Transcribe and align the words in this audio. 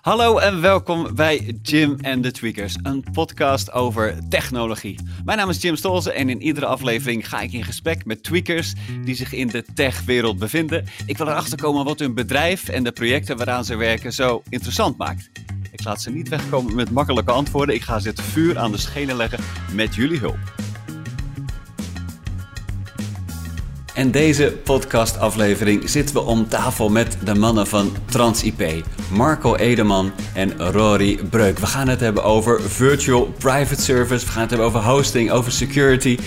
Hallo 0.00 0.38
en 0.38 0.60
welkom 0.60 1.14
bij 1.14 1.58
Jim 1.62 1.96
and 2.02 2.22
the 2.22 2.30
Tweakers, 2.30 2.76
een 2.82 3.04
podcast 3.12 3.72
over 3.72 4.28
technologie. 4.28 4.98
Mijn 5.24 5.38
naam 5.38 5.48
is 5.48 5.62
Jim 5.62 5.76
Stolze 5.76 6.12
en 6.12 6.28
in 6.28 6.42
iedere 6.42 6.66
aflevering 6.66 7.28
ga 7.28 7.40
ik 7.40 7.52
in 7.52 7.64
gesprek 7.64 8.04
met 8.04 8.22
tweakers 8.22 8.72
die 9.04 9.14
zich 9.14 9.32
in 9.32 9.46
de 9.46 9.64
techwereld 9.74 10.38
bevinden. 10.38 10.84
Ik 11.06 11.18
wil 11.18 11.28
erachter 11.28 11.58
komen 11.58 11.84
wat 11.84 11.98
hun 11.98 12.14
bedrijf 12.14 12.68
en 12.68 12.84
de 12.84 12.92
projecten 12.92 13.36
waaraan 13.36 13.64
ze 13.64 13.76
werken 13.76 14.12
zo 14.12 14.42
interessant 14.48 14.96
maakt. 14.96 15.30
Ik 15.70 15.84
laat 15.84 16.02
ze 16.02 16.10
niet 16.10 16.28
wegkomen 16.28 16.74
met 16.74 16.90
makkelijke 16.90 17.32
antwoorden. 17.32 17.74
Ik 17.74 17.82
ga 17.82 17.98
ze 17.98 18.08
het 18.08 18.20
vuur 18.20 18.58
aan 18.58 18.72
de 18.72 18.78
schenen 18.78 19.16
leggen 19.16 19.40
met 19.74 19.94
jullie 19.94 20.18
hulp. 20.18 20.71
En 23.94 24.10
deze 24.10 24.52
podcastaflevering 24.64 25.90
zitten 25.90 26.14
we 26.14 26.20
om 26.20 26.48
tafel 26.48 26.88
met 26.88 27.16
de 27.24 27.34
mannen 27.34 27.66
van 27.66 27.96
TransIP. 28.04 28.84
Marco 29.10 29.54
Edeman 29.54 30.12
en 30.34 30.70
Rory 30.70 31.18
Breuk. 31.30 31.58
We 31.58 31.66
gaan 31.66 31.88
het 31.88 32.00
hebben 32.00 32.24
over 32.24 32.62
virtual 32.62 33.34
private 33.38 33.82
service. 33.82 34.26
We 34.26 34.32
gaan 34.32 34.40
het 34.40 34.50
hebben 34.50 34.68
over 34.68 34.80
hosting, 34.80 35.30
over 35.30 35.52
security. 35.52 36.18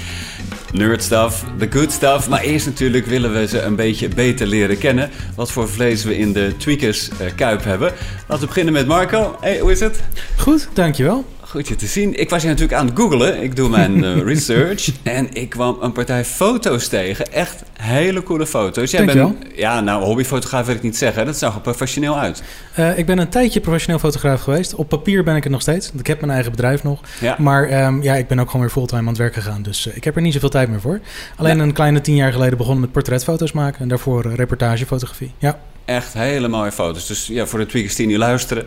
Nerd 0.72 1.04
stuff, 1.04 1.44
the 1.58 1.68
good 1.70 1.92
stuff. 1.92 2.30
Maar 2.30 2.42
eerst 2.42 2.66
natuurlijk 2.66 3.06
willen 3.06 3.34
we 3.34 3.48
ze 3.48 3.62
een 3.62 3.76
beetje 3.76 4.08
beter 4.08 4.48
leren 4.48 4.78
kennen. 4.78 5.10
Wat 5.36 5.52
voor 5.52 5.70
vlees 5.70 6.04
we 6.04 6.18
in 6.18 6.34
de 6.34 6.54
Tweakers 6.58 7.10
uh, 7.10 7.18
Kuip 7.36 7.64
hebben. 7.64 7.92
Laten 8.28 8.40
we 8.40 8.46
beginnen 8.46 8.74
met 8.74 8.88
Marco. 8.88 9.38
Hey, 9.42 9.60
hoe 9.60 9.72
is 9.72 9.80
het? 9.80 10.04
Goed, 10.38 10.68
dankjewel. 10.74 11.26
Goed 11.56 11.68
je 11.68 11.76
te 11.76 11.86
zien. 11.86 12.20
Ik 12.20 12.30
was 12.30 12.42
hier 12.42 12.52
natuurlijk 12.52 12.80
aan 12.80 12.86
het 12.86 12.98
googlen. 12.98 13.44
Ik 13.44 13.56
doe 13.56 13.70
mijn 13.70 14.04
uh, 14.04 14.22
research. 14.34 14.92
En 15.04 15.34
ik 15.34 15.50
kwam 15.50 15.78
een 15.82 15.92
partij 15.92 16.26
foto's 16.26 16.88
tegen. 16.88 17.34
Echt 17.34 17.64
hele 17.74 18.24
coole 18.24 18.48
foto's. 18.48 18.92
Jij 18.92 19.06
bent, 19.06 19.36
ja, 19.56 19.82
nou, 19.82 20.04
hobbyfotograaf 20.04 20.66
wil 20.66 20.76
ik 20.76 20.82
niet 20.82 20.98
zeggen. 20.98 21.26
Dat 21.26 21.38
zag 21.38 21.56
er 21.56 21.62
professioneel 21.62 22.18
uit. 22.18 22.44
Uh, 22.80 22.98
ik 22.98 23.06
ben 23.06 23.18
een 23.18 23.30
tijdje 23.30 23.60
professioneel 23.60 24.00
fotograaf 24.00 24.42
geweest. 24.42 24.76
Op 24.76 24.90
papier 24.90 25.24
ben 25.24 25.36
ik 25.36 25.44
het 25.44 25.52
nog 25.52 25.62
steeds. 25.62 25.88
Want 25.88 26.00
ik 26.00 26.08
heb 26.08 26.20
mijn 26.20 26.32
eigen 26.32 26.52
bedrijf 26.52 26.84
nog. 26.84 27.02
Ja. 27.20 27.36
Maar 27.40 27.86
um, 27.86 28.04
ja, 28.04 28.16
ik 28.16 28.28
ben 28.28 28.40
ook 28.40 28.46
gewoon 28.46 28.62
weer 28.62 28.72
fulltime 28.74 29.02
aan 29.02 29.08
het 29.08 29.18
werk 29.18 29.34
gegaan. 29.34 29.62
Dus 29.62 29.88
uh, 29.88 29.96
ik 29.96 30.04
heb 30.04 30.16
er 30.16 30.22
niet 30.22 30.34
zoveel 30.34 30.50
tijd 30.50 30.70
meer 30.70 30.82
voor. 30.82 31.00
Alleen 31.36 31.58
ja. 31.58 31.64
een 31.64 31.74
kleine 31.74 32.02
tien 32.02 32.16
jaar 32.16 32.32
geleden 32.32 32.58
begonnen 32.58 32.82
met 32.82 32.92
portretfoto's 32.92 33.52
maken. 33.52 33.82
En 33.82 33.88
daarvoor 33.88 34.34
reportagefotografie. 34.36 35.32
Ja. 35.38 35.60
Echt 35.86 36.14
hele 36.14 36.48
mooie 36.48 36.72
foto's. 36.72 37.08
Dus 37.08 37.28
ja, 37.28 37.46
voor 37.46 37.60
de 37.60 37.66
tweakers 37.66 37.96
die 37.96 38.08
nu 38.08 38.18
luisteren, 38.18 38.66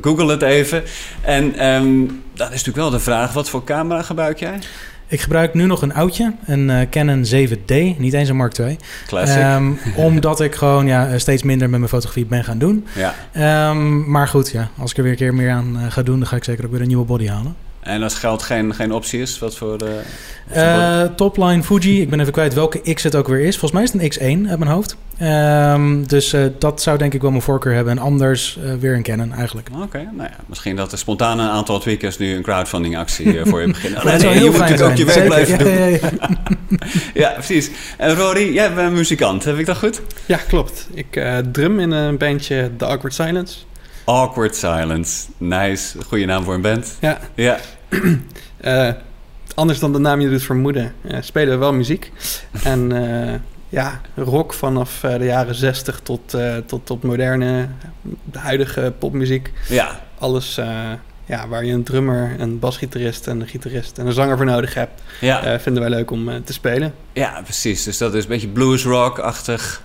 google 0.00 0.30
het 0.30 0.42
even. 0.42 0.82
En 1.20 1.66
um, 1.66 2.22
dan 2.34 2.46
is 2.46 2.50
natuurlijk 2.50 2.76
wel 2.76 2.90
de 2.90 2.98
vraag, 2.98 3.32
wat 3.32 3.48
voor 3.48 3.64
camera 3.64 4.02
gebruik 4.02 4.38
jij? 4.38 4.58
Ik 5.06 5.20
gebruik 5.20 5.54
nu 5.54 5.66
nog 5.66 5.82
een 5.82 5.94
oudje, 5.94 6.34
een 6.46 6.68
uh, 6.68 6.80
Canon 6.90 7.24
7D, 7.24 7.98
niet 7.98 8.12
eens 8.12 8.28
een 8.28 8.36
Mark 8.36 8.58
II. 8.58 8.76
Um, 9.54 9.78
omdat 9.96 10.40
ik 10.40 10.54
gewoon 10.54 10.86
ja, 10.86 11.18
steeds 11.18 11.42
minder 11.42 11.70
met 11.70 11.78
mijn 11.78 11.90
fotografie 11.90 12.26
ben 12.26 12.44
gaan 12.44 12.58
doen. 12.58 12.86
Ja. 12.94 13.70
Um, 13.70 14.10
maar 14.10 14.28
goed, 14.28 14.50
ja, 14.50 14.68
als 14.78 14.90
ik 14.90 14.96
er 14.96 15.02
weer 15.02 15.12
een 15.12 15.18
keer 15.18 15.34
meer 15.34 15.50
aan 15.50 15.76
uh, 15.76 15.90
ga 15.90 16.02
doen, 16.02 16.18
dan 16.18 16.28
ga 16.28 16.36
ik 16.36 16.44
zeker 16.44 16.64
ook 16.64 16.70
weer 16.70 16.80
een 16.80 16.86
nieuwe 16.86 17.04
body 17.04 17.26
halen. 17.26 17.56
En 17.80 18.02
als 18.02 18.14
geld 18.14 18.42
geen, 18.42 18.74
geen 18.74 18.92
optie 18.92 19.20
is, 19.20 19.38
wat 19.38 19.56
voor... 19.56 19.76
Uh, 19.82 21.02
uh, 21.02 21.02
topline 21.16 21.62
Fuji, 21.62 22.00
ik 22.00 22.10
ben 22.10 22.20
even 22.20 22.32
kwijt 22.32 22.54
welke 22.54 22.94
X 22.94 23.02
het 23.02 23.14
ook 23.14 23.28
weer 23.28 23.40
is. 23.40 23.58
Volgens 23.58 23.72
mij 23.72 23.82
is 23.82 23.92
het 23.92 24.20
een 24.20 24.44
X1 24.44 24.50
uit 24.50 24.58
mijn 24.58 24.70
hoofd. 24.70 24.96
Um, 25.22 26.06
dus 26.06 26.34
uh, 26.34 26.46
dat 26.58 26.82
zou 26.82 26.98
denk 26.98 27.14
ik 27.14 27.20
wel 27.20 27.30
mijn 27.30 27.42
voorkeur 27.42 27.74
hebben. 27.74 27.92
En 27.92 28.02
anders 28.02 28.58
weer 28.80 28.94
een 28.94 29.02
Canon 29.02 29.32
eigenlijk. 29.32 29.68
Oké, 29.74 29.82
okay, 29.82 30.02
nou 30.02 30.28
ja, 30.28 30.36
misschien 30.46 30.76
dat 30.76 30.92
er 30.92 30.98
spontaan 30.98 31.38
een 31.38 31.48
aantal 31.48 31.78
tweakers 31.78 32.18
nu 32.18 32.34
een 32.34 32.42
crowdfunding 32.42 32.96
actie 32.96 33.44
voor 33.44 33.60
je 33.60 33.66
beginnen. 33.76 34.06
nee, 34.06 34.18
nee, 34.18 34.42
je 34.42 34.50
moet 34.50 34.58
natuurlijk 34.58 34.90
ook 34.90 34.96
je 34.96 35.04
werk 35.04 35.24
blijven 35.24 35.58
ja, 35.58 35.64
doen. 35.64 35.72
Ja, 35.72 35.86
ja, 35.86 36.10
ja, 37.22 37.30
precies. 37.30 37.70
En 37.96 38.14
Rory, 38.14 38.52
jij 38.52 38.74
bent 38.74 38.92
muzikant, 38.92 39.44
heb 39.44 39.58
ik 39.58 39.66
dat 39.66 39.76
goed? 39.76 40.00
Ja, 40.26 40.36
klopt. 40.36 40.88
Ik 40.94 41.24
drum 41.52 41.80
in 41.80 41.90
een 41.90 42.18
bandje 42.18 42.70
The 42.76 42.86
Awkward 42.86 43.14
Silence. 43.14 43.56
Awkward 44.10 44.56
Silence, 44.56 45.26
nice. 45.36 45.98
Goede 46.06 46.24
naam 46.24 46.44
voor 46.44 46.54
een 46.54 46.60
band. 46.60 46.96
Ja. 47.00 47.18
Ja. 47.34 47.58
uh, 48.64 48.92
anders 49.54 49.78
dan 49.78 49.92
de 49.92 49.98
naam 49.98 50.20
je 50.20 50.28
doet 50.28 50.42
vermoeden, 50.42 50.94
uh, 51.02 51.16
spelen 51.20 51.52
we 51.52 51.58
wel 51.58 51.72
muziek. 51.72 52.12
en 52.64 52.90
uh, 52.92 53.34
ja, 53.68 54.00
rock 54.14 54.52
vanaf 54.54 55.00
de 55.00 55.24
jaren 55.24 55.54
60 55.54 56.00
tot, 56.02 56.36
tot, 56.66 56.86
tot 56.86 57.02
moderne, 57.02 57.68
de 58.24 58.38
huidige 58.38 58.92
popmuziek. 58.98 59.52
Ja. 59.68 60.00
Alles 60.18 60.60
ja, 61.26 61.48
waar 61.48 61.64
je 61.64 61.72
een 61.72 61.84
drummer, 61.84 62.34
een 62.38 62.58
basgitarist 62.58 63.26
en 63.26 63.40
een 63.40 63.48
gitarist 63.48 63.98
en 63.98 64.06
een 64.06 64.12
zanger 64.12 64.36
voor 64.36 64.46
nodig 64.46 64.74
hebt, 64.74 65.02
ja. 65.20 65.60
vinden 65.60 65.82
wij 65.82 65.90
leuk 65.90 66.10
om 66.10 66.44
te 66.44 66.52
spelen. 66.52 66.94
Ja, 67.12 67.40
precies. 67.42 67.84
Dus 67.84 67.98
dat 67.98 68.14
is 68.14 68.22
een 68.22 68.28
beetje 68.28 68.48
blues 68.48 68.84
rock-achtig. 68.84 69.82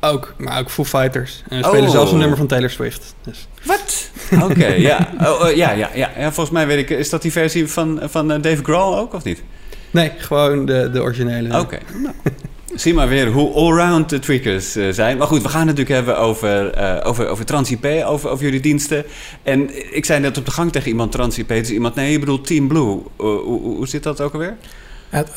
Ook, 0.00 0.34
maar 0.38 0.58
ook 0.58 0.70
Foo 0.70 0.84
Fighters. 0.84 1.42
En 1.48 1.58
we 1.58 1.64
spelen 1.64 1.84
oh. 1.84 1.90
zelfs 1.90 2.12
een 2.12 2.18
nummer 2.18 2.36
van 2.36 2.46
Taylor 2.46 2.70
Swift. 2.70 3.14
Dus. 3.22 3.48
Wat? 3.62 4.10
Oké, 4.42 4.44
okay, 4.44 4.80
ja. 4.80 5.10
Oh, 5.20 5.40
oh, 5.40 5.54
ja, 5.54 5.70
ja, 5.70 5.90
ja. 5.94 6.10
Ja, 6.18 6.32
volgens 6.32 6.50
mij 6.50 6.66
weet 6.66 6.78
ik... 6.78 6.98
Is 6.98 7.10
dat 7.10 7.22
die 7.22 7.32
versie 7.32 7.70
van, 7.70 8.00
van 8.02 8.32
uh, 8.32 8.42
Dave 8.42 8.62
Grohl 8.62 8.98
ook, 8.98 9.14
of 9.14 9.24
niet? 9.24 9.42
Nee, 9.90 10.12
gewoon 10.18 10.66
de, 10.66 10.90
de 10.92 11.02
originele. 11.02 11.48
Oké. 11.48 11.58
Okay. 11.58 11.80
Nou. 12.02 12.14
Zie 12.74 12.94
maar 12.94 13.08
weer 13.08 13.26
hoe 13.26 13.52
allround 13.54 14.08
de 14.08 14.18
tweakers 14.18 14.76
uh, 14.76 14.92
zijn. 14.92 15.16
Maar 15.16 15.26
goed, 15.26 15.42
we 15.42 15.48
gaan 15.48 15.66
het 15.66 15.76
natuurlijk 15.76 16.06
hebben 16.06 16.18
over, 16.18 16.78
uh, 16.78 17.00
over, 17.02 17.28
over 17.28 17.44
TransIP, 17.44 17.84
over, 18.04 18.30
over 18.30 18.44
jullie 18.44 18.60
diensten. 18.60 19.04
En 19.42 19.94
ik 19.94 20.04
zei 20.04 20.20
net 20.20 20.38
op 20.38 20.44
de 20.44 20.50
gang 20.50 20.72
tegen 20.72 20.88
iemand 20.88 21.12
TransIP. 21.12 21.48
Dus 21.48 21.70
iemand, 21.70 21.94
nee, 21.94 22.12
je 22.12 22.18
bedoelt 22.18 22.46
Team 22.46 22.68
Blue. 22.68 23.02
hoe, 23.16 23.60
hoe 23.60 23.88
zit 23.88 24.02
dat 24.02 24.20
ook 24.20 24.32
alweer? 24.32 24.56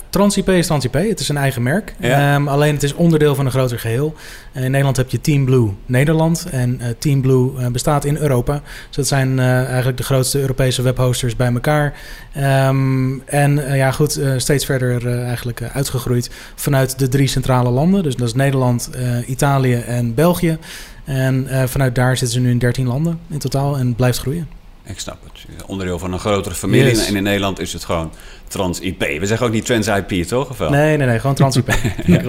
TransIP 0.09 0.49
is 0.49 0.65
TransIP. 0.65 0.93
Het 0.93 1.19
is 1.19 1.29
een 1.29 1.37
eigen 1.37 1.63
merk. 1.63 1.95
Ja. 1.99 2.35
Um, 2.35 2.47
alleen 2.47 2.73
het 2.73 2.83
is 2.83 2.93
onderdeel 2.93 3.35
van 3.35 3.45
een 3.45 3.51
groter 3.51 3.79
geheel. 3.79 4.15
Uh, 4.53 4.63
in 4.63 4.71
Nederland 4.71 4.97
heb 4.97 5.09
je 5.09 5.21
Team 5.21 5.45
Blue 5.45 5.73
Nederland. 5.85 6.45
En 6.51 6.79
uh, 6.81 6.87
Team 6.99 7.21
Blue 7.21 7.69
bestaat 7.71 8.05
in 8.05 8.17
Europa. 8.17 8.61
Dus 8.87 8.95
dat 8.95 9.07
zijn 9.07 9.39
eigenlijk 9.39 9.97
de 9.97 10.03
grootste 10.03 10.39
Europese 10.39 10.81
webhosters 10.81 11.35
bij 11.35 11.53
elkaar. 11.53 11.93
Um, 12.37 13.23
en 13.25 13.75
ja, 13.75 13.91
goed, 13.91 14.19
steeds 14.37 14.65
verder 14.65 15.07
eigenlijk 15.25 15.61
uitgegroeid 15.73 16.29
vanuit 16.55 16.99
de 16.99 17.07
drie 17.07 17.27
centrale 17.27 17.69
landen. 17.69 18.03
Dus 18.03 18.15
dat 18.15 18.27
is 18.27 18.33
Nederland, 18.33 18.89
Italië 19.27 19.75
en 19.75 20.13
België. 20.13 20.57
En 21.05 21.47
vanuit 21.69 21.95
daar 21.95 22.17
zitten 22.17 22.37
ze 22.37 22.39
nu 22.39 22.51
in 22.51 22.59
13 22.59 22.87
landen 22.87 23.19
in 23.29 23.39
totaal 23.39 23.77
en 23.77 23.95
blijft 23.95 24.19
groeien. 24.19 24.47
Ik 24.89 24.99
snap 24.99 25.17
het. 25.23 25.65
Onderdeel 25.65 25.99
van 25.99 26.13
een 26.13 26.19
grotere 26.19 26.55
familie. 26.55 26.89
Yes. 26.89 27.07
En 27.07 27.15
in 27.15 27.23
Nederland 27.23 27.59
is 27.59 27.73
het 27.73 27.83
gewoon 27.83 28.11
Trans-IP. 28.49 28.99
We 28.99 29.25
zeggen 29.25 29.47
ook 29.47 29.53
niet 29.53 29.65
Trans-IP, 29.65 30.23
toch? 30.23 30.49
Of 30.49 30.57
wel? 30.57 30.69
Nee, 30.69 30.97
nee, 30.97 31.07
nee. 31.07 31.19
Gewoon 31.19 31.35
Trans-IP. 31.35 31.73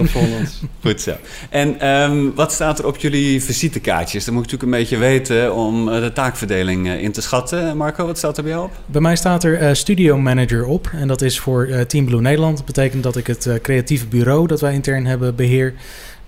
Goed 0.81 1.01
zo. 1.01 1.11
En 1.49 1.87
um, 1.87 2.35
wat 2.35 2.51
staat 2.51 2.79
er 2.79 2.85
op 2.85 2.97
jullie 2.97 3.43
visitekaartjes? 3.43 4.25
Dan 4.25 4.33
moet 4.33 4.43
ik 4.45 4.51
natuurlijk 4.51 4.77
een 4.77 4.83
beetje 4.83 5.07
weten 5.09 5.55
om 5.55 5.87
uh, 5.87 6.01
de 6.01 6.13
taakverdeling 6.13 6.87
uh, 6.87 7.03
in 7.03 7.11
te 7.11 7.21
schatten. 7.21 7.77
Marco, 7.77 8.05
wat 8.05 8.17
staat 8.17 8.37
er 8.37 8.43
bij 8.43 8.51
jou 8.51 8.65
op? 8.65 8.71
Bij 8.85 9.01
mij 9.01 9.15
staat 9.15 9.43
er 9.43 9.61
uh, 9.61 9.73
Studio 9.73 10.17
Manager 10.17 10.65
op. 10.65 10.89
En 10.93 11.07
dat 11.07 11.21
is 11.21 11.39
voor 11.39 11.69
Team 11.87 12.05
Blue 12.05 12.21
Nederland. 12.21 12.57
Dat 12.57 12.65
betekent 12.65 13.03
dat 13.03 13.15
ik 13.15 13.27
het 13.27 13.49
creatieve 13.61 14.07
bureau 14.07 14.47
dat 14.47 14.61
wij 14.61 14.73
intern 14.73 15.05
hebben 15.05 15.35
beheer. 15.35 15.73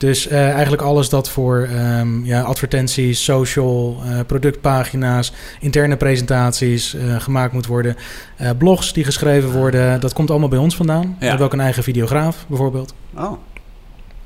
Dus 0.04 0.28
uh, 0.28 0.50
eigenlijk 0.50 0.82
alles 0.82 1.10
dat 1.10 1.30
voor 1.30 1.70
um, 2.00 2.26
ja, 2.26 2.42
advertenties, 2.42 3.24
social, 3.24 4.04
uh, 4.06 4.20
productpagina's, 4.28 5.34
interne 5.60 5.98
presentaties 5.98 6.96
uh, 6.96 7.22
gemaakt 7.22 7.54
moet 7.54 7.66
worden. 7.66 7.96
blogs 8.58 8.94
die 8.94 9.04
geschreven 9.04 9.52
worden, 9.52 9.83
dat 10.00 10.14
komt 10.14 10.30
allemaal 10.30 10.50
bij 10.50 10.60
ons 10.60 10.76
vandaan. 10.76 11.02
Ja. 11.02 11.16
We 11.20 11.26
hebben 11.26 11.46
ook 11.46 11.54
een 11.54 11.60
eigen 11.60 11.84
videograaf 11.84 12.46
bijvoorbeeld. 12.48 12.94
Oh. 13.16 13.34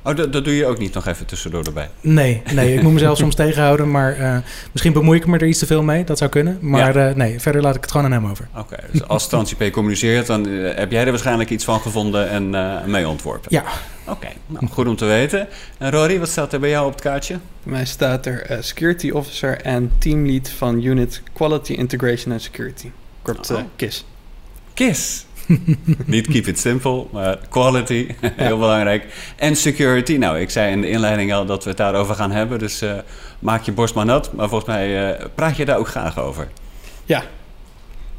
Oh, 0.08 0.16
dat, 0.16 0.32
dat 0.32 0.44
doe 0.44 0.56
je 0.56 0.66
ook 0.66 0.78
niet 0.78 0.94
nog 0.94 1.06
even 1.06 1.26
tussendoor 1.26 1.64
erbij? 1.64 1.90
Nee, 2.00 2.42
nee 2.52 2.74
ik 2.74 2.82
moet 2.82 2.92
mezelf 2.92 3.18
soms 3.18 3.34
tegenhouden. 3.44 3.90
Maar 3.90 4.20
uh, 4.20 4.36
misschien 4.72 4.92
bemoei 4.92 5.18
ik 5.18 5.26
me 5.26 5.38
er 5.38 5.46
iets 5.46 5.58
te 5.58 5.66
veel 5.66 5.82
mee. 5.82 6.04
Dat 6.04 6.18
zou 6.18 6.30
kunnen. 6.30 6.58
Maar 6.60 6.98
ja. 6.98 7.08
uh, 7.08 7.14
nee, 7.14 7.40
verder 7.40 7.62
laat 7.62 7.74
ik 7.74 7.80
het 7.80 7.90
gewoon 7.90 8.06
aan 8.06 8.12
hem 8.12 8.30
over. 8.30 8.48
Oké, 8.50 8.60
okay, 8.60 8.84
dus 8.92 9.08
als 9.08 9.28
TransIP 9.28 9.72
communiceert... 9.72 10.26
dan 10.26 10.48
uh, 10.48 10.74
heb 10.74 10.90
jij 10.90 11.04
er 11.04 11.10
waarschijnlijk 11.10 11.50
iets 11.50 11.64
van 11.64 11.80
gevonden 11.80 12.28
en 12.28 12.50
mee 12.90 13.08
ontworpen? 13.08 13.46
Ja. 13.50 13.60
Oké, 13.60 14.10
okay, 14.10 14.36
nou, 14.46 14.66
goed 14.66 14.86
om 14.86 14.96
te 14.96 15.04
weten. 15.04 15.48
En 15.78 15.90
Rory, 15.90 16.18
wat 16.18 16.28
staat 16.28 16.52
er 16.52 16.60
bij 16.60 16.70
jou 16.70 16.86
op 16.86 16.92
het 16.92 17.00
kaartje? 17.00 17.38
Bij 17.62 17.72
mij 17.72 17.84
staat 17.84 18.26
er 18.26 18.58
Security 18.60 19.10
Officer 19.10 19.60
en 19.60 19.92
Teamlead 19.98 20.48
van 20.50 20.82
Unit 20.82 21.22
Quality 21.32 21.72
Integration 21.72 22.32
and 22.32 22.42
Security. 22.42 22.90
Kort 23.22 23.50
oh. 23.50 23.58
KISS. 23.76 24.04
KISS? 24.74 25.26
Niet 26.04 26.26
keep 26.26 26.46
it 26.46 26.58
simple, 26.58 27.06
maar 27.12 27.38
quality, 27.48 28.06
heel 28.20 28.54
ja. 28.54 28.56
belangrijk. 28.56 29.32
En 29.36 29.56
security. 29.56 30.16
Nou, 30.16 30.40
ik 30.40 30.50
zei 30.50 30.72
in 30.72 30.80
de 30.80 30.88
inleiding 30.88 31.32
al 31.32 31.46
dat 31.46 31.62
we 31.62 31.68
het 31.68 31.78
daarover 31.78 32.14
gaan 32.14 32.30
hebben. 32.30 32.58
Dus 32.58 32.82
uh, 32.82 32.92
maak 33.38 33.62
je 33.62 33.72
borst 33.72 33.94
maar 33.94 34.04
nat. 34.04 34.32
Maar 34.32 34.48
volgens 34.48 34.70
mij 34.70 35.18
uh, 35.18 35.24
praat 35.34 35.56
je 35.56 35.64
daar 35.64 35.78
ook 35.78 35.88
graag 35.88 36.18
over. 36.18 36.48
Ja. 37.04 37.22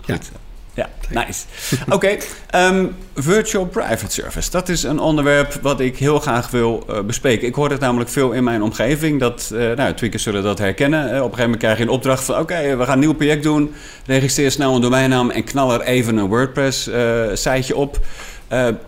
Goed. 0.01 0.29
Ja. 0.33 0.48
Ja, 0.79 0.89
nice. 1.09 1.45
Oké, 1.89 2.17
ehm, 2.49 2.85
virtual 3.15 3.65
private 3.65 4.11
service. 4.11 4.51
Dat 4.51 4.69
is 4.69 4.83
een 4.83 4.99
onderwerp 4.99 5.53
wat 5.61 5.79
ik 5.79 5.97
heel 5.97 6.19
graag 6.19 6.49
wil 6.49 6.85
uh, 6.89 6.99
bespreken. 6.99 7.47
Ik 7.47 7.55
hoor 7.55 7.69
het 7.69 7.79
namelijk 7.79 8.09
veel 8.09 8.31
in 8.31 8.43
mijn 8.43 8.61
omgeving. 8.61 9.19
Dat, 9.19 9.49
uh, 9.53 9.75
nou, 9.75 9.93
tweakers 9.93 10.23
zullen 10.23 10.43
dat 10.43 10.57
herkennen. 10.57 10.99
Uh, 10.99 11.07
op 11.07 11.13
een 11.13 11.21
gegeven 11.21 11.41
moment 11.43 11.61
krijg 11.61 11.77
je 11.77 11.83
een 11.83 11.89
opdracht 11.89 12.23
van... 12.23 12.39
oké, 12.39 12.75
we 12.75 12.83
gaan 12.83 12.93
een 12.93 12.99
nieuw 12.99 13.13
project 13.13 13.43
doen. 13.43 13.73
Registreer 14.05 14.51
snel 14.51 14.75
een 14.75 14.81
domeinnaam 14.81 15.29
en 15.29 15.43
knal 15.43 15.73
er 15.73 15.81
even 15.81 16.17
een 16.17 16.27
WordPress-siteje 16.27 17.75
op. 17.75 17.99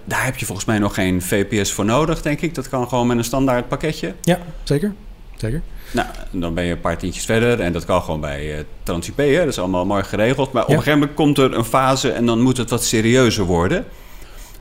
daar 0.05 0.25
heb 0.25 0.37
je 0.37 0.45
volgens 0.45 0.67
mij 0.67 0.79
nog 0.79 0.93
geen 0.93 1.21
VPS 1.21 1.71
voor 1.71 1.85
nodig, 1.85 2.21
denk 2.21 2.41
ik. 2.41 2.55
Dat 2.55 2.69
kan 2.69 2.87
gewoon 2.87 3.07
met 3.07 3.17
een 3.17 3.23
standaard 3.23 3.67
pakketje. 3.67 4.13
Ja, 4.21 4.39
zeker. 4.63 4.93
Zeker. 5.41 5.61
Nou, 5.91 6.07
dan 6.31 6.53
ben 6.53 6.63
je 6.63 6.71
een 6.71 6.81
paar 6.81 6.97
tientjes 6.97 7.25
verder 7.25 7.59
en 7.59 7.73
dat 7.73 7.85
kan 7.85 8.01
gewoon 8.01 8.21
bij 8.21 8.53
uh, 8.53 8.63
TransIP. 8.83 9.17
Hè? 9.17 9.37
Dat 9.37 9.47
is 9.47 9.59
allemaal 9.59 9.85
mooi 9.85 10.03
geregeld. 10.03 10.51
Maar 10.51 10.63
op 10.63 10.69
een 10.69 10.75
gegeven 10.75 10.99
moment 10.99 11.17
komt 11.17 11.37
er 11.37 11.53
een 11.53 11.65
fase 11.65 12.11
en 12.11 12.25
dan 12.25 12.41
moet 12.41 12.57
het 12.57 12.69
wat 12.69 12.83
serieuzer 12.83 13.45
worden. 13.45 13.85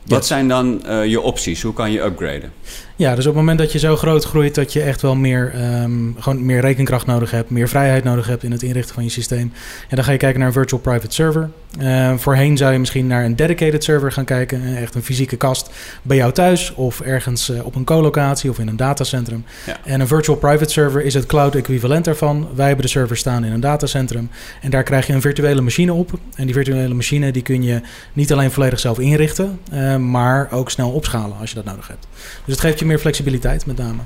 Wat 0.07 0.27
zijn 0.27 0.49
dan 0.49 0.83
uh, 0.87 1.07
je 1.07 1.21
opties? 1.21 1.63
Hoe 1.63 1.73
kan 1.73 1.93
je 1.93 2.01
upgraden? 2.01 2.53
Ja, 3.01 3.15
dus 3.15 3.27
op 3.27 3.33
het 3.33 3.41
moment 3.41 3.59
dat 3.59 3.73
je 3.73 3.79
zo 3.79 3.97
groot 3.97 4.25
groeit 4.25 4.55
dat 4.55 4.73
je 4.73 4.83
echt 4.83 5.03
wel 5.03 5.15
meer, 5.15 5.53
um, 5.83 6.17
gewoon 6.19 6.45
meer 6.45 6.61
rekenkracht 6.61 7.07
nodig 7.07 7.31
hebt, 7.31 7.51
meer 7.51 7.69
vrijheid 7.69 8.05
nodig 8.05 8.27
hebt 8.27 8.43
in 8.43 8.53
het 8.53 8.63
inrichten 8.63 8.95
van 8.95 9.05
je 9.05 9.11
systeem, 9.11 9.53
ja, 9.89 9.97
dan 9.97 10.05
ga 10.05 10.13
je 10.13 10.19
kijken 10.19 10.39
naar 10.39 10.49
een 10.49 10.55
virtual 10.55 10.81
private 10.81 11.15
server. 11.15 11.51
Uh, 11.81 12.15
voorheen 12.17 12.57
zou 12.57 12.73
je 12.73 12.79
misschien 12.79 13.07
naar 13.07 13.25
een 13.25 13.37
dedicated 13.37 13.85
server 13.85 14.13
gaan 14.13 14.25
kijken, 14.25 14.77
echt 14.77 14.95
een 14.95 15.03
fysieke 15.03 15.37
kast 15.37 15.71
bij 16.03 16.17
jou 16.17 16.33
thuis 16.33 16.75
of 16.75 17.01
ergens 17.01 17.51
uh, 17.51 17.67
op 17.67 17.75
een 17.75 17.85
colocatie 17.85 18.51
of 18.51 18.59
in 18.59 18.69
een 18.69 18.77
datacentrum. 18.77 19.45
Ja. 19.67 19.77
En 19.85 20.01
een 20.01 20.07
virtual 20.07 20.37
private 20.37 20.73
server 20.73 21.05
is 21.05 21.15
het 21.15 21.27
cloud 21.27 21.55
equivalent 21.55 22.05
daarvan. 22.05 22.49
Wij 22.55 22.67
hebben 22.67 22.85
de 22.85 22.91
server 22.91 23.17
staan 23.17 23.45
in 23.45 23.53
een 23.53 23.61
datacentrum 23.61 24.31
en 24.61 24.71
daar 24.71 24.83
krijg 24.83 25.07
je 25.07 25.13
een 25.13 25.21
virtuele 25.21 25.61
machine 25.61 25.93
op. 25.93 26.11
En 26.35 26.45
die 26.45 26.55
virtuele 26.55 26.95
machine 26.95 27.33
die 27.33 27.43
kun 27.43 27.63
je 27.63 27.81
niet 28.13 28.33
alleen 28.33 28.51
volledig 28.51 28.81
zelf 28.81 28.99
inrichten, 28.99 29.59
uh, 29.73 29.97
maar 29.97 30.49
ook 30.51 30.71
snel 30.71 30.91
opschalen 30.91 31.37
als 31.41 31.51
je 31.51 31.57
dat 31.57 31.65
nodig 31.65 31.89
hebt. 31.89 32.07
Dus 32.45 32.55
het 32.55 32.61
geeft 32.61 32.79
je 32.79 32.85
meer 32.91 32.99
flexibiliteit 32.99 33.67
met 33.67 33.77
name. 33.77 34.03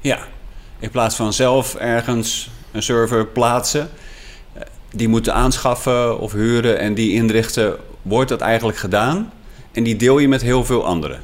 Ja, 0.00 0.18
in 0.78 0.90
plaats 0.90 1.16
van 1.16 1.32
zelf 1.32 1.74
ergens 1.74 2.50
een 2.72 2.82
server 2.82 3.26
plaatsen, 3.26 3.88
eh, 4.52 4.62
die 4.90 5.08
moeten 5.08 5.34
aanschaffen 5.34 6.18
of 6.18 6.32
huren 6.32 6.78
en 6.78 6.94
die 6.94 7.12
inrichten, 7.12 7.76
wordt 8.02 8.28
dat 8.28 8.40
eigenlijk 8.40 8.78
gedaan. 8.78 9.32
En 9.72 9.82
die 9.82 9.96
deel 9.96 10.18
je 10.18 10.28
met 10.28 10.42
heel 10.42 10.64
veel 10.64 10.84
anderen. 10.84 11.20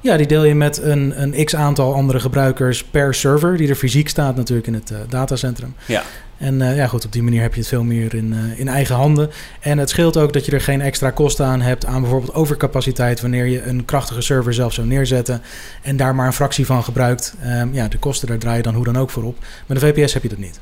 Ja, 0.00 0.16
die 0.16 0.26
deel 0.26 0.44
je 0.44 0.54
met 0.54 0.82
een, 0.82 1.22
een 1.22 1.44
x 1.44 1.56
aantal 1.56 1.94
andere 1.94 2.20
gebruikers 2.20 2.84
per 2.84 3.14
server, 3.14 3.56
die 3.56 3.68
er 3.68 3.74
fysiek 3.74 4.08
staat 4.08 4.36
natuurlijk 4.36 4.66
in 4.66 4.74
het 4.74 4.90
uh, 4.90 4.98
datacentrum. 5.08 5.74
Ja. 5.86 6.02
En 6.40 6.60
uh, 6.60 6.76
ja, 6.76 6.86
goed, 6.86 7.04
op 7.04 7.12
die 7.12 7.22
manier 7.22 7.42
heb 7.42 7.54
je 7.54 7.60
het 7.60 7.68
veel 7.68 7.84
meer 7.84 8.14
in, 8.14 8.32
uh, 8.32 8.58
in 8.58 8.68
eigen 8.68 8.94
handen. 8.94 9.30
En 9.60 9.78
het 9.78 9.90
scheelt 9.90 10.16
ook 10.16 10.32
dat 10.32 10.44
je 10.44 10.52
er 10.52 10.60
geen 10.60 10.80
extra 10.80 11.10
kosten 11.10 11.46
aan 11.46 11.60
hebt 11.60 11.86
aan 11.86 12.00
bijvoorbeeld 12.00 12.34
overcapaciteit 12.34 13.20
wanneer 13.20 13.46
je 13.46 13.62
een 13.62 13.84
krachtige 13.84 14.20
server 14.20 14.54
zelf 14.54 14.72
zou 14.72 14.86
neerzetten 14.86 15.42
en 15.82 15.96
daar 15.96 16.14
maar 16.14 16.26
een 16.26 16.32
fractie 16.32 16.66
van 16.66 16.84
gebruikt. 16.84 17.34
Um, 17.46 17.74
ja, 17.74 17.88
de 17.88 17.98
kosten 17.98 18.28
daar 18.28 18.38
draai 18.38 18.56
je 18.56 18.62
dan 18.62 18.74
hoe 18.74 18.84
dan 18.84 18.98
ook 18.98 19.10
voor 19.10 19.22
op. 19.22 19.38
Met 19.66 19.82
een 19.82 19.94
VPS 19.94 20.12
heb 20.12 20.22
je 20.22 20.28
dat 20.28 20.38
niet. 20.38 20.60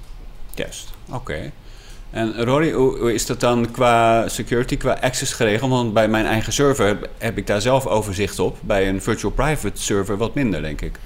Juist, 0.54 0.90
oké. 1.10 1.50
En 2.10 2.44
Rory, 2.44 2.72
hoe 2.72 3.14
is 3.14 3.26
dat 3.26 3.40
dan 3.40 3.70
qua 3.70 4.28
security, 4.28 4.76
qua 4.76 4.98
access 5.00 5.32
geregeld? 5.32 5.70
Want 5.70 5.92
bij 5.92 6.08
mijn 6.08 6.26
eigen 6.26 6.52
server 6.52 6.98
heb 7.18 7.38
ik 7.38 7.46
daar 7.46 7.60
zelf 7.60 7.86
overzicht 7.86 8.38
op. 8.38 8.58
Bij 8.60 8.88
een 8.88 9.02
virtual 9.02 9.32
private 9.32 9.82
server 9.82 10.16
wat 10.16 10.34
minder, 10.34 10.62
denk 10.62 10.80
ik. 10.80 10.98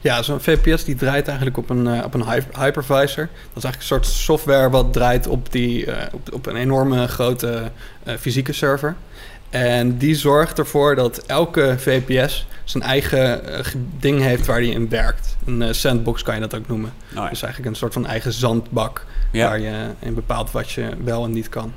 Ja, 0.00 0.22
zo'n 0.22 0.40
VPS 0.40 0.84
die 0.84 0.94
draait 0.94 1.26
eigenlijk 1.26 1.56
op 1.56 1.70
een, 1.70 1.86
uh, 1.86 2.04
op 2.04 2.14
een 2.14 2.24
hypervisor. 2.58 3.28
Dat 3.52 3.56
is 3.56 3.64
eigenlijk 3.64 3.76
een 3.76 3.82
soort 3.82 4.06
software 4.06 4.70
wat 4.70 4.92
draait 4.92 5.26
op, 5.26 5.52
die, 5.52 5.86
uh, 5.86 5.96
op, 6.12 6.32
op, 6.32 6.46
een 6.46 6.56
enorme 6.56 7.08
grote 7.08 7.70
uh, 8.04 8.14
fysieke 8.14 8.52
server. 8.52 8.96
En 9.50 9.98
die 9.98 10.14
zorgt 10.14 10.58
ervoor 10.58 10.94
dat 10.94 11.18
elke 11.26 11.74
VPS 11.78 12.46
zijn 12.64 12.82
eigen 12.82 13.40
ding 13.98 14.20
heeft 14.20 14.46
waar 14.46 14.60
die 14.60 14.72
in 14.72 14.88
werkt. 14.88 15.36
Een 15.44 15.74
sandbox 15.74 16.22
kan 16.22 16.34
je 16.34 16.40
dat 16.40 16.54
ook 16.54 16.68
noemen. 16.68 16.92
Oh 17.10 17.14
ja. 17.14 17.28
Dus 17.28 17.42
eigenlijk 17.42 17.72
een 17.72 17.78
soort 17.78 17.92
van 17.92 18.06
eigen 18.06 18.32
zandbak 18.32 19.06
ja. 19.32 19.48
waar 19.48 19.60
je 19.60 19.86
in 19.98 20.14
bepaalt 20.14 20.50
wat 20.50 20.70
je 20.70 20.88
wel 21.04 21.24
en 21.24 21.32
niet 21.32 21.48
kan. 21.48 21.72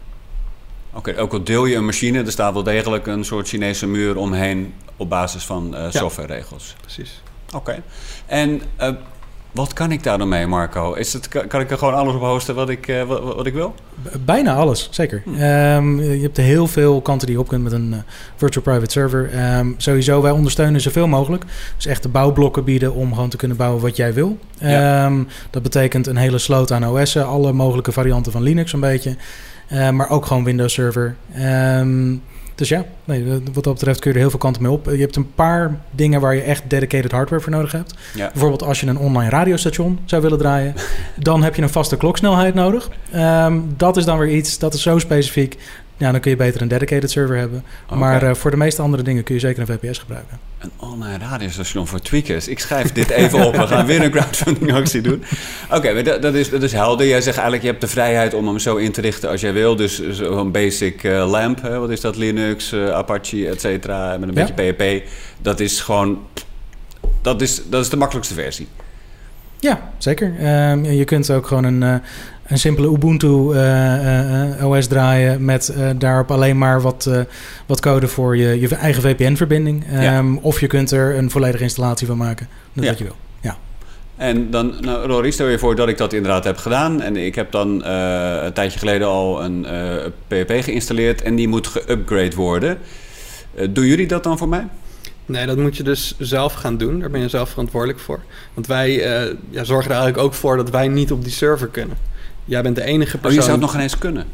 Oké, 0.90 1.10
okay, 1.10 1.22
ook 1.22 1.34
al 1.34 1.44
deel 1.44 1.66
je 1.66 1.76
een 1.76 1.86
machine, 1.86 2.24
er 2.24 2.32
staat 2.32 2.54
wel 2.54 2.64
degelijk 2.64 3.08
een 3.08 3.26
soort 3.26 3.48
Chinese 3.48 3.88
muur 3.88 4.18
omheen 4.18 4.74
op 4.98 5.10
basis 5.10 5.44
van 5.44 5.76
softwareregels. 5.90 6.68
Ja, 6.68 6.82
precies. 6.82 7.22
Oké. 7.54 7.58
Okay. 7.58 7.82
En 8.26 8.62
uh, 8.80 8.90
wat 9.52 9.74
kan 9.74 9.92
ik 9.92 10.04
daar 10.04 10.18
dan 10.18 10.30
mee, 10.30 10.48
Marco? 10.48 10.94
Is 10.94 11.14
het, 11.14 11.28
kan 11.28 11.62
ik 11.62 11.72
er 11.72 11.78
gewoon 11.78 11.94
alles 11.94 12.14
op 12.14 12.22
hosten 12.22 12.56
wat 12.56 12.70
ik, 12.70 12.88
uh, 12.88 13.04
wat, 13.04 13.24
wat, 13.24 13.46
ik 13.46 13.54
wil? 13.54 13.76
Bijna 14.26 14.54
alles, 14.54 14.88
zeker. 14.92 15.22
Hm. 15.26 15.30
Um, 15.30 16.02
je 16.02 16.22
hebt 16.22 16.38
heel 16.38 16.68
veel 16.68 17.02
kanten 17.02 17.28
die 17.28 17.36
je 17.36 17.42
op 17.42 17.48
kunt 17.48 17.64
met 17.64 17.72
een 17.72 17.92
uh, 17.94 17.98
virtual 18.36 18.64
private 18.64 18.92
server. 18.92 19.58
Um, 19.58 19.76
sowieso, 19.78 20.22
wij 20.22 20.32
ondersteunen 20.32 20.82
zoveel 20.82 21.08
mogelijk. 21.08 21.44
Dus 21.76 21.86
echt 21.86 22.04
de 22.04 22.10
bouwblokken 22.10 22.64
bieden 22.64 22.94
om 22.94 23.14
gewoon 23.14 23.30
te 23.30 23.38
kunnen 23.38 23.58
bouwen 23.58 23.82
wat 23.82 23.96
jij 23.96 24.14
wil. 24.14 24.38
Ja. 24.58 25.06
Um, 25.06 25.28
dat 25.50 25.64
betekent 25.64 26.08
een 26.08 26.18
hele 26.18 26.38
sloot 26.38 26.72
aan 26.72 26.88
OS'en, 26.88 27.28
alle 27.28 27.54
mogelijke 27.54 27.92
varianten 27.92 28.32
van 28.32 28.42
Linux 28.42 28.74
een 28.74 28.80
beetje. 28.80 29.16
maar 29.92 30.10
ook 30.10 30.26
gewoon 30.26 30.44
Windows 30.44 30.74
Server. 30.74 31.16
Dus 32.56 32.70
ja, 32.70 32.86
nee, 33.04 33.42
wat 33.54 33.64
dat 33.64 33.74
betreft 33.74 34.00
kun 34.00 34.10
je 34.10 34.16
er 34.16 34.22
heel 34.22 34.30
veel 34.30 34.40
kanten 34.40 34.62
mee 34.62 34.72
op. 34.72 34.86
Je 34.86 34.98
hebt 34.98 35.16
een 35.16 35.34
paar 35.34 35.80
dingen 35.92 36.22
waar 36.22 36.36
je 36.36 36.42
echt 36.42 36.64
dedicated 36.70 37.12
hardware 37.12 37.42
voor 37.42 37.52
nodig 37.52 37.72
hebt. 37.72 37.94
Ja. 38.16 38.30
Bijvoorbeeld 38.32 38.64
als 38.64 38.80
je 38.80 38.88
een 38.88 38.98
online 38.98 39.30
radiostation 39.30 40.00
zou 40.06 40.22
willen 40.22 40.38
draaien, 40.38 40.74
dan 41.16 41.44
heb 41.44 41.56
je 41.56 41.62
een 41.62 41.70
vaste 41.70 41.98
kloksnelheid 41.98 42.54
nodig. 42.54 42.90
Um, 43.16 43.74
dat 43.78 43.98
is 43.98 44.06
dan 44.06 44.18
weer 44.18 44.36
iets, 44.36 44.60
dat 44.60 44.74
is 44.74 44.82
zo 44.82 45.00
specifiek. 45.00 45.58
Ja, 46.02 46.12
dan 46.12 46.20
kun 46.20 46.32
je 46.32 46.38
beter 46.38 46.62
een 46.62 46.68
dedicated 46.68 47.12
server 47.12 47.38
hebben. 47.38 47.64
Okay. 47.86 47.98
Maar 47.98 48.24
uh, 48.24 48.34
voor 48.34 48.52
de 48.52 48.58
meeste 48.58 48.82
andere 48.82 49.04
dingen 49.04 49.24
kun 49.24 49.36
je 49.36 49.42
zeker 49.42 49.70
een 49.70 49.80
VPS 49.80 50.00
gebruiken. 50.00 50.40
Een 50.60 50.72
online 50.78 51.18
radiostation 51.18 51.88
voor 51.88 52.00
tweakers. 52.00 52.48
Ik 52.48 52.60
schrijf 52.60 52.92
dit 52.92 53.10
even 53.10 53.46
op. 53.46 53.56
We 53.56 53.68
gaan 53.68 53.86
weer 53.86 54.04
een 54.04 54.12
crowdfunding 54.12 54.74
actie 54.74 55.02
doen. 55.02 55.24
Oké, 55.66 55.76
okay, 55.76 56.04
dat, 56.04 56.22
dat, 56.22 56.34
is, 56.34 56.50
dat 56.50 56.64
is 56.64 56.72
helder. 56.72 57.08
Jij 57.08 57.22
zegt 57.22 57.36
eigenlijk, 57.36 57.64
je 57.64 57.70
hebt 57.70 57.82
de 57.82 57.88
vrijheid 57.88 58.34
om 58.34 58.48
hem 58.48 58.60
zo 58.60 58.76
in 58.76 58.92
te 58.92 59.02
richten 59.02 59.30
als 59.30 59.42
jij 59.42 59.54
wil. 59.54 59.76
Dus 59.76 60.10
zo'n 60.10 60.52
basic 60.52 61.04
uh, 61.04 61.30
lamp, 61.30 61.62
hè? 61.62 61.80
wat 61.80 61.90
is 61.90 62.02
dat? 62.02 62.16
Linux, 62.18 62.74
uh, 62.74 62.90
Apache, 62.90 63.48
et 63.48 63.62
cetera. 63.62 64.18
Met 64.18 64.30
een 64.30 64.36
ja. 64.36 64.54
beetje 64.54 64.74
PHP. 64.74 65.10
Dat 65.42 65.60
is 65.60 65.80
gewoon... 65.80 66.20
Dat 67.22 67.42
is, 67.42 67.62
dat 67.70 67.82
is 67.82 67.90
de 67.90 67.98
makkelijkste 67.98 68.34
versie. 68.34 68.68
Ja, 69.60 69.92
zeker. 69.98 70.28
Um, 70.72 70.86
je 70.86 71.06
kunt 71.06 71.32
ook 71.32 71.48
gewoon 71.48 71.64
een, 71.64 72.02
een 72.52 72.60
simpele 72.60 72.88
Ubuntu 72.88 73.28
uh, 73.28 74.60
uh, 74.60 74.70
OS 74.70 74.88
draaien 74.88 75.46
met 75.46 75.74
daarop 75.98 76.32
alleen 76.32 76.58
maar 76.58 76.82
wat, 76.82 77.10
wat 77.66 77.80
code 77.80 78.08
voor 78.08 78.38
je, 78.38 78.60
je 78.60 78.76
eigen 78.76 79.02
VPN-verbinding. 79.02 79.86
Um, 79.94 80.02
ja. 80.02 80.24
Of 80.42 80.60
je 80.60 80.68
kunt 80.68 80.92
er 80.92 81.18
een 81.18 81.30
volledige 81.30 81.64
installatie 81.64 82.08
van 82.08 82.18
maken. 82.18 82.48
Dat 82.74 82.84
ja. 82.84 82.90
wat 82.90 83.00
je 83.00 83.04
wil. 83.04 83.16
Ja. 83.42 83.58
En 84.16 84.52
dan, 84.52 84.76
nou, 84.82 85.08
Rory, 85.08 85.32
stel 85.32 85.48
je 85.48 85.60
voor 85.60 85.76
dat 85.76 85.88
ik 85.88 85.98
dat 85.98 86.14
inderdaad 86.14 86.44
heb 86.44 86.58
gedaan. 86.58 87.02
En 87.02 87.18
ik 87.18 87.36
heb 87.36 87.52
dan 87.52 87.86
een 87.86 88.54
tijdje 88.54 88.80
geleden 88.80 89.08
al 89.08 89.44
een 89.44 89.66
PHP 90.28 90.52
geïnstalleerd 90.64 91.22
en 91.22 91.36
die 91.36 91.48
moet 91.48 91.68
geupgrade 91.68 92.36
worden. 92.36 92.78
doen 93.70 93.86
jullie 93.86 94.08
dat 94.08 94.24
dan 94.24 94.38
voor 94.38 94.50
mij? 94.50 94.68
Nee, 95.26 95.46
dat 95.46 95.58
moet 95.58 95.78
je 95.78 95.84
dus 95.84 96.16
zelf 96.18 96.54
gaan 96.54 96.78
doen. 96.78 97.00
Daar 97.00 97.10
ben 97.10 97.22
je 97.22 97.30
zelf 97.30 97.50
verantwoordelijk 97.50 98.00
voor. 98.00 98.20
Want 98.54 98.68
wij 98.68 98.90
uh, 98.96 99.34
ja, 99.50 99.64
zorgen 99.64 99.92
er 99.92 99.98
eigenlijk 99.98 100.18
ook 100.18 100.34
voor 100.34 100.58
dat 100.58 100.70
wij 100.70 100.88
niet 100.88 101.12
op 101.12 101.24
die 101.24 101.32
server 101.32 101.68
kunnen. 101.68 101.98
Jij 102.46 102.62
bent 102.62 102.76
de 102.76 102.84
enige 102.84 103.18
persoon... 103.18 103.30
Oh, 103.30 103.36
je 103.36 103.42
zou 103.42 103.52
het 103.52 103.62
nog 103.62 103.74
ineens 103.74 103.98
kunnen? 103.98 104.26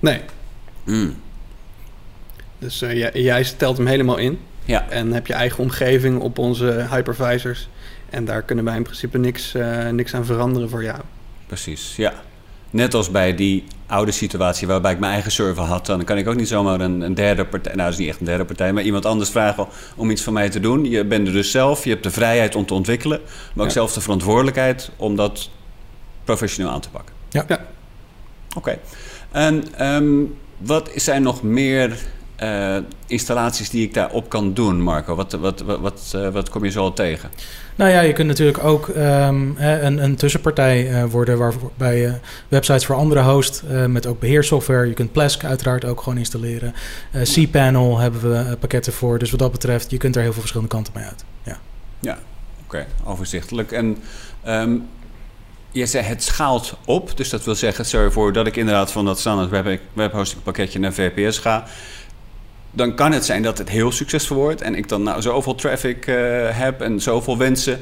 Nee. 0.00 0.20
Mm. 0.84 1.16
Dus 2.58 2.82
uh, 2.82 2.92
jij, 2.92 3.10
jij 3.14 3.44
stelt 3.44 3.76
hem 3.76 3.86
helemaal 3.86 4.16
in. 4.16 4.38
Ja. 4.64 4.88
En 4.88 5.12
heb 5.12 5.26
je 5.26 5.32
eigen 5.32 5.58
omgeving 5.58 6.20
op 6.20 6.38
onze 6.38 6.86
hypervisors. 6.90 7.68
En 8.10 8.24
daar 8.24 8.42
kunnen 8.42 8.64
wij 8.64 8.76
in 8.76 8.82
principe 8.82 9.18
niks, 9.18 9.54
uh, 9.54 9.88
niks 9.88 10.14
aan 10.14 10.24
veranderen 10.24 10.68
voor 10.68 10.82
jou. 10.82 11.00
Precies, 11.46 11.96
ja. 11.96 12.14
Net 12.70 12.94
als 12.94 13.10
bij 13.10 13.34
die 13.34 13.64
oude 13.86 14.12
situatie 14.12 14.66
waarbij 14.66 14.92
ik 14.92 14.98
mijn 14.98 15.12
eigen 15.12 15.32
server 15.32 15.62
had, 15.62 15.86
dan 15.86 16.04
kan 16.04 16.18
ik 16.18 16.28
ook 16.28 16.36
niet 16.36 16.48
zomaar 16.48 16.80
een, 16.80 17.00
een 17.00 17.14
derde 17.14 17.44
partij, 17.44 17.74
nou 17.74 17.84
dat 17.84 17.92
is 17.92 17.98
niet 17.98 18.08
echt 18.08 18.20
een 18.20 18.26
derde 18.26 18.44
partij, 18.44 18.72
maar 18.72 18.82
iemand 18.82 19.04
anders 19.04 19.30
vragen 19.30 19.66
om 19.96 20.10
iets 20.10 20.22
van 20.22 20.32
mij 20.32 20.48
te 20.48 20.60
doen. 20.60 20.84
Je 20.90 21.04
bent 21.04 21.26
er 21.26 21.32
dus 21.32 21.50
zelf, 21.50 21.84
je 21.84 21.90
hebt 21.90 22.02
de 22.02 22.10
vrijheid 22.10 22.54
om 22.54 22.66
te 22.66 22.74
ontwikkelen, 22.74 23.20
maar 23.54 23.64
ook 23.64 23.70
ja. 23.70 23.76
zelf 23.76 23.92
de 23.92 24.00
verantwoordelijkheid 24.00 24.90
om 24.96 25.16
dat 25.16 25.50
professioneel 26.26 26.72
aan 26.72 26.80
te 26.80 26.90
pakken. 26.90 27.14
Ja. 27.28 27.44
ja. 27.48 27.60
Oké. 28.56 28.58
Okay. 28.58 28.78
En 29.30 29.86
um, 29.86 30.36
wat 30.58 30.90
zijn 30.94 31.22
nog 31.22 31.42
meer 31.42 31.96
uh, 32.42 32.76
installaties 33.06 33.70
die 33.70 33.82
ik 33.82 33.94
daarop 33.94 34.28
kan 34.28 34.54
doen, 34.54 34.82
Marco? 34.82 35.14
Wat, 35.14 35.32
wat, 35.32 35.60
wat, 35.60 35.78
wat, 35.80 36.12
uh, 36.16 36.28
wat 36.28 36.48
kom 36.48 36.64
je 36.64 36.70
zo 36.70 36.80
al 36.80 36.92
tegen? 36.92 37.30
Nou 37.74 37.90
ja, 37.90 38.00
je 38.00 38.12
kunt 38.12 38.28
natuurlijk 38.28 38.64
ook 38.64 38.88
um, 38.88 39.54
een, 39.58 40.02
een, 40.02 40.16
tussenpartij 40.16 40.90
uh, 40.90 41.04
worden 41.04 41.38
waarbij 41.38 41.98
je 41.98 42.14
websites 42.48 42.86
voor 42.86 42.96
andere 42.96 43.22
host 43.22 43.62
met 43.86 44.06
ook 44.06 44.20
beheersoftware. 44.20 44.86
Je 44.86 44.94
kunt 44.94 45.12
Plesk 45.12 45.44
uiteraard 45.44 45.84
ook 45.84 46.00
gewoon 46.00 46.18
installeren. 46.18 46.74
cPanel 47.22 47.98
hebben 47.98 48.20
we 48.20 48.56
pakketten 48.56 48.92
voor. 48.92 49.18
Dus 49.18 49.30
wat 49.30 49.40
dat 49.40 49.52
betreft, 49.52 49.90
je 49.90 49.96
kunt 49.96 50.16
er 50.16 50.22
heel 50.22 50.32
veel 50.32 50.40
verschillende 50.40 50.74
kanten 50.74 50.92
mee 50.96 51.04
uit. 51.04 51.24
Ja, 51.42 51.58
ja 52.00 52.18
oké, 52.64 52.76
okay. 52.76 52.86
overzichtelijk. 53.04 53.72
En 53.72 53.96
um, 54.46 54.88
je 55.76 55.86
zei 55.86 56.04
het 56.04 56.22
schaalt 56.22 56.74
op. 56.84 57.16
Dus 57.16 57.30
dat 57.30 57.44
wil 57.44 57.54
zeggen, 57.54 57.86
stel 57.86 58.02
je 58.02 58.10
voor 58.10 58.32
dat 58.32 58.46
ik 58.46 58.56
inderdaad 58.56 58.92
van 58.92 59.04
dat 59.04 59.18
standaard 59.18 59.50
web, 59.50 59.80
webhosting 59.92 60.42
pakketje 60.42 60.78
naar 60.78 60.92
VPS 60.92 61.38
ga. 61.38 61.64
Dan 62.70 62.94
kan 62.94 63.12
het 63.12 63.24
zijn 63.24 63.42
dat 63.42 63.58
het 63.58 63.68
heel 63.68 63.92
succesvol 63.92 64.36
wordt. 64.36 64.62
En 64.62 64.74
ik 64.74 64.88
dan 64.88 65.02
nou 65.02 65.22
zoveel 65.22 65.54
traffic 65.54 66.06
uh, 66.06 66.16
heb 66.50 66.80
en 66.80 67.00
zoveel 67.00 67.38
wensen. 67.38 67.80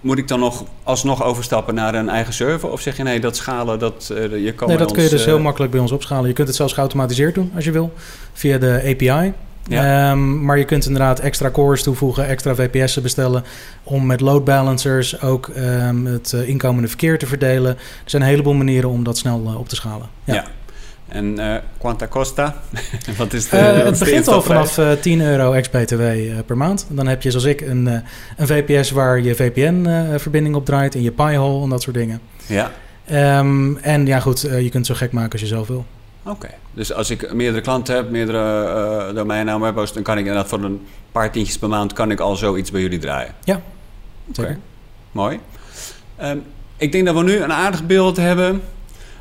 Moet 0.00 0.18
ik 0.18 0.28
dan 0.28 0.40
nog 0.40 0.64
alsnog 0.82 1.22
overstappen 1.22 1.74
naar 1.74 1.94
een 1.94 2.08
eigen 2.08 2.32
server? 2.32 2.70
Of 2.70 2.80
zeg 2.80 2.96
je 2.96 3.02
nee, 3.02 3.20
dat 3.20 3.36
schalen, 3.36 3.78
dat 3.78 4.10
uh, 4.12 4.44
je 4.44 4.52
kan 4.52 4.68
Nee, 4.68 4.76
dat 4.76 4.92
kun 4.92 5.02
je 5.02 5.08
dus 5.08 5.24
heel 5.24 5.40
makkelijk 5.40 5.72
bij 5.72 5.80
ons 5.80 5.92
opschalen. 5.92 6.28
Je 6.28 6.34
kunt 6.34 6.48
het 6.48 6.56
zelfs 6.56 6.72
geautomatiseerd 6.72 7.34
doen 7.34 7.52
als 7.54 7.64
je 7.64 7.70
wil. 7.70 7.92
Via 8.32 8.58
de 8.58 8.80
API. 8.84 9.32
Ja. 9.70 10.10
Um, 10.10 10.44
maar 10.44 10.58
je 10.58 10.64
kunt 10.64 10.86
inderdaad 10.86 11.18
extra 11.20 11.50
cores 11.50 11.82
toevoegen, 11.82 12.26
extra 12.26 12.54
VPS'en 12.54 13.02
bestellen 13.02 13.44
om 13.82 14.06
met 14.06 14.20
load 14.20 14.44
balancers 14.44 15.22
ook 15.22 15.50
um, 15.56 16.06
het 16.06 16.32
uh, 16.32 16.48
inkomende 16.48 16.88
verkeer 16.88 17.18
te 17.18 17.26
verdelen. 17.26 17.70
Er 17.76 18.10
zijn 18.10 18.22
een 18.22 18.28
heleboel 18.28 18.54
manieren 18.54 18.90
om 18.90 19.04
dat 19.04 19.18
snel 19.18 19.42
uh, 19.46 19.58
op 19.58 19.68
te 19.68 19.74
schalen. 19.74 20.08
Ja. 20.24 20.34
ja. 20.34 20.44
En 21.08 21.40
uh, 21.40 21.54
quanta 21.78 22.06
costa? 22.06 22.54
wat 23.18 23.32
is 23.32 23.48
de, 23.48 23.56
het 23.56 23.98
begint 23.98 24.28
al 24.28 24.42
vanaf 24.42 24.80
10 25.00 25.20
euro 25.20 25.52
ex-BTW 25.52 26.02
per 26.46 26.56
maand. 26.56 26.86
Dan 26.88 27.06
heb 27.06 27.22
je 27.22 27.30
zoals 27.30 27.46
ik 27.46 27.60
een, 27.60 27.86
een 28.36 28.46
VPS 28.46 28.90
waar 28.90 29.20
je 29.20 29.34
VPN-verbinding 29.34 30.54
op 30.54 30.64
draait 30.64 30.94
in 30.94 31.02
je 31.02 31.10
Pi-hole 31.10 31.62
en 31.62 31.68
dat 31.68 31.82
soort 31.82 31.96
dingen. 31.96 32.20
Ja. 32.46 32.70
Um, 33.38 33.76
en 33.76 34.06
ja 34.06 34.20
goed, 34.20 34.40
je 34.40 34.48
kunt 34.48 34.72
het 34.72 34.86
zo 34.86 34.94
gek 34.94 35.12
maken 35.12 35.32
als 35.32 35.40
je 35.40 35.46
zelf 35.46 35.66
wil. 35.66 35.84
Oké, 36.22 36.48
dus 36.72 36.92
als 36.92 37.10
ik 37.10 37.32
meerdere 37.32 37.62
klanten 37.62 37.94
heb, 37.94 38.10
meerdere 38.10 39.08
uh, 39.08 39.14
domeinnamen 39.14 39.74
heb, 39.74 39.92
dan 39.94 40.02
kan 40.02 40.18
ik 40.18 40.26
inderdaad 40.26 40.48
voor 40.48 40.62
een 40.62 40.86
paar 41.12 41.32
tientjes 41.32 41.58
per 41.58 41.68
maand 41.68 41.92
kan 41.92 42.10
ik 42.10 42.20
al 42.20 42.36
zoiets 42.36 42.70
bij 42.70 42.80
jullie 42.80 42.98
draaien. 42.98 43.34
Ja, 43.44 43.60
oké. 44.28 44.40
Okay. 44.40 44.58
Mooi. 45.12 45.40
Um, 46.22 46.44
ik 46.76 46.92
denk 46.92 47.06
dat 47.06 47.14
we 47.14 47.22
nu 47.22 47.36
een 47.36 47.52
aardig 47.52 47.86
beeld 47.86 48.16
hebben 48.16 48.62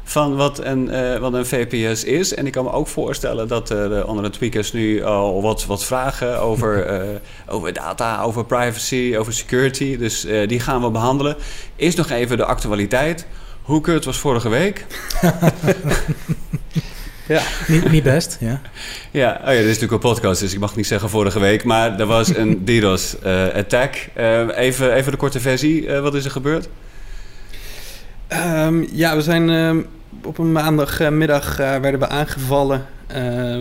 van 0.03 0.35
wat 0.35 0.63
een, 0.63 0.89
uh, 0.89 1.17
wat 1.17 1.33
een 1.33 1.45
VPS 1.45 2.03
is. 2.03 2.33
En 2.33 2.45
ik 2.45 2.51
kan 2.51 2.63
me 2.63 2.71
ook 2.71 2.87
voorstellen 2.87 3.47
dat 3.47 3.71
uh, 3.71 3.87
de 3.87 4.03
andere 4.03 4.29
tweakers 4.29 4.73
nu 4.73 5.03
al 5.03 5.41
wat, 5.41 5.65
wat 5.65 5.85
vragen 5.85 6.41
over, 6.41 7.01
uh, 7.01 7.15
over 7.47 7.73
data, 7.73 8.21
over 8.21 8.45
privacy, 8.45 9.15
over 9.17 9.33
security. 9.33 9.97
Dus 9.97 10.27
die 10.45 10.59
gaan 10.59 10.81
we 10.81 10.89
behandelen. 10.89 11.35
Eerst 11.75 11.97
nog 11.97 12.09
even 12.09 12.37
de 12.37 12.45
actualiteit. 12.45 13.27
Hoe 13.61 13.81
kut 13.81 14.05
was 14.05 14.17
vorige 14.17 14.49
week? 14.49 14.85
ja. 17.29 17.41
Niet, 17.67 17.91
niet 17.91 18.03
best, 18.03 18.37
ja. 18.39 18.61
Ja, 19.11 19.39
oh 19.41 19.45
ja, 19.45 19.51
dit 19.51 19.59
is 19.59 19.65
natuurlijk 19.65 19.91
een 19.91 20.09
podcast, 20.09 20.41
dus 20.41 20.53
ik 20.53 20.59
mag 20.59 20.75
niet 20.75 20.87
zeggen 20.87 21.09
vorige 21.09 21.39
week. 21.39 21.63
Maar 21.63 21.99
er 21.99 22.05
was 22.05 22.35
een 22.35 22.61
DDoS-attack. 22.65 24.09
Uh, 24.17 24.39
uh, 24.39 24.57
even, 24.57 24.93
even 24.93 25.11
de 25.11 25.17
korte 25.17 25.39
versie. 25.39 25.85
Uh, 25.85 25.99
wat 25.99 26.15
is 26.15 26.25
er 26.25 26.31
gebeurd? 26.31 26.69
Um, 28.65 28.87
ja, 28.91 29.15
we 29.15 29.21
zijn 29.21 29.49
ehm, 29.49 29.81
op 30.23 30.37
een 30.37 30.51
maandagmiddag 30.51 31.57
werden 31.57 31.99
we 31.99 32.07
aangevallen. 32.07 32.85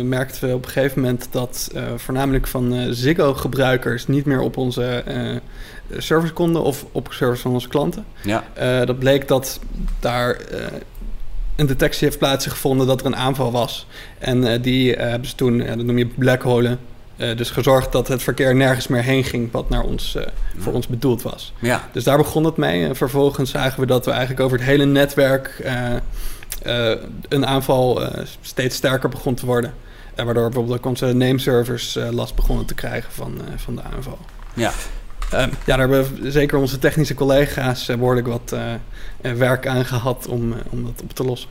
merkten 0.03 0.49
we 0.49 0.55
op 0.55 0.65
een 0.65 0.71
gegeven 0.71 1.01
moment 1.01 1.29
dat 1.31 1.71
voornamelijk 1.97 2.47
van 2.47 2.95
Ziggo-gebruikers 2.95 4.07
niet 4.07 4.25
meer 4.25 4.41
op 4.41 4.57
onze 4.57 5.05
servers 5.97 6.33
konden 6.33 6.63
of 6.63 6.85
op 6.93 7.09
servers 7.11 7.41
van 7.41 7.53
onze 7.53 7.69
klanten. 7.69 8.05
Ja. 8.23 8.45
Uh, 8.59 8.87
dat 8.87 8.99
bleek 8.99 9.29
dat 9.29 9.61
daar 10.01 10.37
uh, 10.53 10.59
een 11.59 11.67
detectie 11.67 12.07
heeft 12.07 12.19
plaatsgevonden 12.19 12.87
dat 12.87 13.01
er 13.01 13.07
een 13.07 13.17
aanval 13.17 13.53
was. 13.53 13.87
En 14.19 14.45
uh, 14.45 14.53
die 14.63 14.93
hebben 14.93 15.29
ze 15.29 15.35
toen, 15.35 15.59
dat 15.59 15.77
noem 15.77 15.99
je 15.99 16.07
blackholen, 16.07 16.79
dus 17.17 17.51
gezorgd 17.51 17.93
dat 17.93 18.09
het 18.09 18.23
verkeer 18.23 18.55
nergens 18.55 18.87
meer 18.89 19.03
heen 19.03 19.25
ging 19.25 19.53
wat 19.53 19.69
naar 19.69 19.83
ons, 19.83 20.17
voor 20.59 20.73
ons 20.73 20.87
bedoeld 20.87 21.23
was. 21.23 21.53
Ja. 21.59 21.89
Dus 21.93 22.05
daar 22.05 22.17
begon 22.17 22.45
het 22.45 22.57
mee. 22.57 22.85
En 22.85 22.97
vervolgens 22.97 23.51
zagen 23.51 23.81
we 23.81 23.87
dat 23.87 24.05
we 24.05 24.11
eigenlijk 24.11 24.41
over 24.41 24.59
het 24.59 24.67
hele 24.67 24.85
netwerk 24.85 25.71
een 27.29 27.47
aanval 27.47 28.03
steeds 28.41 28.77
sterker 28.77 29.09
begon 29.09 29.35
te 29.35 29.47
worden. 29.47 29.75
En 30.15 30.25
waardoor 30.25 30.45
bijvoorbeeld 30.45 30.79
ook 30.79 30.87
onze 30.87 31.13
nameservers 31.13 31.99
last 32.11 32.35
begonnen 32.35 32.67
te 32.67 32.75
krijgen 32.75 33.13
van, 33.13 33.41
van 33.57 33.75
de 33.75 33.83
aanval. 33.83 34.19
Ja. 34.55 34.73
Um, 35.35 35.41
ja, 35.41 35.49
daar 35.65 35.79
hebben 35.79 36.23
we 36.23 36.31
zeker 36.31 36.59
onze 36.59 36.79
technische 36.79 37.15
collega's 37.15 37.89
uh, 37.89 37.97
behoorlijk 37.97 38.27
wat 38.27 38.55
uh, 38.55 39.33
werk 39.33 39.67
aan 39.67 39.85
gehad 39.85 40.27
om, 40.27 40.55
om 40.71 40.85
dat 40.85 41.03
op 41.03 41.13
te 41.13 41.25
lossen. 41.25 41.51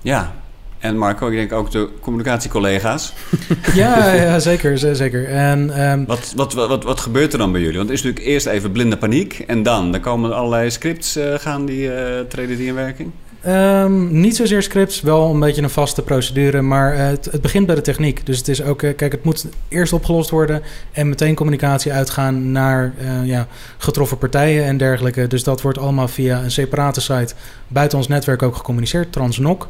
Ja, 0.00 0.34
en 0.78 0.98
Marco, 0.98 1.28
ik 1.28 1.36
denk 1.36 1.52
ook 1.52 1.70
de 1.70 1.88
communicatiecollega's. 2.00 3.12
ja, 3.74 4.12
ja, 4.12 4.38
zeker. 4.38 4.78
zeker. 4.78 5.28
En, 5.28 5.82
um, 5.90 6.06
wat, 6.06 6.32
wat, 6.36 6.52
wat, 6.52 6.84
wat 6.84 7.00
gebeurt 7.00 7.32
er 7.32 7.38
dan 7.38 7.52
bij 7.52 7.60
jullie? 7.60 7.76
Want 7.76 7.88
het 7.88 7.98
is 7.98 8.04
natuurlijk 8.04 8.32
eerst 8.32 8.46
even 8.46 8.72
blinde 8.72 8.96
paniek 8.96 9.38
en 9.38 9.62
dan? 9.62 9.92
Dan 9.92 10.00
komen 10.00 10.36
allerlei 10.36 10.70
scripts, 10.70 11.16
uh, 11.16 11.34
gaan 11.34 11.66
die, 11.66 11.90
treden 12.26 12.56
die 12.56 12.66
in 12.66 12.74
werking? 12.74 13.10
Um, 13.46 14.20
niet 14.20 14.36
zozeer 14.36 14.62
scripts, 14.62 15.00
wel 15.00 15.30
een 15.30 15.40
beetje 15.40 15.62
een 15.62 15.70
vaste 15.70 16.02
procedure, 16.02 16.62
maar 16.62 16.94
uh, 16.94 17.06
het, 17.06 17.40
begint 17.40 17.66
bij 17.66 17.74
de 17.74 17.80
techniek. 17.80 18.26
Dus 18.26 18.38
het 18.38 18.48
is 18.48 18.62
ook, 18.62 18.82
uh, 18.82 18.96
kijk, 18.96 19.12
het 19.12 19.24
moet 19.24 19.46
eerst 19.68 19.92
opgelost 19.92 20.30
worden 20.30 20.62
en 20.92 21.08
meteen 21.08 21.34
communicatie 21.34 21.92
uitgaan 21.92 22.52
naar 22.52 22.94
uh, 23.00 23.26
ja, 23.26 23.46
getroffen 23.78 24.18
partijen 24.18 24.64
en 24.64 24.76
dergelijke. 24.76 25.26
Dus 25.26 25.44
dat 25.44 25.62
wordt 25.62 25.78
allemaal 25.78 26.08
via 26.08 26.42
een 26.42 26.50
separate 26.50 27.00
site 27.00 27.34
buiten 27.68 27.98
ons 27.98 28.08
netwerk 28.08 28.42
ook 28.42 28.56
gecommuniceerd, 28.56 29.12
Transnoc. 29.12 29.68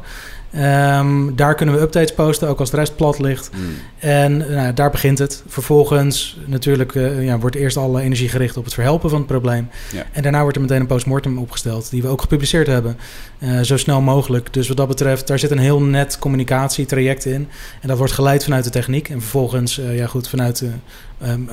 Um, 0.55 1.35
daar 1.35 1.55
kunnen 1.55 1.75
we 1.75 1.81
updates 1.81 2.13
posten, 2.13 2.47
ook 2.47 2.59
als 2.59 2.69
de 2.69 2.77
rest 2.77 2.95
plat 2.95 3.19
ligt. 3.19 3.49
Mm. 3.53 3.59
En 3.99 4.37
nou, 4.37 4.73
daar 4.73 4.91
begint 4.91 5.19
het. 5.19 5.43
Vervolgens 5.47 6.39
natuurlijk 6.45 6.93
uh, 6.93 7.25
ja, 7.25 7.39
wordt 7.39 7.55
eerst 7.55 7.77
alle 7.77 8.01
energie 8.01 8.29
gericht 8.29 8.57
op 8.57 8.63
het 8.63 8.73
verhelpen 8.73 9.09
van 9.09 9.17
het 9.17 9.27
probleem. 9.27 9.69
Ja. 9.93 10.03
En 10.11 10.21
daarna 10.21 10.41
wordt 10.41 10.55
er 10.55 10.61
meteen 10.61 10.79
een 10.79 10.87
postmortem 10.87 11.37
opgesteld, 11.37 11.89
die 11.89 12.01
we 12.01 12.07
ook 12.07 12.21
gepubliceerd 12.21 12.67
hebben. 12.67 12.97
Uh, 13.39 13.59
zo 13.61 13.77
snel 13.77 14.01
mogelijk. 14.01 14.53
Dus 14.53 14.67
wat 14.67 14.77
dat 14.77 14.87
betreft, 14.87 15.27
daar 15.27 15.39
zit 15.39 15.51
een 15.51 15.57
heel 15.57 15.81
net 15.81 16.19
communicatietraject 16.19 17.25
in. 17.25 17.47
En 17.81 17.87
dat 17.87 17.97
wordt 17.97 18.13
geleid 18.13 18.43
vanuit 18.43 18.63
de 18.63 18.69
techniek. 18.69 19.09
En 19.09 19.21
vervolgens, 19.21 19.79
uh, 19.79 19.97
ja 19.97 20.07
goed, 20.07 20.29
vanuit 20.29 20.63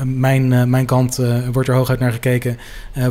mijn, 0.05 0.71
mijn 0.71 0.87
kant 0.87 1.21
wordt 1.53 1.69
er 1.69 1.75
hooguit 1.75 2.01
naar 2.01 2.13
gekeken 2.13 2.59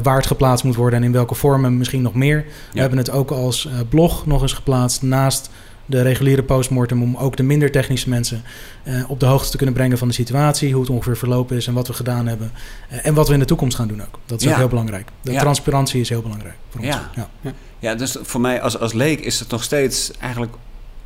waar 0.04 0.18
het 0.18 0.28
geplaatst 0.28 0.66
moet 0.66 0.76
worden 0.76 1.00
en 1.00 1.06
in 1.06 1.12
welke 1.12 1.36
vormen 1.36 1.78
misschien 1.78 2.02
nog 2.02 2.14
meer. 2.14 2.38
Ja. 2.38 2.74
We 2.74 2.80
hebben 2.80 2.98
het 2.98 3.12
ook 3.12 3.32
als 3.32 3.70
blog 3.90 4.26
nog 4.26 4.42
eens 4.42 4.54
geplaatst 4.54 5.02
naast 5.02 5.50
de 5.90 6.02
reguliere 6.02 6.44
postmortem 6.44 7.02
om 7.02 7.16
ook 7.16 7.38
de 7.38 7.44
minder 7.44 7.72
technische 7.72 8.10
mensen 8.10 8.44
uh, 8.84 9.10
op 9.10 9.20
de 9.20 9.26
hoogte 9.26 9.50
te 9.50 9.58
kunnen 9.58 9.76
brengen 9.76 9.98
van 9.98 10.08
de 10.08 10.14
situatie, 10.14 10.72
hoe 10.72 10.82
het 10.82 10.90
ongeveer 10.90 11.18
verlopen 11.18 11.58
is 11.58 11.68
en 11.68 11.74
wat 11.74 11.88
we 11.88 11.94
gedaan 11.94 12.28
hebben. 12.28 12.52
Uh, 12.92 13.06
en 13.06 13.14
wat 13.14 13.28
we 13.28 13.34
in 13.34 13.40
de 13.40 13.46
toekomst 13.46 13.76
gaan 13.76 13.88
doen 13.88 14.02
ook. 14.02 14.20
Dat 14.26 14.40
is 14.40 14.46
ja. 14.46 14.52
ook 14.52 14.58
heel 14.58 14.68
belangrijk. 14.68 15.10
De 15.22 15.32
ja. 15.32 15.40
transparantie 15.40 16.02
is 16.02 16.10
heel 16.10 16.22
belangrijk 16.22 16.56
voor 16.70 16.82
ons. 16.82 16.90
Ja, 16.90 17.10
ja. 17.42 17.54
ja 17.80 17.96
dus 17.96 18.18
voor 18.22 18.42
mij 18.42 18.62
als, 18.62 18.80
als 18.80 18.94
leek 18.94 19.20
is 19.20 19.40
het 19.40 19.50
nog 19.50 19.64
steeds 19.64 20.12
eigenlijk 20.20 20.54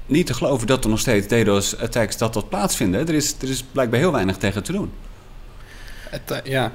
niet 0.05 0.25
te 0.25 0.33
geloven 0.33 0.67
dat 0.67 0.83
er 0.83 0.89
nog 0.89 0.99
steeds 0.99 1.27
DDoS-attacks 1.27 2.17
dat 2.17 2.33
dat 2.33 2.49
plaatsvinden. 2.49 3.07
Er 3.07 3.13
is, 3.13 3.35
er 3.41 3.49
is 3.49 3.63
blijkbaar 3.71 3.99
heel 3.99 4.11
weinig 4.11 4.37
tegen 4.37 4.63
te 4.63 4.71
doen. 4.71 4.91
Het, 6.09 6.31
uh, 6.31 6.37
ja, 6.43 6.71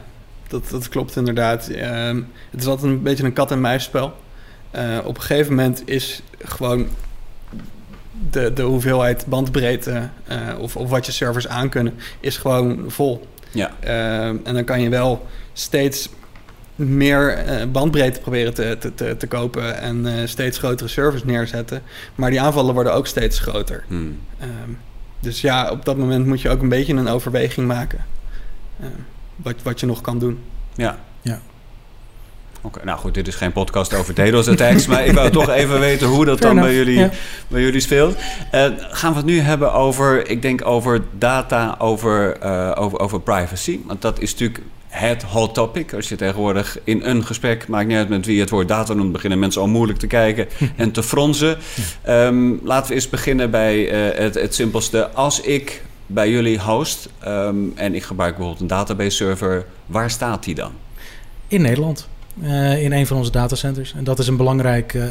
dat, 0.49 0.71
dat 0.71 0.89
klopt 0.89 1.17
inderdaad. 1.17 1.69
Ehm, 1.69 2.23
het 2.51 2.61
is 2.61 2.67
altijd 2.67 2.93
een 2.93 3.03
beetje 3.03 3.25
een 3.25 3.33
kat-en-muisspel. 3.33 4.07
op 5.05 5.17
een 5.17 5.23
gegeven 5.23 5.55
moment 5.55 5.83
is 5.89 6.23
gewoon 6.39 6.89
de, 8.31 8.53
de 8.53 8.63
hoeveelheid 8.63 9.27
bandbreedte 9.27 10.09
uh, 10.31 10.59
of, 10.59 10.77
of 10.77 10.91
wat 10.91 11.07
je 11.07 11.13
servers 11.13 11.49
aankunnen, 11.49 11.95
is 12.21 12.37
gewoon 12.37 12.85
vol. 12.87 13.27
Ja. 13.51 13.71
Uh, 13.85 14.27
en 14.27 14.55
dan 14.55 14.65
kan 14.65 14.81
je 14.81 14.89
wel 14.89 15.27
steeds 15.53 16.09
meer 16.75 17.47
uh, 17.47 17.65
bandbreedte 17.73 18.21
proberen 18.21 18.55
te, 18.55 18.77
te, 18.81 18.95
te, 18.95 19.17
te 19.17 19.27
kopen 19.27 19.81
en 19.81 20.29
steeds 20.29 20.59
grotere 20.59 20.89
servers 20.89 21.25
neerzetten. 21.25 21.83
Maar 22.15 22.31
die 22.31 22.41
aanvallen 22.41 22.75
worden 22.75 22.93
ook 22.95 23.07
steeds 23.07 23.39
groter. 23.39 23.85
Hmm. 23.87 24.19
Um, 24.43 24.79
dus 25.21 25.41
ja, 25.41 25.71
op 25.71 25.85
dat 25.85 25.97
moment 25.97 26.27
moet 26.27 26.41
je 26.41 26.49
ook 26.49 26.63
een 26.63 26.69
beetje 26.69 26.95
een 26.95 27.09
overweging 27.09 27.67
maken. 27.67 28.05
wat, 29.37 29.55
wat 29.63 29.81
je 29.81 29.87
nog 29.87 30.01
kan 30.01 30.19
doen. 30.19 30.39
Ja. 30.75 30.99
ja. 31.21 31.41
Okay, 32.69 32.85
nou 32.85 32.99
goed, 32.99 33.15
dit 33.15 33.29
is 33.29 33.35
geen 33.35 33.53
podcast 33.53 33.95
over 33.95 34.15
DDoS-attacks, 34.15 34.87
maar 34.87 35.07
ik 35.07 35.13
wou 35.13 35.31
toch 35.31 35.49
even 35.51 35.81
weten 35.81 36.07
hoe 36.07 36.25
dat 36.25 36.39
Fair 36.39 36.55
dan 36.55 36.63
bij 36.63 36.75
jullie, 36.75 36.99
ja. 36.99 37.11
bij 37.49 37.61
jullie 37.61 37.81
speelt. 37.81 38.17
Uh, 38.55 38.67
gaan 38.79 39.11
we 39.11 39.17
het 39.17 39.27
nu 39.27 39.41
hebben 39.41 39.73
over, 39.73 40.29
ik 40.29 40.43
denk 40.43 40.67
over 40.67 41.03
data, 41.19 41.77
over, 41.79 42.37
uh, 42.45 42.73
over, 42.75 42.99
over 42.99 43.21
privacy. 43.21 43.81
Want 43.85 44.03
dat 44.03 44.21
is 44.21 44.33
natuurlijk 44.33 44.61
het 44.89 45.23
hot 45.23 45.55
topic. 45.55 45.95
Als 45.95 46.09
je 46.09 46.17
tegenwoordig 46.17 46.79
in 46.85 47.03
een 47.03 47.25
gesprek, 47.25 47.69
maakt 47.69 47.87
niet 47.87 47.97
uit 47.97 48.09
met 48.09 48.27
wie 48.27 48.41
het 48.41 48.51
woord 48.51 48.69
data 48.69 48.95
noemt, 48.95 49.13
beginnen 49.13 49.39
mensen 49.39 49.61
al 49.61 49.69
moeilijk 49.69 49.99
te 49.99 50.07
kijken 50.07 50.49
en 50.77 50.91
te 50.93 51.03
fronsen. 51.03 51.59
Um, 52.09 52.61
laten 52.63 52.89
we 52.89 52.95
eens 52.95 53.09
beginnen 53.09 53.51
bij 53.51 54.11
uh, 54.11 54.19
het, 54.19 54.35
het 54.35 54.55
simpelste. 54.55 55.11
Als 55.11 55.41
ik 55.41 55.83
bij 56.07 56.31
jullie 56.31 56.61
host 56.61 57.09
um, 57.27 57.73
en 57.75 57.95
ik 57.95 58.03
gebruik 58.03 58.31
bijvoorbeeld 58.37 58.63
een 58.63 58.77
database 58.77 59.17
server, 59.17 59.67
waar 59.87 60.11
staat 60.11 60.45
die 60.45 60.55
dan? 60.55 60.73
In 61.47 61.63
Nederland. 61.63 62.09
Uh, 62.43 62.83
in 62.83 62.93
een 62.93 63.07
van 63.07 63.17
onze 63.17 63.31
datacenters. 63.31 63.95
En 63.97 64.05
dat 64.05 64.19
is 64.19 64.27
een 64.27 64.37
belangrijk 64.37 64.95
uh, 64.95 65.05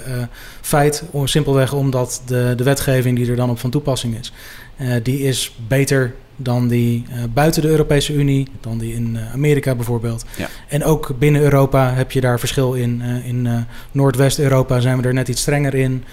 feit, 0.62 1.04
om, 1.12 1.28
simpelweg 1.28 1.74
omdat 1.74 2.22
de, 2.26 2.54
de 2.58 2.64
wetgeving 2.64 3.18
die 3.18 3.30
er 3.30 3.36
dan 3.36 3.50
op 3.50 3.60
van 3.60 3.70
toepassing 3.70 4.20
is, 4.20 4.34
uh, 4.78 4.94
die 5.04 5.20
is 5.20 5.56
beter 5.68 6.14
dan 6.36 6.68
die 6.68 7.06
buiten 7.34 7.62
de 7.62 7.68
Europese 7.68 8.14
Unie, 8.14 8.48
dan 8.62 8.78
die 8.78 8.94
in 8.94 9.18
Amerika 9.34 9.76
bijvoorbeeld. 9.76 10.26
Ja. 10.38 10.48
En 10.68 10.84
ook 10.84 11.20
binnen 11.20 11.42
Europa 11.42 11.94
heb 11.94 12.12
je 12.12 12.22
daar 12.22 12.40
verschil 12.40 12.74
in. 12.74 13.02
In 13.02 13.66
Noordwest-Europa 13.92 14.80
zijn 14.80 15.02
we 15.02 15.08
er 15.08 15.14
net 15.14 15.28
iets 15.28 15.42
strenger 15.42 15.76
in. 15.76 16.04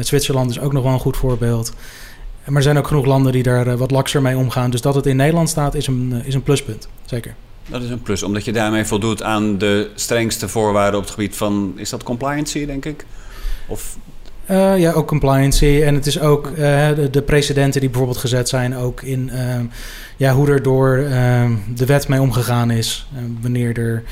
Zwitserland 0.00 0.50
is 0.50 0.60
ook 0.60 0.72
nog 0.72 0.82
wel 0.82 0.92
een 0.92 0.98
goed 0.98 1.16
voorbeeld. 1.16 1.72
Maar 2.44 2.56
er 2.56 2.62
zijn 2.62 2.78
ook 2.78 2.86
genoeg 2.86 3.04
landen 3.06 3.32
die 3.32 3.42
daar 3.42 3.76
wat 3.76 3.90
lakser 3.90 4.22
mee 4.22 4.36
omgaan. 4.36 4.70
Dus 4.70 4.80
dat 4.80 4.94
het 4.94 5.06
in 5.06 5.16
Nederland 5.16 5.48
staat 5.48 5.74
is 5.74 5.86
een, 5.86 6.22
is 6.24 6.34
een 6.34 6.42
pluspunt, 6.42 6.88
zeker. 7.04 7.34
Dat 7.68 7.82
is 7.82 7.90
een 7.90 8.02
plus, 8.02 8.22
omdat 8.22 8.44
je 8.44 8.52
daarmee 8.52 8.84
voldoet 8.84 9.22
aan 9.22 9.58
de 9.58 9.90
strengste 9.94 10.48
voorwaarden 10.48 10.98
op 10.98 11.04
het 11.04 11.14
gebied 11.14 11.36
van... 11.36 11.72
is 11.76 11.90
dat 11.90 12.02
compliancy, 12.02 12.66
denk 12.66 12.84
ik? 12.84 13.06
Of 13.66 13.96
uh, 14.50 14.78
ja, 14.78 14.92
ook 14.92 15.06
compliancy. 15.06 15.80
En 15.84 15.94
het 15.94 16.06
is 16.06 16.20
ook 16.20 16.46
uh, 16.46 16.56
de, 16.94 17.08
de, 17.10 17.22
precedenten 17.22 17.80
die 17.80 17.88
bijvoorbeeld 17.90 18.20
gezet 18.20 18.48
zijn, 18.48 18.76
ook 18.76 19.02
in 19.02 19.30
uh, 19.32 19.60
ja, 20.16 20.32
hoe 20.32 20.48
er 20.48 20.62
door 20.62 20.96
ehm, 20.96 21.52
de 21.74 21.86
wet 21.86 22.08
mee 22.08 22.20
omgegaan 22.20 22.70
is. 22.70 23.08
wanneer 23.40 23.78
er 23.78 24.02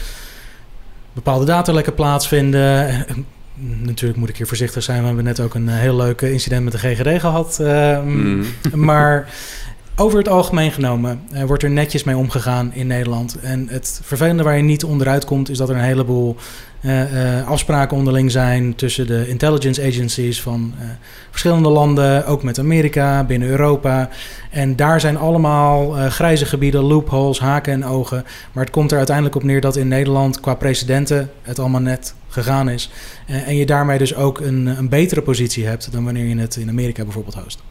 bepaalde 1.13 1.45
datalekken 1.45 1.95
plaatsvinden. 1.95 3.05
Natuurlijk 3.83 4.19
moet 4.19 4.29
ik 4.29 4.37
hier 4.37 4.47
voorzichtig 4.47 4.83
zijn. 4.83 5.01
We 5.01 5.07
hebben 5.07 5.25
net 5.25 5.41
ook 5.41 5.55
een 5.55 5.69
heel 5.69 5.97
leuk 5.97 6.21
incident 6.21 6.65
met 6.65 6.73
de 6.73 6.79
GGD 6.79 7.21
gehad. 7.21 7.59
Mm. 8.05 8.45
Maar 8.75 9.29
over 10.01 10.19
het 10.19 10.29
algemeen 10.29 10.73
genomen 10.73 11.21
wordt 11.47 11.63
er 11.63 11.71
netjes 11.71 12.05
mee 12.05 12.17
omgegaan 12.17 12.73
in 12.75 12.87
Nederland. 12.87 13.39
En 13.41 13.69
het 13.69 14.01
vervelende 14.03 14.43
waar 14.43 14.57
je 14.57 14.63
niet 14.63 14.85
onderuit 14.85 15.25
komt, 15.25 15.49
is 15.49 15.59
dat 15.59 15.69
er 15.69 15.75
een 15.75 15.83
heleboel 15.83 16.37
uh, 16.81 17.49
afspraken 17.49 17.97
onderling 17.97 18.31
zijn 18.31 18.75
tussen 18.75 19.07
de 19.07 19.29
intelligence 19.29 19.83
agencies 19.83 20.43
van 20.43 20.75
verschillende 21.31 21.69
landen, 21.69 22.27
ook 22.27 22.43
met 22.43 22.59
Amerika, 22.59 23.25
binnen 23.25 23.49
Europa. 23.49 24.09
En 24.51 24.77
daar 24.77 25.01
zijn 25.01 25.17
allemaal 25.17 25.91
grijze 25.91 26.47
gebieden, 26.47 26.81
loopholes, 26.81 27.39
haken 27.39 27.73
en 27.73 27.85
ogen. 27.85 28.25
Maar 28.53 28.65
het 28.65 28.73
komt 28.73 28.91
er 28.91 28.99
uiteindelijk 28.99 29.37
op 29.37 29.43
neer 29.43 29.61
dat 29.61 29.77
in 29.77 29.89
Nederland 29.89 30.41
qua 30.41 30.55
presidenten 30.55 31.31
het 31.43 31.59
allemaal 31.59 31.81
net 31.81 32.15
gegaan 32.29 32.69
is. 32.69 32.91
en 33.27 33.57
je 33.57 33.67
daarmee 33.67 33.99
dus 33.99 34.15
ook 34.15 34.41
een, 34.41 34.67
een 34.67 34.89
betere 34.89 35.23
positie 35.23 35.67
hebt 35.67 35.93
dan 35.93 36.05
wanneer 36.05 36.25
je 36.25 36.37
het 36.37 36.57
in 36.57 36.69
Amerika 36.69 37.05
bijvoorbeeld 37.05 37.35
host 37.35 37.63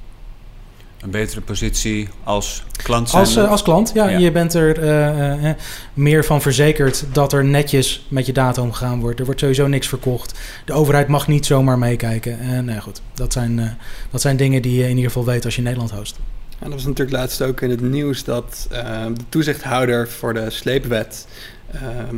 een 1.02 1.12
betere 1.12 1.42
positie 1.42 2.10
als 2.24 2.64
klant 2.84 3.10
zijn? 3.10 3.22
Als, 3.22 3.38
uh, 3.38 3.50
als 3.50 3.62
klant, 3.62 3.92
ja, 3.94 4.08
Je 4.08 4.32
bent 4.32 4.54
er 4.54 4.84
uh, 4.84 5.44
uh, 5.44 5.52
meer 5.94 6.26
van 6.26 6.42
verzekerd 6.42 7.06
dat 7.12 7.34
er 7.34 7.46
netjes 7.46 8.06
met 8.08 8.26
je 8.26 8.34
data 8.34 8.62
omgegaan 8.62 9.00
wordt. 9.00 9.20
Er 9.20 9.26
wordt 9.26 9.40
sowieso 9.40 9.68
niks 9.68 9.88
verkocht. 9.88 10.40
De 10.66 10.74
overheid 10.74 11.08
mag 11.08 11.28
niet 11.28 11.46
zomaar 11.46 11.78
meekijken. 11.78 12.40
En 12.40 12.66
nou 12.66 12.80
goed, 12.80 13.02
dat 13.14 13.34
zijn, 13.34 13.78
dat 14.12 14.22
zijn 14.22 14.38
dingen 14.38 14.62
die 14.62 14.78
je 14.78 14.84
in 14.84 14.96
ieder 14.96 15.12
geval 15.12 15.26
weet 15.26 15.46
als 15.46 15.54
je 15.54 15.60
in 15.60 15.68
Nederland 15.68 15.92
host. 15.92 16.20
En 16.50 16.66
dat 16.66 16.74
was 16.74 16.86
natuurlijk 16.86 17.18
laatst 17.18 17.42
ook 17.42 17.62
in 17.62 17.70
het 17.70 17.82
nieuws 17.82 18.24
dat 18.24 18.68
de 18.70 19.24
toezichthouder 19.30 20.10
voor 20.10 20.34
de 20.34 20.50
sleepwet... 20.50 21.28
Ehm, 21.72 22.16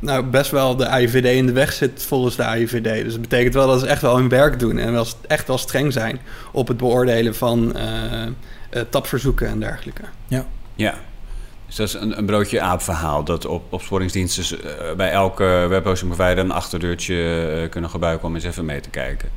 nou, 0.00 0.24
best 0.24 0.50
wel 0.50 0.76
de 0.76 0.86
AIVD 0.88 1.24
in 1.24 1.46
de 1.46 1.52
weg 1.52 1.72
zit 1.72 2.02
volgens 2.02 2.36
de 2.36 2.44
AIVD. 2.44 3.04
Dus 3.04 3.12
dat 3.12 3.20
betekent 3.20 3.54
wel 3.54 3.66
dat 3.66 3.80
ze 3.80 3.86
echt 3.86 4.02
wel 4.02 4.16
hun 4.16 4.28
werk 4.28 4.58
doen 4.58 4.78
en 4.78 4.92
wel, 4.92 5.06
echt 5.26 5.46
wel 5.46 5.58
streng 5.58 5.92
zijn 5.92 6.20
op 6.52 6.68
het 6.68 6.76
beoordelen 6.76 7.34
van 7.34 7.76
uh, 7.76 7.82
uh, 8.22 8.82
tapverzoeken 8.90 9.48
en 9.48 9.60
dergelijke. 9.60 10.02
Ja. 10.28 10.46
Ja. 10.74 10.94
Dus 11.66 11.76
dat 11.76 11.88
is 11.88 11.94
een, 11.94 12.18
een 12.18 12.26
broodje 12.26 12.60
aap 12.60 12.82
verhaal. 12.82 13.24
Dat 13.24 13.46
op, 13.46 13.72
opsporingsdiensten 13.72 14.58
uh, 14.64 14.92
bij 14.96 15.10
elke 15.10 15.44
webhosting 15.68 16.14
provider 16.14 16.44
een 16.44 16.50
achterdeurtje 16.50 17.68
kunnen 17.70 17.90
gebruiken 17.90 18.28
om 18.28 18.34
eens 18.34 18.44
even 18.44 18.64
mee 18.64 18.80
te 18.80 18.90
kijken. 18.90 19.28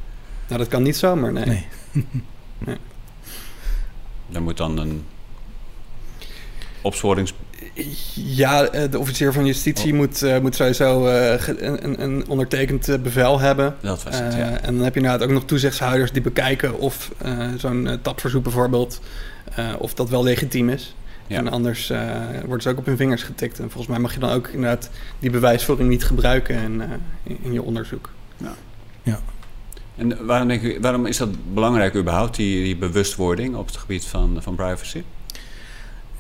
Nou, 0.47 0.59
dat 0.59 0.69
kan 0.69 0.83
niet 0.83 0.97
zomaar, 0.97 1.33
nee. 1.33 1.45
Nee. 1.45 1.67
nee. 2.57 2.77
Dan 4.27 4.43
moet 4.43 4.57
dan 4.57 4.77
een 4.77 5.05
opsporings 6.81 7.33
ja, 8.13 8.65
eh, 8.65 8.91
de 8.91 8.99
officier 8.99 9.33
van 9.33 9.45
justitie 9.45 9.91
oh. 9.91 9.97
moet, 9.97 10.23
uh, 10.23 10.39
moet 10.39 10.55
sowieso 10.55 11.07
uh, 11.07 11.47
een, 11.47 12.01
een, 12.01 12.27
ondertekend 12.27 13.03
bevel 13.03 13.39
hebben. 13.39 13.75
Dat 13.81 14.03
was 14.03 14.19
het, 14.19 14.33
ja. 14.33 14.59
En 14.61 14.75
dan 14.75 14.83
heb 14.83 14.93
je 14.93 14.99
inderdaad 14.99 15.27
ook 15.27 15.33
nog 15.33 15.45
toezichtshouders 15.45 16.11
die 16.11 16.21
bekijken 16.21 16.79
of 16.79 17.11
zo'n 17.57 17.99
tapverzoek 18.01 18.43
bijvoorbeeld, 18.43 19.01
of 19.77 19.93
dat 19.93 20.09
wel 20.09 20.23
legitiem 20.23 20.69
is. 20.69 20.95
Ja. 21.27 21.37
En 21.37 21.49
anders 21.49 21.87
worden 22.45 22.61
ze 22.61 22.69
ook 22.69 22.77
op 22.77 22.85
hun 22.85 22.97
vingers 22.97 23.23
getikt. 23.23 23.59
En 23.59 23.69
volgens 23.69 23.87
mij 23.87 23.99
mag 23.99 24.13
je 24.13 24.19
dan 24.19 24.31
ook 24.31 24.47
inderdaad 24.47 24.89
die 25.19 25.29
bewijsvoering 25.29 25.89
niet 25.89 26.03
gebruiken 26.03 26.55
in, 26.55 26.83
in 27.23 27.53
je 27.53 27.61
onderzoek. 27.61 28.09
Ja. 28.37 28.53
ja. 29.03 29.19
En 29.95 30.25
waarom, 30.25 30.47
denk 30.47 30.61
u, 30.61 30.77
waarom 30.81 31.05
is 31.05 31.17
dat 31.17 31.53
belangrijk 31.53 31.95
überhaupt, 31.95 32.35
die, 32.35 32.63
die 32.63 32.75
bewustwording 32.75 33.55
op 33.55 33.65
het 33.65 33.77
gebied 33.77 34.05
van, 34.05 34.37
van 34.41 34.55
privacy? 34.55 35.03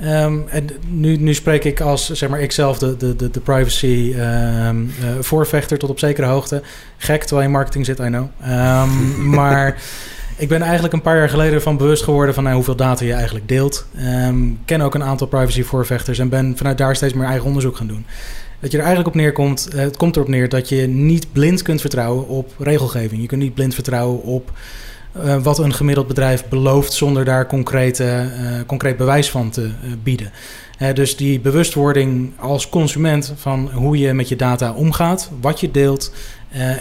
Um, 0.03 0.47
en 0.47 0.69
nu, 0.87 1.17
nu 1.17 1.33
spreek 1.33 1.63
ik 1.63 1.81
als, 1.81 2.09
zeg 2.09 2.29
maar, 2.29 2.41
ikzelf 2.41 2.77
de, 2.77 2.97
de, 2.97 3.15
de, 3.15 3.29
de 3.29 3.39
privacy 3.39 4.13
um, 4.15 4.93
uh, 5.01 5.09
voorvechter 5.19 5.77
tot 5.77 5.89
op 5.89 5.99
zekere 5.99 6.27
hoogte. 6.27 6.61
Gek, 6.97 7.19
terwijl 7.19 7.41
je 7.41 7.47
in 7.47 7.51
marketing 7.51 7.85
zit, 7.85 7.99
I 7.99 8.05
know. 8.05 8.27
Um, 8.47 9.29
maar 9.39 9.81
ik 10.37 10.47
ben 10.47 10.61
eigenlijk 10.61 10.93
een 10.93 11.01
paar 11.01 11.17
jaar 11.17 11.29
geleden 11.29 11.61
van 11.61 11.77
bewust 11.77 12.03
geworden 12.03 12.33
van 12.33 12.43
nou, 12.43 12.55
hoeveel 12.55 12.75
data 12.75 13.05
je 13.05 13.13
eigenlijk 13.13 13.47
deelt. 13.47 13.85
Ken 14.65 14.81
ook 14.81 14.95
een 14.95 15.03
aantal 15.03 15.27
privacy 15.27 15.63
voorvechters 15.63 16.19
en 16.19 16.29
ben 16.29 16.57
vanuit 16.57 16.77
daar 16.77 16.95
steeds 16.95 17.13
meer 17.13 17.27
eigen 17.27 17.47
onderzoek 17.47 17.77
gaan 17.77 17.87
doen. 17.87 18.05
Dat 18.59 18.71
je 18.71 18.77
er 18.77 18.83
eigenlijk 18.83 19.15
op 19.15 19.21
neerkomt, 19.21 19.69
uh, 19.73 19.81
het 19.81 19.97
komt 19.97 20.15
erop 20.15 20.27
neer 20.27 20.49
dat 20.49 20.69
je 20.69 20.87
niet 20.87 21.31
blind 21.31 21.61
kunt 21.61 21.81
vertrouwen 21.81 22.27
op 22.27 22.53
regelgeving. 22.57 23.21
Je 23.21 23.27
kunt 23.27 23.41
niet 23.41 23.53
blind 23.53 23.73
vertrouwen 23.73 24.23
op 24.23 24.51
uh, 25.23 25.43
wat 25.43 25.59
een 25.59 25.73
gemiddeld 25.73 26.07
bedrijf 26.07 26.45
belooft 26.49 26.93
zonder 26.93 27.25
daar 27.25 27.47
concrete, 27.47 28.03
uh, 28.03 28.65
concreet 28.65 28.97
bewijs 28.97 29.29
van 29.29 29.49
te 29.49 29.61
uh, 29.61 29.91
bieden. 30.03 30.31
dus 30.93 31.17
die 31.17 31.39
bewustwording 31.39 32.31
als 32.39 32.69
consument 32.69 33.33
van 33.35 33.69
hoe 33.73 33.97
je 33.97 34.13
met 34.13 34.29
je 34.29 34.35
data 34.35 34.71
omgaat, 34.71 35.29
wat 35.41 35.59
je 35.59 35.71
deelt 35.71 36.13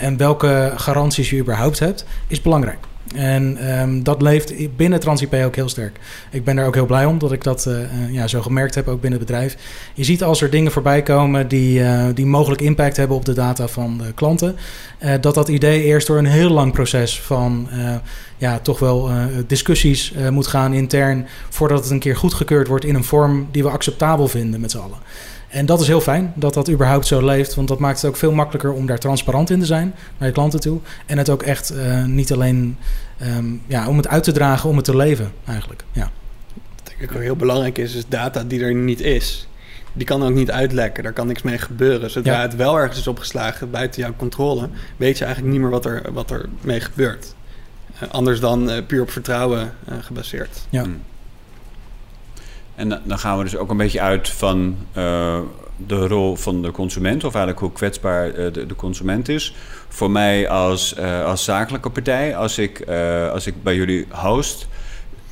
en 0.00 0.16
welke 0.16 0.72
garanties 0.76 1.30
je 1.30 1.38
überhaupt 1.38 1.78
hebt, 1.78 2.04
is 2.28 2.40
belangrijk. 2.40 2.87
En 3.14 3.70
um, 3.80 4.02
dat 4.02 4.22
leeft 4.22 4.76
binnen 4.76 5.00
TransIP 5.00 5.34
ook 5.34 5.56
heel 5.56 5.68
sterk. 5.68 5.98
Ik 6.30 6.44
ben 6.44 6.56
daar 6.56 6.66
ook 6.66 6.74
heel 6.74 6.86
blij 6.86 7.04
om 7.04 7.18
dat 7.18 7.32
ik 7.32 7.44
dat 7.44 7.66
uh, 7.68 7.78
ja, 8.10 8.26
zo 8.26 8.42
gemerkt 8.42 8.74
heb, 8.74 8.88
ook 8.88 9.00
binnen 9.00 9.18
het 9.18 9.28
bedrijf. 9.28 9.56
Je 9.94 10.04
ziet 10.04 10.22
als 10.22 10.42
er 10.42 10.50
dingen 10.50 10.72
voorbij 10.72 11.02
komen 11.02 11.48
die, 11.48 11.80
uh, 11.80 12.04
die 12.14 12.26
mogelijk 12.26 12.60
impact 12.60 12.96
hebben 12.96 13.16
op 13.16 13.24
de 13.24 13.32
data 13.32 13.68
van 13.68 13.98
de 13.98 14.12
klanten, 14.12 14.56
dat 15.20 15.34
dat 15.34 15.48
idee 15.48 15.82
eerst 15.82 16.06
door 16.06 16.18
een 16.18 16.26
heel 16.26 16.50
lang 16.50 16.72
proces 16.72 17.20
van 17.20 17.68
ja, 18.36 18.58
toch 18.58 18.78
wel 18.78 19.10
discussies 19.46 20.14
moet 20.30 20.46
gaan 20.46 20.72
intern, 20.72 21.26
voordat 21.48 21.82
het 21.82 21.90
een 21.90 21.98
keer 21.98 22.16
goedgekeurd 22.16 22.68
wordt 22.68 22.84
in 22.84 22.94
een 22.94 23.04
vorm 23.04 23.48
die 23.50 23.62
we 23.62 23.70
acceptabel 23.70 24.28
vinden 24.28 24.60
met 24.60 24.70
z'n 24.70 24.78
allen. 24.78 24.98
En 25.48 25.66
dat 25.66 25.80
is 25.80 25.86
heel 25.86 26.00
fijn 26.00 26.32
dat 26.34 26.54
dat 26.54 26.70
überhaupt 26.70 27.06
zo 27.06 27.24
leeft. 27.24 27.54
Want 27.54 27.68
dat 27.68 27.78
maakt 27.78 28.00
het 28.00 28.10
ook 28.10 28.16
veel 28.16 28.32
makkelijker 28.32 28.72
om 28.72 28.86
daar 28.86 28.98
transparant 28.98 29.50
in 29.50 29.60
te 29.60 29.66
zijn 29.66 29.94
naar 30.18 30.28
je 30.28 30.34
klanten 30.34 30.60
toe. 30.60 30.80
En 31.06 31.18
het 31.18 31.30
ook 31.30 31.42
echt 31.42 31.72
uh, 31.72 32.04
niet 32.04 32.32
alleen 32.32 32.76
um, 33.22 33.62
ja, 33.66 33.88
om 33.88 33.96
het 33.96 34.08
uit 34.08 34.22
te 34.22 34.32
dragen, 34.32 34.70
om 34.70 34.76
het 34.76 34.84
te 34.84 34.96
leven 34.96 35.32
eigenlijk. 35.44 35.84
Ja. 35.92 36.10
Wat 36.54 36.86
denk 36.98 37.10
ik 37.10 37.16
ook 37.16 37.22
heel 37.22 37.36
belangrijk 37.36 37.78
is, 37.78 37.94
is 37.94 38.08
data 38.08 38.44
die 38.44 38.62
er 38.62 38.74
niet 38.74 39.00
is. 39.00 39.48
Die 39.92 40.06
kan 40.06 40.22
ook 40.22 40.34
niet 40.34 40.50
uitlekken, 40.50 41.02
daar 41.02 41.12
kan 41.12 41.26
niks 41.26 41.42
mee 41.42 41.58
gebeuren. 41.58 42.10
Zodra 42.10 42.32
ja. 42.32 42.40
het 42.40 42.56
wel 42.56 42.78
ergens 42.78 42.98
is 42.98 43.06
opgeslagen 43.06 43.70
buiten 43.70 44.02
jouw 44.02 44.14
controle, 44.16 44.68
weet 44.96 45.18
je 45.18 45.24
eigenlijk 45.24 45.54
niet 45.54 45.62
meer 45.62 45.72
wat 45.72 45.84
er, 45.84 46.12
wat 46.12 46.30
er 46.30 46.48
mee 46.60 46.80
gebeurt. 46.80 47.34
Uh, 48.02 48.08
anders 48.10 48.40
dan 48.40 48.70
uh, 48.70 48.76
puur 48.86 49.02
op 49.02 49.10
vertrouwen 49.10 49.72
gebaseerd. 50.00 50.66
Ja. 50.70 50.82
Hmm. 50.82 51.00
En 52.78 53.00
dan 53.04 53.18
gaan 53.18 53.38
we 53.38 53.44
dus 53.44 53.56
ook 53.56 53.70
een 53.70 53.76
beetje 53.76 54.00
uit 54.00 54.28
van 54.28 54.76
uh, 54.96 55.38
de 55.76 56.06
rol 56.06 56.36
van 56.36 56.62
de 56.62 56.70
consument, 56.70 57.24
of 57.24 57.34
eigenlijk 57.34 57.64
hoe 57.64 57.72
kwetsbaar 57.72 58.28
uh, 58.28 58.52
de, 58.52 58.66
de, 58.66 58.74
consument 58.74 59.28
is. 59.28 59.54
Voor 59.88 60.10
mij 60.10 60.48
als, 60.48 60.94
uh, 60.98 61.24
als 61.24 61.44
zakelijke 61.44 61.90
partij, 61.90 62.36
als 62.36 62.58
ik, 62.58 62.88
als 63.32 63.46
ik 63.46 63.62
bij 63.62 63.74
jullie 63.74 64.06
host, 64.10 64.68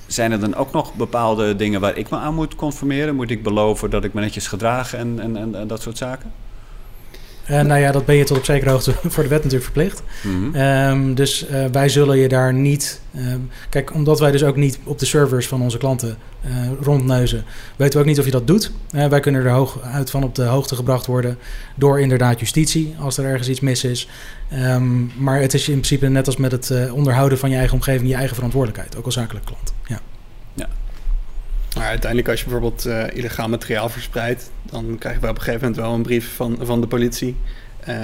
zijn 0.06 0.32
er 0.32 0.40
dan 0.40 0.54
ook 0.54 0.72
nog 0.72 0.94
bepaalde 0.94 1.56
dingen 1.56 1.80
waar 1.80 1.96
ik 1.96 2.10
me 2.10 2.16
aan 2.16 2.34
moet 2.34 2.54
conformeren? 2.54 3.14
Moet 3.14 3.30
ik 3.30 3.42
beloven 3.42 3.90
dat 3.90 4.04
ik 4.04 4.12
me 4.12 4.20
netjes 4.20 4.46
gedraag 4.46 4.94
en, 4.94 5.20
en, 5.20 5.54
en 5.54 5.66
dat 5.66 5.82
soort 5.82 5.98
zaken? 5.98 6.32
Uh, 7.50 7.60
nou 7.60 7.80
ja, 7.80 7.92
dat 7.92 8.04
ben 8.04 8.16
je 8.16 8.24
tot 8.24 8.36
op 8.36 8.44
zekere 8.44 8.70
hoogte 8.70 8.92
voor 9.12 9.22
de 9.22 9.28
wet 9.28 9.44
natuurlijk 9.44 9.64
verplicht. 9.64 10.02
Mm 10.22 10.52
-hmm. 10.52 10.60
um, 10.60 11.14
dus 11.14 11.46
uh, 11.50 11.64
wij 11.72 11.88
zullen 11.88 12.18
je 12.18 12.28
daar 12.28 12.52
niet. 12.52 13.00
Um, 13.16 13.50
kijk, 13.68 13.94
omdat 13.94 14.20
wij 14.20 14.30
dus 14.30 14.44
ook 14.44 14.56
niet 14.56 14.78
op 14.84 14.98
de 14.98 15.06
servers 15.06 15.48
van 15.48 15.62
onze 15.62 15.78
klanten 15.78 16.16
uh, 16.46 16.52
rondneuzen, 16.80 17.44
weten 17.76 17.94
we 17.94 18.00
ook 18.00 18.08
niet 18.10 18.18
of 18.18 18.24
je 18.24 18.30
dat 18.30 18.46
doet. 18.46 18.72
wij 18.90 19.20
kunnen 19.20 19.44
er 19.44 19.50
hoog 19.50 19.80
uit 19.82 20.10
van 20.10 20.22
op 20.22 20.34
de 20.34 20.42
hoogte 20.42 20.74
gebracht 20.74 21.06
worden 21.06 21.38
door 21.74 22.00
inderdaad 22.00 22.40
justitie 22.40 22.94
als 22.98 23.18
er 23.18 23.24
ergens 23.24 23.48
iets 23.48 23.60
mis 23.60 23.84
is. 23.84 24.08
Um, 24.52 25.12
maar 25.18 25.40
het 25.40 25.54
is 25.54 25.68
in 25.68 25.74
principe 25.74 26.08
net 26.08 26.26
als 26.26 26.36
met 26.36 26.52
het 26.52 26.90
onderhouden 26.92 27.38
van 27.38 27.50
je 27.50 27.56
eigen 27.56 27.74
omgeving 27.74 28.08
je 28.08 28.14
eigen 28.14 28.34
verantwoordelijkheid, 28.34 28.96
ook 28.96 29.04
als 29.04 29.14
zakelijke 29.14 29.46
klant. 29.46 29.74
Ja. 29.86 30.00
ja. 30.54 30.68
Maar 31.76 31.88
uiteindelijk 31.88 32.30
als 32.30 32.38
je 32.40 32.44
bijvoorbeeld 32.44 32.86
uh, 32.86 33.04
illegaal 33.12 33.48
materiaal 33.48 33.88
verspreidt... 33.88 34.50
dan 34.62 34.96
krijgen 34.98 35.22
we 35.22 35.28
op 35.28 35.36
een 35.36 35.42
gegeven 35.42 35.66
moment 35.66 35.80
wel 35.80 35.94
een 35.94 36.02
brief 36.02 36.34
van, 36.34 36.58
van 36.60 36.80
de 36.80 36.86
politie... 36.86 37.36
Uh, 37.88 37.94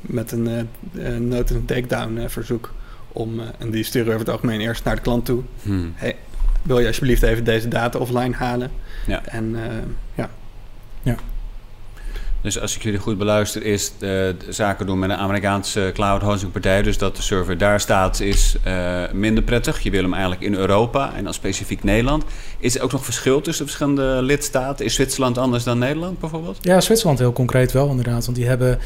met 0.00 0.32
een 0.32 0.68
uh, 0.92 1.16
note- 1.16 1.54
en 1.54 1.64
takedown 1.64 2.28
verzoek. 2.28 2.74
Om, 3.12 3.40
en 3.58 3.70
die 3.70 3.84
sturen 3.84 4.06
we 4.06 4.12
over 4.14 4.26
het 4.26 4.34
algemeen 4.34 4.60
eerst 4.60 4.84
naar 4.84 4.94
de 4.94 5.02
klant 5.02 5.24
toe. 5.24 5.42
Hmm. 5.62 5.92
Hey, 5.94 6.16
wil 6.62 6.78
je 6.78 6.86
alsjeblieft 6.86 7.22
even 7.22 7.44
deze 7.44 7.68
data 7.68 7.98
offline 7.98 8.34
halen? 8.34 8.70
Ja. 9.06 9.24
En 9.24 9.56
ja. 10.14 10.30
Ja. 11.02 11.16
Dus 12.46 12.60
als 12.60 12.76
ik 12.76 12.82
jullie 12.82 12.98
goed 12.98 13.18
beluister, 13.18 13.64
is 13.64 13.92
de, 13.98 14.34
de 14.46 14.52
zaken 14.52 14.86
doen 14.86 14.98
met 14.98 15.10
een 15.10 15.16
Amerikaanse 15.16 15.90
cloud 15.94 16.22
hosting 16.22 16.52
partij. 16.52 16.82
Dus 16.82 16.98
dat 16.98 17.16
de 17.16 17.22
server 17.22 17.58
daar 17.58 17.80
staat, 17.80 18.20
is 18.20 18.56
uh, 18.66 19.02
minder 19.12 19.44
prettig. 19.44 19.80
Je 19.80 19.90
wil 19.90 20.02
hem 20.02 20.12
eigenlijk 20.12 20.42
in 20.42 20.54
Europa 20.54 21.12
en 21.14 21.24
dan 21.24 21.34
specifiek 21.34 21.84
Nederland. 21.84 22.24
Is 22.58 22.76
er 22.76 22.82
ook 22.82 22.92
nog 22.92 23.04
verschil 23.04 23.40
tussen 23.40 23.64
de 23.64 23.70
verschillende 23.70 24.22
lidstaten? 24.22 24.84
Is 24.84 24.94
Zwitserland 24.94 25.38
anders 25.38 25.64
dan 25.64 25.78
Nederland 25.78 26.18
bijvoorbeeld? 26.18 26.58
Ja, 26.60 26.80
Zwitserland 26.80 27.18
heel 27.18 27.32
concreet 27.32 27.72
wel 27.72 27.88
inderdaad. 27.88 28.24
Want 28.24 28.36
die, 28.36 28.46
hebben, 28.46 28.78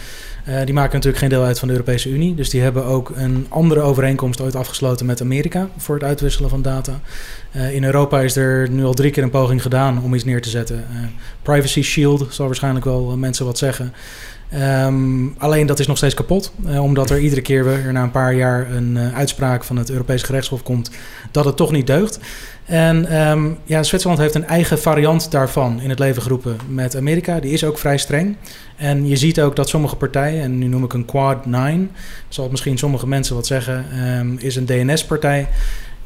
uh, 0.49 0.65
die 0.65 0.75
maken 0.75 0.93
natuurlijk 0.93 1.19
geen 1.19 1.29
deel 1.29 1.45
uit 1.45 1.59
van 1.59 1.69
de 1.69 1.75
Europese 1.75 2.09
Unie. 2.09 2.35
Dus 2.35 2.51
die 2.51 2.61
hebben 2.61 2.85
ook 2.85 3.13
een 3.15 3.47
andere 3.49 3.81
overeenkomst 3.81 4.41
ooit 4.41 4.57
afgesloten 4.57 5.07
met 5.07 5.21
Amerika 5.21 5.69
voor 5.77 5.95
het 5.95 6.05
uitwisselen 6.05 6.51
van 6.51 6.63
data. 6.63 7.01
In 7.73 7.85
Europa 7.85 8.21
is 8.21 8.37
er 8.37 8.71
nu 8.71 8.85
al 8.85 8.95
drie 8.95 9.11
keer 9.11 9.23
een 9.23 9.31
poging 9.31 9.63
gedaan 9.63 10.03
om 10.03 10.15
iets 10.15 10.25
neer 10.25 10.43
te 10.43 10.49
zetten. 10.49 10.85
Privacy 11.43 11.83
Shield 11.83 12.27
zal 12.31 12.47
waarschijnlijk 12.47 12.85
wel 12.85 13.17
mensen 13.17 13.45
wat 13.45 13.50
zeggen. 13.59 13.93
Um, 14.55 15.35
alleen 15.39 15.67
dat 15.67 15.79
is 15.79 15.87
nog 15.87 15.97
steeds 15.97 16.15
kapot, 16.15 16.53
uh, 16.67 16.83
omdat 16.83 17.11
er 17.11 17.19
iedere 17.19 17.41
keer 17.41 17.65
weer 17.65 17.93
na 17.93 18.03
een 18.03 18.11
paar 18.11 18.35
jaar 18.35 18.71
een 18.71 18.97
uh, 18.97 19.15
uitspraak 19.15 19.65
van 19.65 19.77
het 19.77 19.91
Europees 19.91 20.23
gerechtshof 20.23 20.63
komt 20.63 20.91
dat 21.31 21.45
het 21.45 21.57
toch 21.57 21.71
niet 21.73 21.87
deugt. 21.87 22.19
En 22.65 23.29
um, 23.29 23.59
ja, 23.65 23.83
Zwitserland 23.83 24.21
heeft 24.21 24.35
een 24.35 24.47
eigen 24.47 24.79
variant 24.79 25.31
daarvan 25.31 25.81
in 25.81 25.91
het 25.91 25.99
leven 25.99 26.23
geroepen 26.23 26.57
met 26.69 26.97
Amerika. 26.97 27.41
Die 27.41 27.53
is 27.53 27.65
ook 27.65 27.79
vrij 27.79 27.99
streng. 27.99 28.37
En 28.77 29.07
je 29.07 29.17
ziet 29.17 29.41
ook 29.41 29.57
dat 29.57 29.69
sommige 29.69 29.97
partijen, 29.97 30.43
en 30.43 30.59
nu 30.59 30.67
noem 30.67 30.85
ik 30.85 30.93
een 30.93 31.05
Quad 31.05 31.47
9, 31.47 31.91
zal 32.29 32.49
misschien 32.51 32.79
sommige 32.79 33.07
mensen 33.07 33.35
wat 33.35 33.47
zeggen, 33.47 33.85
um, 34.19 34.37
is 34.39 34.57
een 34.57 34.67
DNS-partij. 34.67 35.49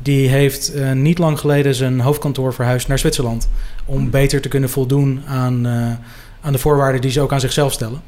Die 0.02 0.28
heeft 0.28 0.76
uh, 0.76 0.92
niet 0.92 1.18
lang 1.18 1.38
geleden 1.38 1.74
zijn 1.74 2.00
hoofdkantoor 2.00 2.54
verhuisd 2.54 2.88
naar 2.88 2.98
Zwitserland. 2.98 3.48
Om 3.84 4.10
beter 4.10 4.40
te 4.40 4.48
kunnen 4.48 4.70
voldoen 4.70 5.22
aan, 5.26 5.66
aan 6.44 6.52
de 6.52 6.58
voorwaarden 6.58 7.00
die 7.00 7.10
ze 7.10 7.20
ook 7.20 7.32
aan 7.32 7.40
zichzelf 7.40 7.72
stellen. 7.72 8.02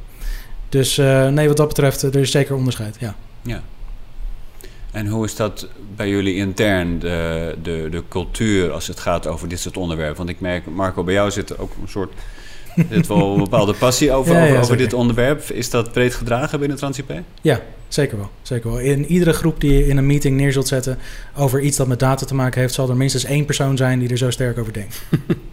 Dus 0.68 0.98
uh, 0.98 1.28
nee, 1.28 1.48
wat 1.48 1.56
dat 1.56 1.68
betreft, 1.68 2.02
er 2.02 2.16
is 2.16 2.30
zeker 2.30 2.54
onderscheid. 2.54 2.96
Ja. 3.00 3.14
ja. 3.42 3.62
En 4.90 5.06
hoe 5.06 5.24
is 5.24 5.36
dat 5.36 5.68
bij 5.96 6.08
jullie 6.08 6.34
intern, 6.34 6.98
de, 6.98 7.54
de, 7.62 7.88
de 7.90 8.02
cultuur 8.08 8.72
als 8.72 8.86
het 8.86 9.00
gaat 9.00 9.26
over 9.26 9.48
dit 9.48 9.60
soort 9.60 9.76
onderwerpen? 9.76 10.16
Want 10.16 10.28
ik 10.28 10.40
merk, 10.40 10.66
Marco, 10.66 11.04
bij 11.04 11.14
jou 11.14 11.30
zit 11.30 11.50
er 11.50 11.60
ook 11.60 11.72
een 11.82 11.88
soort. 11.88 12.12
Dit 12.88 13.06
wel 13.06 13.32
een 13.32 13.42
bepaalde 13.42 13.74
passie 13.74 14.12
over, 14.12 14.34
ja, 14.34 14.44
ja, 14.44 14.50
over, 14.50 14.62
over 14.62 14.76
dit 14.76 14.92
onderwerp. 14.92 15.40
Is 15.50 15.70
dat 15.70 15.92
breed 15.92 16.14
gedragen 16.14 16.58
binnen 16.58 16.76
TransIP? 16.76 17.12
Ja, 17.40 17.60
zeker 17.88 18.16
wel, 18.16 18.30
zeker 18.42 18.70
wel. 18.70 18.78
In 18.78 19.06
iedere 19.06 19.32
groep 19.32 19.60
die 19.60 19.72
je 19.72 19.86
in 19.86 19.96
een 19.96 20.06
meeting 20.06 20.36
neer 20.36 20.52
zult 20.52 20.68
zetten 20.68 20.98
over 21.36 21.60
iets 21.60 21.76
dat 21.76 21.86
met 21.86 21.98
data 21.98 22.26
te 22.26 22.34
maken 22.34 22.60
heeft, 22.60 22.74
zal 22.74 22.88
er 22.88 22.96
minstens 22.96 23.24
één 23.24 23.44
persoon 23.44 23.76
zijn 23.76 23.98
die 23.98 24.08
er 24.08 24.18
zo 24.18 24.30
sterk 24.30 24.58
over 24.58 24.72
denkt. 24.72 25.02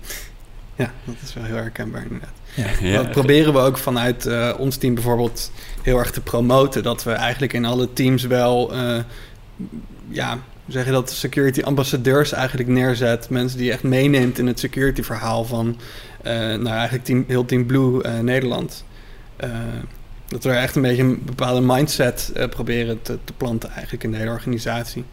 ja, 0.76 0.94
dat 1.06 1.16
is 1.24 1.34
wel 1.34 1.44
heel 1.44 1.56
herkenbaar 1.56 2.04
inderdaad. 2.04 2.43
Ja. 2.56 2.98
Dat 2.98 3.12
proberen 3.12 3.54
we 3.54 3.60
ook 3.60 3.78
vanuit 3.78 4.26
uh, 4.26 4.54
ons 4.58 4.78
team 4.78 4.94
bijvoorbeeld 4.94 5.52
heel 5.82 5.98
erg 5.98 6.12
te 6.12 6.22
promoten. 6.22 6.84
Dat 6.84 7.04
we 7.04 7.12
eigenlijk 7.12 7.54
in 7.54 7.66
alle 7.66 7.94
teams 7.94 8.24
wel, 8.24 8.74
uh, 8.74 8.98
ja, 10.08 10.32
hoe 10.32 10.74
zeg 10.74 10.86
je 10.86 10.92
dat, 10.92 11.12
security 11.12 11.62
ambassadeurs 11.62 12.32
eigenlijk 12.32 12.70
neerzet. 12.70 13.30
Mensen 13.30 13.58
die 13.58 13.68
je 13.68 13.74
echt 13.74 13.84
meeneemt 13.84 14.40
in 14.40 14.48
het 14.48 14.60
security 14.60 15.02
verhaal 15.02 15.46
van, 15.46 15.68
uh, 16.26 16.32
nou 16.34 16.68
eigenlijk 16.68 17.04
team, 17.04 17.26
heel 17.28 17.46
Team 17.46 17.66
Blue 17.66 18.08
Nederland. 18.22 18.86
dat 20.28 20.44
we 20.44 20.50
er 20.50 20.62
echt 20.62 20.76
een 20.76 20.82
beetje 20.82 21.04
een 21.04 21.22
bepaalde 21.26 21.62
mindset 21.62 22.32
proberen 22.50 23.02
te, 23.02 23.18
te 23.24 23.34
planten 23.34 23.70
eigenlijk 23.70 24.04
in 24.04 24.12
de 24.12 24.18
hele 24.18 24.30
organisatie. 24.30 25.04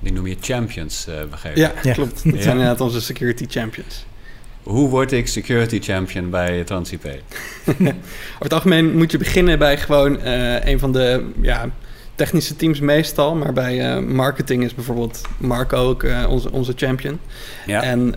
Die 0.00 0.12
noem 0.12 0.26
je 0.26 0.36
champions, 0.40 1.06
uh, 1.08 1.14
begrepen. 1.30 1.60
Ja, 1.60 1.72
ja, 1.82 1.92
klopt. 1.92 2.24
Dat 2.32 2.42
zijn 2.42 2.56
inderdaad 2.56 2.80
onze 2.80 3.00
security 3.00 3.46
champions. 3.48 4.06
Hoe 4.66 4.88
word 4.88 5.12
ik 5.12 5.28
security 5.28 5.80
champion 5.80 6.30
bij 6.30 6.64
TransIP? 6.64 7.04
Over 7.66 7.94
het 8.38 8.52
algemeen 8.52 8.96
moet 8.96 9.10
je 9.10 9.18
beginnen 9.18 9.58
bij 9.58 9.78
gewoon 9.78 10.20
uh, 10.24 10.64
een 10.64 10.78
van 10.78 10.92
de 10.92 11.30
ja, 11.40 11.70
technische 12.14 12.56
teams 12.56 12.80
meestal. 12.80 13.34
Maar 13.34 13.52
bij 13.52 13.96
uh, 13.96 14.02
marketing 14.08 14.64
is 14.64 14.74
bijvoorbeeld 14.74 15.20
Marco 15.38 15.76
ook 15.76 16.02
uh, 16.02 16.26
onze, 16.28 16.52
onze 16.52 16.72
champion. 16.76 17.18
Ja. 17.66 17.82
En 17.82 18.14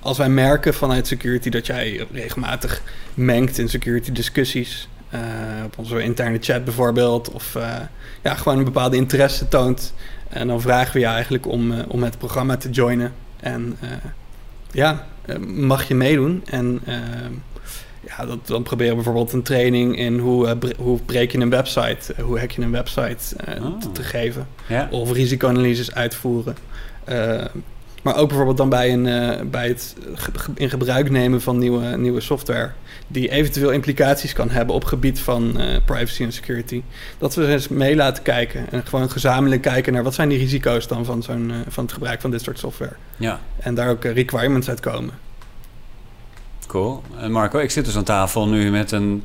als 0.00 0.18
wij 0.18 0.28
merken 0.28 0.74
vanuit 0.74 1.06
security 1.06 1.50
dat 1.50 1.66
jij 1.66 2.06
regelmatig 2.12 2.82
mengt 3.14 3.58
in 3.58 3.68
security 3.68 4.12
discussies... 4.12 4.88
op 5.64 5.78
onze 5.78 6.02
interne 6.02 6.38
chat 6.40 6.64
bijvoorbeeld... 6.64 7.30
of 7.30 7.58
ja, 8.22 8.34
gewoon 8.34 8.58
een 8.58 8.64
bepaalde 8.64 8.96
interesse 8.96 9.48
toont... 9.48 9.94
en 10.28 10.46
dan 10.46 10.60
vragen 10.60 10.92
we 10.92 10.98
je 10.98 11.06
eigenlijk 11.06 11.46
om, 11.46 11.80
om 11.80 12.02
het 12.02 12.18
programma 12.18 12.56
te 12.56 12.70
joinen... 12.70 13.12
En 13.40 13.76
ja, 14.72 14.92
eh, 14.92 14.98
mag 15.46 15.88
je 15.88 15.94
meedoen. 15.94 16.42
En 16.44 16.80
uh, 16.88 16.94
ja, 18.00 18.26
dat, 18.26 18.46
dan 18.46 18.62
proberen 18.62 18.90
we 18.90 18.94
bijvoorbeeld 18.94 19.32
een 19.32 19.42
training 19.42 19.98
in 19.98 20.18
hoe, 20.18 20.46
uh, 20.46 20.70
hoe 20.78 20.98
breek 21.06 21.32
je 21.32 21.38
een 21.38 21.50
website, 21.50 22.22
hoe 22.22 22.38
hack 22.38 22.50
je 22.50 22.62
een 22.62 22.70
website 22.70 23.36
oh. 23.60 23.78
te, 23.78 23.92
te, 23.92 24.02
geven. 24.02 24.46
Ja. 24.68 24.88
Of 24.90 25.12
risicoanalyses 25.12 25.94
uitvoeren. 25.94 26.56
Maar 28.02 28.16
ook 28.16 28.28
bijvoorbeeld 28.28 28.56
dan 28.56 28.68
bij, 28.68 28.92
een, 28.92 29.50
bij 29.50 29.68
het 29.68 29.96
in 30.54 30.70
gebruik 30.70 31.10
nemen 31.10 31.40
van 31.40 31.58
nieuwe, 31.58 31.96
nieuwe 31.96 32.20
software. 32.20 32.70
Die 33.06 33.30
eventueel 33.30 33.70
implicaties 33.70 34.32
kan 34.32 34.50
hebben 34.50 34.74
op 34.74 34.84
gebied 34.84 35.20
van 35.20 35.60
privacy 35.84 36.22
en 36.22 36.32
security. 36.32 36.82
Dat 37.18 37.34
we 37.34 37.46
eens 37.46 37.68
mee 37.68 37.96
laten 37.96 38.22
kijken. 38.22 38.70
En 38.70 38.86
gewoon 38.86 39.10
gezamenlijk 39.10 39.62
kijken 39.62 39.92
naar 39.92 40.02
wat 40.02 40.14
zijn 40.14 40.28
die 40.28 40.38
risico's 40.38 40.88
dan 40.88 41.04
van, 41.04 41.22
zo'n, 41.22 41.52
van 41.68 41.84
het 41.84 41.92
gebruik 41.92 42.20
van 42.20 42.30
dit 42.30 42.42
soort 42.42 42.58
software. 42.58 42.94
Ja. 43.16 43.40
En 43.58 43.74
daar 43.74 43.90
ook 43.90 44.04
requirements 44.04 44.68
uit 44.68 44.80
komen. 44.80 45.14
Cool. 46.66 47.02
En 47.18 47.32
Marco, 47.32 47.58
ik 47.58 47.70
zit 47.70 47.84
dus 47.84 47.96
aan 47.96 48.04
tafel 48.04 48.48
nu 48.48 48.70
met 48.70 48.92
een 48.92 49.24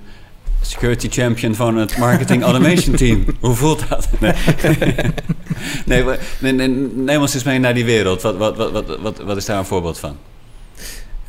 security 0.61 1.09
champion 1.09 1.55
van 1.55 1.75
het 1.75 1.97
marketing 1.97 2.43
automation 2.43 2.95
team. 3.05 3.25
Hoe 3.39 3.55
voelt 3.55 3.89
dat? 3.89 4.07
Nee, 4.19 4.33
nee, 6.03 6.03
nee, 6.39 6.53
nee 6.53 6.67
neem 6.95 7.21
ons 7.21 7.33
eens 7.33 7.43
mee 7.43 7.59
naar 7.59 7.73
die 7.73 7.85
wereld. 7.85 8.21
Wat, 8.21 8.37
wat, 8.37 8.57
wat, 8.71 8.99
wat, 9.01 9.17
wat 9.17 9.37
is 9.37 9.45
daar 9.45 9.57
een 9.57 9.65
voorbeeld 9.65 9.99
van? 9.99 10.17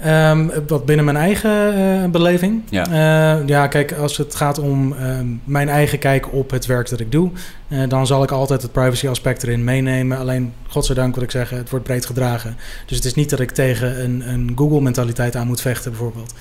Um, 0.06 0.50
wat 0.66 0.84
binnen 0.84 1.04
mijn 1.04 1.16
eigen 1.16 1.78
uh, 1.78 2.10
beleving. 2.10 2.62
Ja. 2.68 2.88
Uh, 2.88 3.46
ja, 3.46 3.66
kijk, 3.66 3.92
als 3.92 4.16
het 4.16 4.34
gaat 4.34 4.58
om 4.58 4.92
uh, 4.92 5.18
mijn 5.44 5.68
eigen 5.68 5.98
kijk 5.98 6.32
op 6.32 6.50
het 6.50 6.66
werk 6.66 6.88
dat 6.88 7.00
ik 7.00 7.12
doe, 7.12 7.30
eh, 7.68 7.88
dan 7.88 8.06
zal 8.06 8.22
ik 8.22 8.30
altijd 8.30 8.62
het 8.62 8.72
privacy 8.72 9.08
aspect 9.08 9.42
erin 9.42 9.64
meenemen. 9.64 10.18
Alleen, 10.18 10.52
godzijdank 10.68 11.14
wil 11.14 11.24
ik 11.24 11.30
zeggen, 11.30 11.56
het 11.56 11.70
wordt 11.70 11.84
breed 11.84 12.06
gedragen. 12.06 12.56
Dus 12.86 12.96
het 12.96 13.06
is 13.06 13.14
niet 13.14 13.30
dat 13.30 13.40
ik 13.40 13.50
tegen 13.50 14.04
een, 14.04 14.28
een 14.28 14.52
Google-mentaliteit 14.56 15.36
aan 15.36 15.46
moet 15.46 15.60
vechten, 15.60 15.90
bijvoorbeeld. 15.90 16.34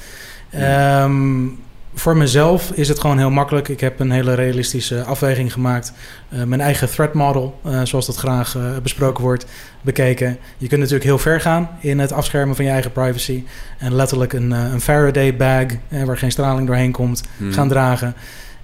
Ja. 0.50 1.04
Um, 1.04 1.60
voor 1.98 2.18
mezelf 2.18 2.72
is 2.72 2.88
het 2.88 3.00
gewoon 3.00 3.18
heel 3.18 3.30
makkelijk. 3.30 3.68
Ik 3.68 3.80
heb 3.80 4.00
een 4.00 4.12
hele 4.12 4.34
realistische 4.34 5.04
afweging 5.04 5.54
gemaakt. 5.54 5.94
Uh, 6.34 6.44
mijn 6.44 6.62
eigen 6.62 6.90
threat 6.90 7.14
model, 7.14 7.60
uh, 7.66 7.82
zoals 7.84 8.06
dat 8.06 8.16
graag 8.16 8.56
uh, 8.56 8.78
besproken 8.84 9.24
wordt, 9.24 9.46
bekeken. 9.82 10.38
Je 10.58 10.68
kunt 10.68 10.80
natuurlijk 10.80 11.10
heel 11.10 11.18
ver 11.18 11.42
gaan 11.42 11.70
in 11.80 12.00
het 12.00 12.12
afschermen 12.12 12.56
van 12.56 12.66
je 12.66 12.72
eigen 12.72 12.92
privacy. 12.92 13.44
En 13.78 13.96
letterlijk 13.96 14.34
een, 14.34 14.52
een 14.52 14.82
Faraday 14.82 15.36
bag, 15.36 15.66
waar 16.06 16.18
geen 16.18 16.32
straling 16.32 16.68
doorheen 16.68 16.92
komt, 16.92 17.24
hmm. 17.38 17.52
gaan 17.52 17.68
dragen. 17.68 18.16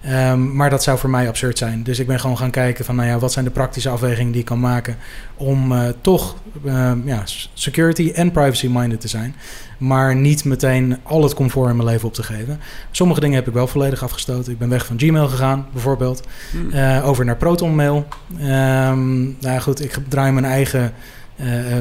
Um, 0.10 0.56
maar 0.56 0.70
dat 0.70 0.84
zou 0.84 0.98
voor 0.98 1.10
mij 1.10 1.28
absurd 1.28 1.58
zijn. 1.58 1.84
Dus 1.84 2.00
ik 2.00 2.08
ben 2.08 2.20
gewoon 2.20 2.38
gaan 2.38 2.52
kijken 2.52 2.86
van, 2.86 2.96
nou 2.96 3.08
ja, 3.08 3.20
wat 3.20 3.32
zijn 3.32 3.46
de 3.46 3.52
praktische 3.52 3.90
afwegingen 3.90 4.32
die 4.32 4.42
ik 4.42 4.48
kan 4.48 4.60
maken 4.60 4.96
om 5.38 5.72
uh, 5.72 5.84
toch 6.02 6.36
uh, 6.66 6.92
ja, 7.06 7.22
security 7.54 8.12
en 8.16 8.32
privacy 8.32 8.68
minded 8.68 9.02
te 9.02 9.08
zijn, 9.08 9.36
maar 9.78 10.16
niet 10.16 10.46
meteen 10.46 10.98
al 11.04 11.24
het 11.24 11.34
comfort 11.34 11.70
in 11.70 11.76
mijn 11.76 11.88
leven 11.88 12.08
op 12.08 12.14
te 12.14 12.24
geven. 12.24 12.60
Sommige 12.92 13.20
dingen 13.20 13.36
heb 13.36 13.48
ik 13.48 13.54
wel 13.54 13.68
volledig 13.68 14.04
afgestoten. 14.04 14.52
Ik 14.52 14.60
ben 14.60 14.70
weg 14.70 14.86
van 14.86 15.00
Gmail 15.00 15.28
gegaan, 15.28 15.66
bijvoorbeeld, 15.72 16.28
hmm. 16.52 16.70
uh, 16.74 17.08
over 17.08 17.26
naar 17.26 17.38
ProtonMail. 17.38 18.08
Um, 18.42 19.38
nou 19.40 19.60
goed, 19.60 19.84
ik 19.84 20.00
draai 20.08 20.32
mijn 20.32 20.46
eigen 20.46 20.94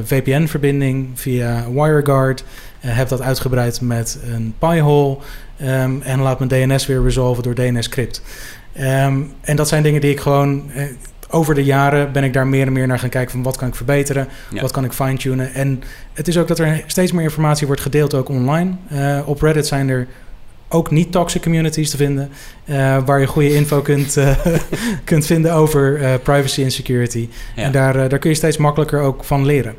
VPN-verbinding 0.05 1.09
via 1.15 1.65
WireGuard. 1.71 2.45
heb 2.79 3.09
dat 3.09 3.21
uitgebreid 3.21 3.81
met 3.81 4.19
een 4.33 4.55
Pi-hole. 4.59 5.19
Um, 5.63 6.03
en 6.03 6.21
laat 6.21 6.39
mijn 6.39 6.69
DNS 6.69 6.87
weer 6.87 7.03
resolven 7.03 7.43
door 7.43 7.55
DNS 7.55 7.89
Crypt. 7.89 8.23
Um, 8.81 9.33
en 9.41 9.57
dat 9.57 9.69
zijn 9.69 9.83
dingen 9.83 10.01
die 10.01 10.11
ik 10.11 10.21
gewoon. 10.21 10.71
Uh, 10.77 10.85
over 11.35 11.55
de 11.55 11.65
jaren 11.65 12.13
ben 12.13 12.25
ik 12.25 12.33
daar 12.33 12.47
meer 12.47 12.67
en 12.67 12.73
meer 12.73 12.87
naar 12.87 12.99
gaan 12.99 13.09
kijken 13.09 13.31
van 13.31 13.43
wat 13.43 13.57
kan 13.57 13.69
ik 13.69 13.75
verbeteren, 13.75 14.29
ja. 14.51 14.61
wat 14.61 14.71
kan 14.71 14.85
ik 14.85 14.93
fine-tunen. 14.93 15.55
En 15.55 15.83
het 16.13 16.29
is 16.29 16.39
ook 16.39 16.49
dat 16.49 16.59
er 16.59 16.85
steeds 16.87 17.13
meer 17.13 17.23
informatie 17.23 17.67
wordt 17.67 17.83
gedeeld 17.83 18.15
ook 18.15 18.29
online. 18.29 18.71
Uh, 18.93 19.21
op 19.25 19.43
Reddit 19.43 19.67
zijn 19.67 19.89
er 19.89 20.07
ook 20.69 20.91
niet 20.91 21.13
toxic 21.13 21.43
communities 21.43 21.91
te 21.91 21.97
vinden, 21.97 22.31
uh, 22.65 23.05
waar 23.05 23.21
je 23.21 23.27
goede 23.27 23.55
info 23.55 23.81
kunt, 23.81 24.17
uh, 24.17 24.37
kunt 25.05 25.27
vinden 25.27 25.53
over 25.53 25.99
privacy 26.23 26.63
en 26.63 26.71
security. 26.71 27.29
Ja. 27.57 27.63
En 27.63 27.73
daar, 27.73 28.09
daar 28.09 28.19
kun 28.19 28.31
je 28.31 28.37
steeds 28.37 28.57
makkelijker 28.57 29.01
ook 29.01 29.25
van 29.25 29.47
leren. 29.47 29.75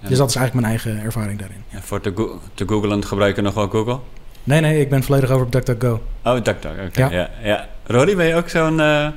Ja. 0.00 0.08
Dus 0.08 0.18
dat 0.18 0.28
is 0.28 0.36
eigenlijk 0.36 0.66
mijn 0.66 0.78
eigen 0.78 1.04
ervaring 1.04 1.38
daarin. 1.38 1.62
Ja, 1.68 1.80
voor 1.82 2.00
te, 2.00 2.12
go 2.14 2.40
te 2.54 2.68
googlen 2.68 3.04
gebruiken 3.04 3.42
nog 3.42 3.54
wel 3.54 3.68
Google? 3.68 3.98
Nee, 4.44 4.60
nee, 4.60 4.80
ik 4.80 4.88
ben 4.88 5.02
volledig 5.02 5.30
over 5.30 5.46
op 5.46 5.52
DuckDuckGo. 5.52 6.02
Oh, 6.24 6.34
DuckDuck, 6.34 6.72
oké. 6.72 6.82
Okay. 6.86 7.12
Ja. 7.12 7.18
ja. 7.18 7.30
ja. 7.42 7.68
Rory, 7.86 8.16
ben 8.16 8.26
je 8.26 8.34
ook 8.34 8.48
zo'n... 8.48 8.78
Uh... 8.78 9.08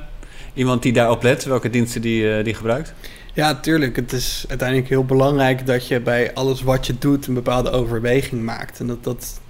iemand 0.54 0.82
die 0.82 0.92
daarop 0.92 1.22
let, 1.22 1.44
welke 1.44 1.70
diensten 1.70 2.00
die, 2.00 2.42
die 2.42 2.54
gebruikt? 2.54 2.94
Ja, 3.32 3.54
tuurlijk. 3.54 3.96
Het 3.96 4.12
is 4.12 4.44
uiteindelijk 4.48 4.88
heel 4.88 5.04
belangrijk 5.04 5.66
dat 5.66 5.88
je 5.88 6.00
bij 6.00 6.34
alles 6.34 6.62
wat 6.62 6.86
je 6.86 6.98
doet 6.98 7.26
een 7.26 7.34
bepaalde 7.34 7.70
overweging 7.70 8.42
maakt. 8.42 8.80
En 8.80 8.86
dat, 8.86 9.04
dat 9.04 9.40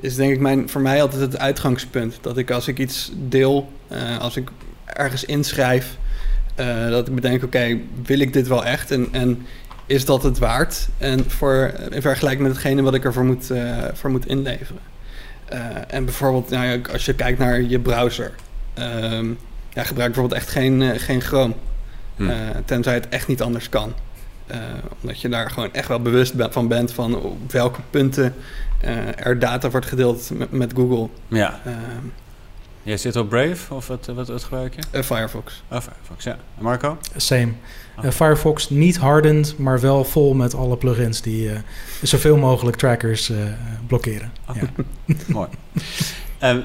is 0.00 0.14
denk 0.14 0.32
ik 0.32 0.40
mijn, 0.40 0.68
voor 0.68 0.80
mij 0.80 1.02
altijd 1.02 1.20
het 1.20 1.38
uitgangspunt. 1.38 2.18
Dat 2.20 2.38
ik 2.38 2.50
als 2.50 2.68
ik 2.68 2.78
iets 2.78 3.12
deel, 3.14 3.68
als 4.20 4.36
ik 4.36 4.48
ergens 4.84 5.24
inschrijf, 5.24 5.96
dat 6.88 7.08
ik 7.08 7.14
bedenk, 7.14 7.42
oké, 7.42 7.78
wil 8.04 8.20
ik 8.20 8.32
dit 8.32 8.48
wel 8.48 8.64
echt? 8.64 8.90
En, 8.90 9.08
en 9.12 9.46
is 9.86 10.04
dat 10.04 10.22
het 10.22 10.38
waard? 10.38 10.88
En 10.98 11.30
voor, 11.30 11.72
in 11.90 12.02
vergelijking 12.02 12.42
met 12.42 12.56
hetgene 12.56 12.82
wat 12.82 12.94
ik 12.94 13.04
ervoor 13.04 13.24
moet, 13.24 13.50
uh, 13.50 13.84
voor 13.92 14.10
moet 14.10 14.26
inleveren. 14.26 14.80
Uh, 15.52 15.58
en 15.88 16.04
bijvoorbeeld, 16.04 16.50
nou, 16.50 16.82
als 16.92 17.04
je 17.04 17.14
kijkt 17.14 17.38
naar 17.38 17.60
je 17.60 17.78
browser. 17.78 18.32
Um, 18.78 19.38
ja, 19.72 19.82
gebruik 19.82 20.12
bijvoorbeeld 20.12 20.40
echt 20.40 20.50
geen, 20.50 20.80
uh, 20.80 20.90
geen 20.96 21.20
Chrome. 21.20 21.54
Hm. 22.16 22.30
tenzij 22.64 22.94
het 22.94 23.08
echt 23.08 23.28
niet 23.28 23.42
anders 23.42 23.68
kan. 23.68 23.94
omdat 25.00 25.20
je 25.20 25.28
daar 25.28 25.50
gewoon 25.50 25.72
echt 25.72 25.88
wel 25.88 26.00
bewust 26.00 26.34
van 26.36 26.68
bent 26.68 26.92
van 26.92 27.22
op 27.22 27.52
welke 27.52 27.80
punten 27.90 28.34
er 29.16 29.38
data 29.38 29.70
wordt 29.70 29.86
gedeeld 29.86 30.30
met, 30.34 30.50
met 30.50 30.72
Google. 30.74 31.08
Ja. 31.28 31.60
Ehm, 31.64 32.06
Jij 32.82 32.96
zit 32.96 33.16
op 33.16 33.28
Brave 33.28 33.74
of 33.74 33.86
wat, 33.86 34.06
wat, 34.06 34.28
wat 34.28 34.44
gebruik 34.44 34.74
je? 34.74 35.02
Firefox. 35.04 35.62
Oh, 35.68 35.80
Firefox, 35.80 36.24
ja. 36.24 36.32
En 36.32 36.62
Marco? 36.62 36.98
Same. 37.16 37.52
Uh, 38.04 38.10
Firefox 38.10 38.70
niet 38.70 38.96
hardened, 38.96 39.58
maar 39.58 39.80
wel 39.80 40.04
vol 40.04 40.34
met 40.34 40.54
alle 40.54 40.76
plugins 40.76 41.20
die 41.20 41.50
uh, 41.50 41.58
zoveel 42.02 42.36
mogelijk 42.36 42.76
trackers 42.76 43.30
uh, 43.30 43.38
blokkeren. 43.86 44.32
Ja. 44.54 44.84
Mooi. 45.26 45.48
Um, 46.42 46.64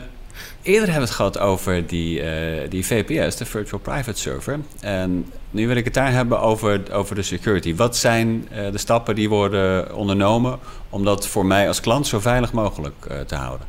eerder 0.62 0.92
hebben 0.92 0.94
we 0.94 1.00
het 1.00 1.10
gehad 1.10 1.40
over 1.40 1.88
die, 1.88 2.22
die 2.70 2.86
VPS, 2.86 3.36
de 3.36 3.46
Virtual 3.46 3.82
Private 3.82 4.20
Server. 4.20 4.60
En 4.80 5.26
nu 5.52 5.68
wil 5.68 5.76
ik 5.76 5.86
het 5.86 5.94
daar 5.94 6.12
hebben 6.12 6.40
over, 6.40 6.94
over 6.94 7.16
de 7.16 7.24
security. 7.24 7.76
Wat 7.76 7.98
zijn 7.98 8.48
de 8.72 8.78
stappen 8.78 9.16
die 9.16 9.30
worden 9.30 9.96
ondernomen 9.96 10.60
om 10.90 11.04
dat 11.04 11.28
voor 11.28 11.46
mij 11.46 11.68
als 11.68 11.80
klant 11.80 12.08
zo 12.08 12.20
veilig 12.20 12.52
mogelijk 12.52 13.26
te 13.28 13.36
houden? 13.36 13.68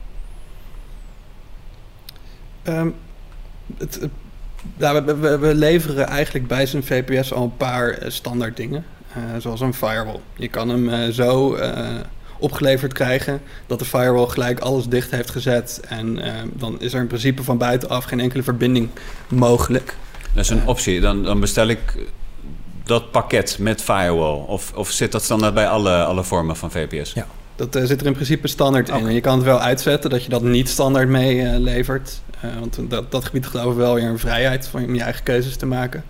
Um, 2.65 2.95
het, 3.79 4.09
nou, 4.77 5.05
we, 5.05 5.39
we, 5.39 5.55
leveren 5.55 6.07
eigenlijk 6.07 6.47
bij 6.47 6.67
zijn 6.67 6.85
VPS 6.85 7.33
al 7.33 7.43
een 7.43 7.57
paar 7.57 7.91
eh, 7.91 8.11
standaard 8.11 8.57
dingen. 8.57 8.85
Uh, 9.17 9.23
zoals 9.39 9.61
een 9.61 9.75
firewall. 9.75 10.21
Je 10.37 10.49
kan 10.49 10.69
hem 10.69 10.89
uh, 10.89 11.09
zo 11.09 11.59
opgeleverd 12.39 12.93
krijgen 12.93 13.41
dat 13.67 13.79
de 13.79 13.85
firewall 13.85 14.27
gelijk 14.27 14.61
alles 14.61 14.87
dicht 14.87 15.11
heeft 15.11 15.31
gezet. 15.31 15.81
En 15.89 16.19
dan 16.53 16.81
is 16.81 16.93
er 16.93 17.01
in 17.01 17.07
principe 17.07 17.43
van 17.43 17.59
buitenaf 17.59 18.05
geen 18.05 18.21
enkele 18.21 18.43
verbinding 18.43 18.89
mogelijk. 19.29 19.97
Dat 20.33 20.45
is 20.45 20.51
een 20.51 20.67
optie. 20.67 21.01
Dan, 21.01 21.23
dan 21.23 21.41
bestel 21.41 21.67
ik 21.69 22.07
dat 22.85 23.11
pakket 23.11 23.57
met 23.61 23.83
firewall. 23.83 24.45
Of, 24.47 24.73
of 24.75 24.91
zit 24.91 25.13
dat 25.13 25.23
standaard 25.23 25.55
bij 25.55 25.69
alle, 25.69 26.05
alle 26.05 26.25
vormen 26.25 26.57
van 26.57 26.71
VPS? 26.71 27.13
Ja. 27.13 27.27
Dat 27.57 27.79
zit 27.85 28.01
er 28.01 28.07
in 28.07 28.13
principe 28.13 28.49
standaard 28.49 28.89
in. 28.89 29.07
En 29.07 29.13
je 29.13 29.21
kan 29.21 29.35
het 29.35 29.45
wel 29.45 29.61
uitzetten 29.61 30.11
dat 30.11 30.23
je 30.23 30.29
dat 30.29 30.43
niet 30.43 30.69
standaard 30.69 31.09
meelevert. 31.09 32.21
Uh, 32.45 32.59
want 32.59 32.91
dat, 32.91 33.11
dat 33.11 33.25
gebied 33.25 33.47
geloof 33.47 33.73
ik 33.73 33.79
wel 33.79 33.95
weer 33.95 34.05
een 34.05 34.19
vrijheid 34.19 34.71
om 34.73 34.95
je 34.95 35.03
eigen 35.03 35.23
keuzes 35.23 35.57
te 35.57 35.67
maken. 35.67 36.05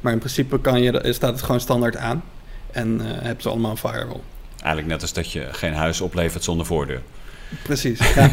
Maar 0.00 0.12
in 0.12 0.18
principe 0.18 0.60
kan 0.60 0.82
je, 0.82 1.12
staat 1.12 1.32
het 1.32 1.42
gewoon 1.42 1.60
standaard 1.60 1.96
aan. 1.96 2.22
En 2.70 3.00
uh, 3.00 3.06
hebben 3.06 3.42
ze 3.42 3.48
allemaal 3.48 3.70
een 3.70 3.76
firewall. 3.76 4.20
Eigenlijk 4.56 4.86
net 4.86 5.02
als 5.02 5.12
dat 5.12 5.32
je 5.32 5.48
geen 5.50 5.74
huis 5.74 6.00
oplevert 6.00 6.44
zonder 6.44 6.66
voordeur. 6.66 7.02
Precies, 7.62 7.98
ja. 8.14 8.30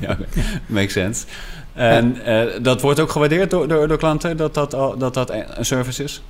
ja 0.00 0.18
makes 0.66 0.92
sense. 0.92 1.26
En 1.72 2.16
uh, 2.26 2.44
dat 2.62 2.80
wordt 2.80 3.00
ook 3.00 3.10
gewaardeerd 3.10 3.50
door, 3.50 3.68
door, 3.68 3.88
door 3.88 3.98
klanten, 3.98 4.36
dat 4.36 4.54
dat, 4.54 4.74
al, 4.74 4.98
dat 4.98 5.14
dat 5.14 5.30
een 5.30 5.64
service 5.64 6.02
is? 6.02 6.22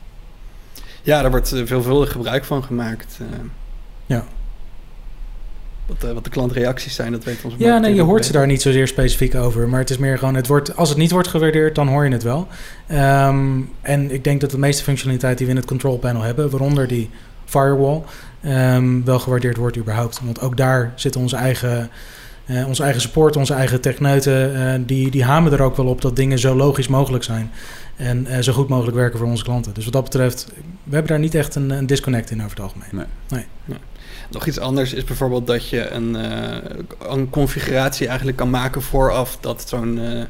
Ja, 1.02 1.22
daar 1.22 1.30
wordt 1.30 1.48
veelvuldig 1.64 2.12
gebruik 2.12 2.44
van 2.44 2.64
gemaakt. 2.64 3.18
ja. 4.06 4.24
Wat, 5.86 6.04
uh, 6.04 6.12
wat 6.12 6.24
de 6.24 6.30
klantreacties 6.30 6.94
zijn, 6.94 7.12
dat 7.12 7.24
weten 7.24 7.44
onze 7.44 7.56
Ja, 7.58 7.78
nee, 7.78 7.94
je 7.94 8.02
hoort 8.02 8.24
ze 8.24 8.32
daar 8.32 8.46
niet 8.46 8.62
zozeer 8.62 8.88
specifiek 8.88 9.34
over. 9.34 9.68
Maar 9.68 9.80
het 9.80 9.90
is 9.90 9.98
meer 9.98 10.18
gewoon, 10.18 10.34
het 10.34 10.46
wordt, 10.46 10.76
als 10.76 10.88
het 10.88 10.98
niet 10.98 11.10
wordt 11.10 11.28
gewaardeerd, 11.28 11.74
dan 11.74 11.88
hoor 11.88 12.04
je 12.04 12.12
het 12.12 12.22
wel. 12.22 12.48
Um, 12.90 13.70
en 13.80 14.10
ik 14.10 14.24
denk 14.24 14.40
dat 14.40 14.50
de 14.50 14.58
meeste 14.58 14.82
functionaliteit 14.82 15.38
die 15.38 15.46
we 15.46 15.52
in 15.52 15.58
het 15.58 15.68
control 15.68 15.98
panel 15.98 16.22
hebben, 16.22 16.50
waaronder 16.50 16.88
die 16.88 17.10
firewall, 17.44 18.02
um, 18.44 19.04
wel 19.04 19.18
gewaardeerd 19.18 19.56
wordt 19.56 19.76
überhaupt. 19.76 20.20
Want 20.24 20.40
ook 20.40 20.56
daar 20.56 20.92
zitten 20.94 21.20
onze 21.20 21.36
eigen... 21.36 21.90
Uh, 22.46 22.66
onze 22.68 22.82
eigen 22.82 23.00
support, 23.00 23.36
onze 23.36 23.54
eigen 23.54 23.80
techneuten, 23.80 24.56
uh, 24.56 24.86
die, 24.86 25.10
die 25.10 25.24
hamen 25.24 25.52
er 25.52 25.62
ook 25.62 25.76
wel 25.76 25.86
op 25.86 26.00
dat 26.00 26.16
dingen 26.16 26.38
zo 26.38 26.56
logisch 26.56 26.88
mogelijk 26.88 27.24
zijn. 27.24 27.50
En 28.02 28.26
uh, 28.28 28.38
zo 28.38 28.52
goed 28.52 28.68
mogelijk 28.68 28.96
werken 28.96 29.18
voor 29.18 29.28
onze 29.28 29.44
klanten. 29.44 29.74
Dus 29.74 29.84
wat 29.84 29.92
dat 29.92 30.02
betreft, 30.04 30.46
we 30.84 30.92
hebben 30.94 31.10
daar 31.10 31.18
niet 31.18 31.34
echt 31.34 31.54
een, 31.54 31.70
een 31.70 31.86
disconnect 31.86 32.30
in 32.30 32.38
over 32.38 32.50
het 32.50 32.60
algemeen. 32.60 32.88
Nee. 32.92 33.06
nee. 33.28 33.46
nee. 33.64 33.78
Nog 34.30 34.46
iets 34.46 34.58
anders 34.58 34.92
is 34.92 35.04
bijvoorbeeld 35.04 35.46
dat 35.46 35.68
je 35.68 35.88
een, 35.88 36.14
uh, 36.14 36.56
een 36.98 37.30
configuratie 37.30 38.06
eigenlijk 38.06 38.36
kan 38.36 38.50
maken 38.50 38.82
vooraf 38.82 39.38
dat 39.40 39.68
zo'n 39.68 39.98
uh, 39.98 40.10
uh, 40.10 40.24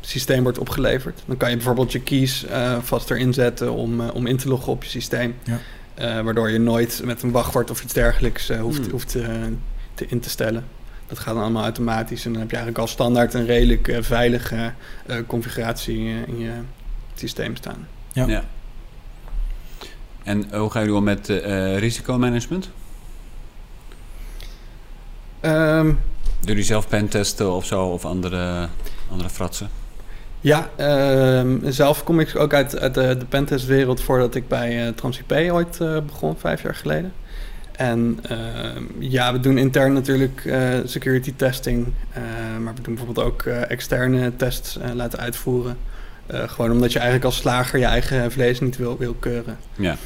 systeem 0.00 0.42
wordt 0.42 0.58
opgeleverd. 0.58 1.22
Dan 1.26 1.36
kan 1.36 1.50
je 1.50 1.56
bijvoorbeeld 1.56 1.92
je 1.92 2.00
keys 2.00 2.46
vast 2.80 3.10
erin 3.10 3.34
zetten 3.34 3.72
om, 3.72 4.00
om 4.00 4.26
in 4.26 4.36
te 4.36 4.48
loggen 4.48 4.72
op 4.72 4.84
je 4.84 4.90
systeem. 4.90 5.34
Ja. 5.44 6.22
waardoor 6.22 6.50
je 6.50 6.58
nooit 6.58 7.00
met 7.04 7.22
een 7.22 7.30
wachtwoord 7.30 7.70
of 7.70 7.82
iets 7.82 7.92
dergelijks 7.92 8.48
hoeft, 8.48 8.80
hmm. 8.80 8.90
hoeft 8.90 9.16
te 9.94 10.06
in 10.06 10.20
te 10.20 10.30
stellen. 10.30 10.64
Dat 11.12 11.20
gaat 11.20 11.34
dan 11.34 11.42
allemaal 11.42 11.62
automatisch. 11.62 12.24
En 12.24 12.32
dan 12.32 12.40
heb 12.40 12.50
je 12.50 12.56
eigenlijk 12.56 12.86
al 12.86 12.92
standaard 12.92 13.34
een 13.34 13.46
redelijk 13.46 13.98
veilige 14.00 14.72
configuratie 15.26 15.98
in 16.26 16.38
je 16.38 16.52
systeem 17.14 17.56
staan. 17.56 17.88
Ja. 18.12 18.26
ja. 18.26 18.44
En 20.22 20.58
hoe 20.58 20.70
gaan 20.70 20.82
jullie 20.82 20.96
om 20.96 21.04
met 21.04 21.28
uh, 21.28 21.78
risicomanagement? 21.78 22.70
Um, 25.40 25.86
Doe 26.40 26.48
jullie 26.48 26.64
zelf 26.64 26.88
pentesten 26.88 27.52
of 27.52 27.66
zo, 27.66 27.84
of 27.84 28.04
andere, 28.04 28.68
andere 29.10 29.30
fratsen? 29.30 29.68
Ja, 30.40 30.70
uh, 30.78 31.54
zelf 31.64 32.04
kom 32.04 32.20
ik 32.20 32.36
ook 32.36 32.54
uit, 32.54 32.78
uit 32.78 32.94
de, 32.94 33.16
de 33.18 33.26
pentestwereld 33.26 34.00
voordat 34.00 34.34
ik 34.34 34.48
bij 34.48 34.86
uh, 34.86 34.92
TransIP 34.92 35.32
ooit 35.32 35.78
uh, 35.82 35.98
begon, 36.00 36.36
vijf 36.38 36.62
jaar 36.62 36.74
geleden. 36.74 37.12
En 37.82 38.18
ehm, 38.22 38.82
ja, 38.98 39.32
we 39.32 39.40
doen 39.40 39.58
intern 39.58 39.92
natuurlijk 39.92 40.54
security 40.84 41.32
testing, 41.36 41.86
maar 42.62 42.74
we 42.74 42.82
doen 42.82 42.94
bijvoorbeeld 42.94 43.26
ook 43.26 43.42
externe 43.42 44.36
tests 44.36 44.78
laten 44.94 45.18
uitvoeren. 45.18 45.76
gewoon 46.26 46.70
omdat 46.70 46.92
je 46.92 46.98
eigenlijk 46.98 47.26
als 47.26 47.36
slager 47.36 47.78
je 47.78 47.84
eigen 47.84 48.32
vlees 48.32 48.60
niet 48.60 48.76
wil, 48.76 48.98
wil 48.98 49.14
keuren. 49.14 49.58
Ja. 49.76 49.96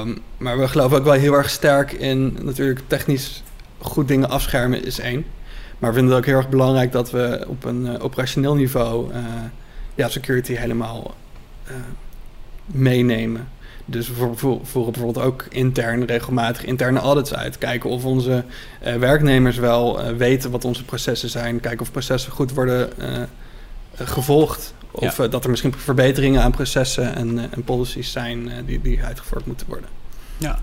Um, 0.00 0.18
maar 0.36 0.58
we 0.58 0.68
geloven 0.68 0.98
ook 0.98 1.04
wel 1.04 1.12
heel 1.12 1.34
erg 1.34 1.50
sterk 1.50 1.92
in 1.92 2.36
natuurlijk 2.42 2.80
technisch 2.86 3.42
goed 3.78 4.08
dingen 4.08 4.30
afschermen 4.30 4.84
is 4.84 4.98
één. 4.98 5.24
Maar 5.78 5.90
we 5.90 5.96
vinden 5.96 6.14
het 6.14 6.22
ook 6.22 6.28
heel 6.30 6.36
erg 6.36 6.48
belangrijk 6.48 6.92
dat 6.92 7.10
we 7.10 7.44
op 7.48 7.64
een 7.64 7.86
uh, 7.86 7.94
operationeel 7.98 8.54
niveau 8.54 9.12
uh, 9.12 9.18
ja, 9.94 10.08
security 10.08 10.54
helemaal 10.54 11.14
uh, 11.68 11.74
meenemen. 12.66 13.48
Dus 13.88 14.08
we 14.08 14.14
voeren 14.62 14.92
bijvoorbeeld 14.92 15.18
ook 15.24 15.46
intern 15.48 16.04
regelmatig 16.04 16.64
interne 16.64 16.98
audits 16.98 17.34
uit. 17.34 17.58
Kijken 17.58 17.90
of 17.90 18.04
onze 18.04 18.44
werknemers 18.80 19.56
wel 19.56 20.14
weten 20.16 20.50
wat 20.50 20.64
onze 20.64 20.84
processen 20.84 21.28
zijn. 21.28 21.60
Kijken 21.60 21.80
of 21.80 21.90
processen 21.90 22.32
goed 22.32 22.52
worden 22.52 22.90
gevolgd. 23.94 24.74
Of 24.90 25.16
ja. 25.16 25.28
dat 25.28 25.44
er 25.44 25.50
misschien 25.50 25.74
verbeteringen 25.76 26.42
aan 26.42 26.50
processen 26.50 27.14
en, 27.14 27.38
en 27.38 27.64
policies 27.64 28.12
zijn 28.12 28.50
die, 28.66 28.80
die 28.80 29.02
uitgevoerd 29.02 29.46
moeten 29.46 29.66
worden. 29.68 29.88
Ja, 30.38 30.58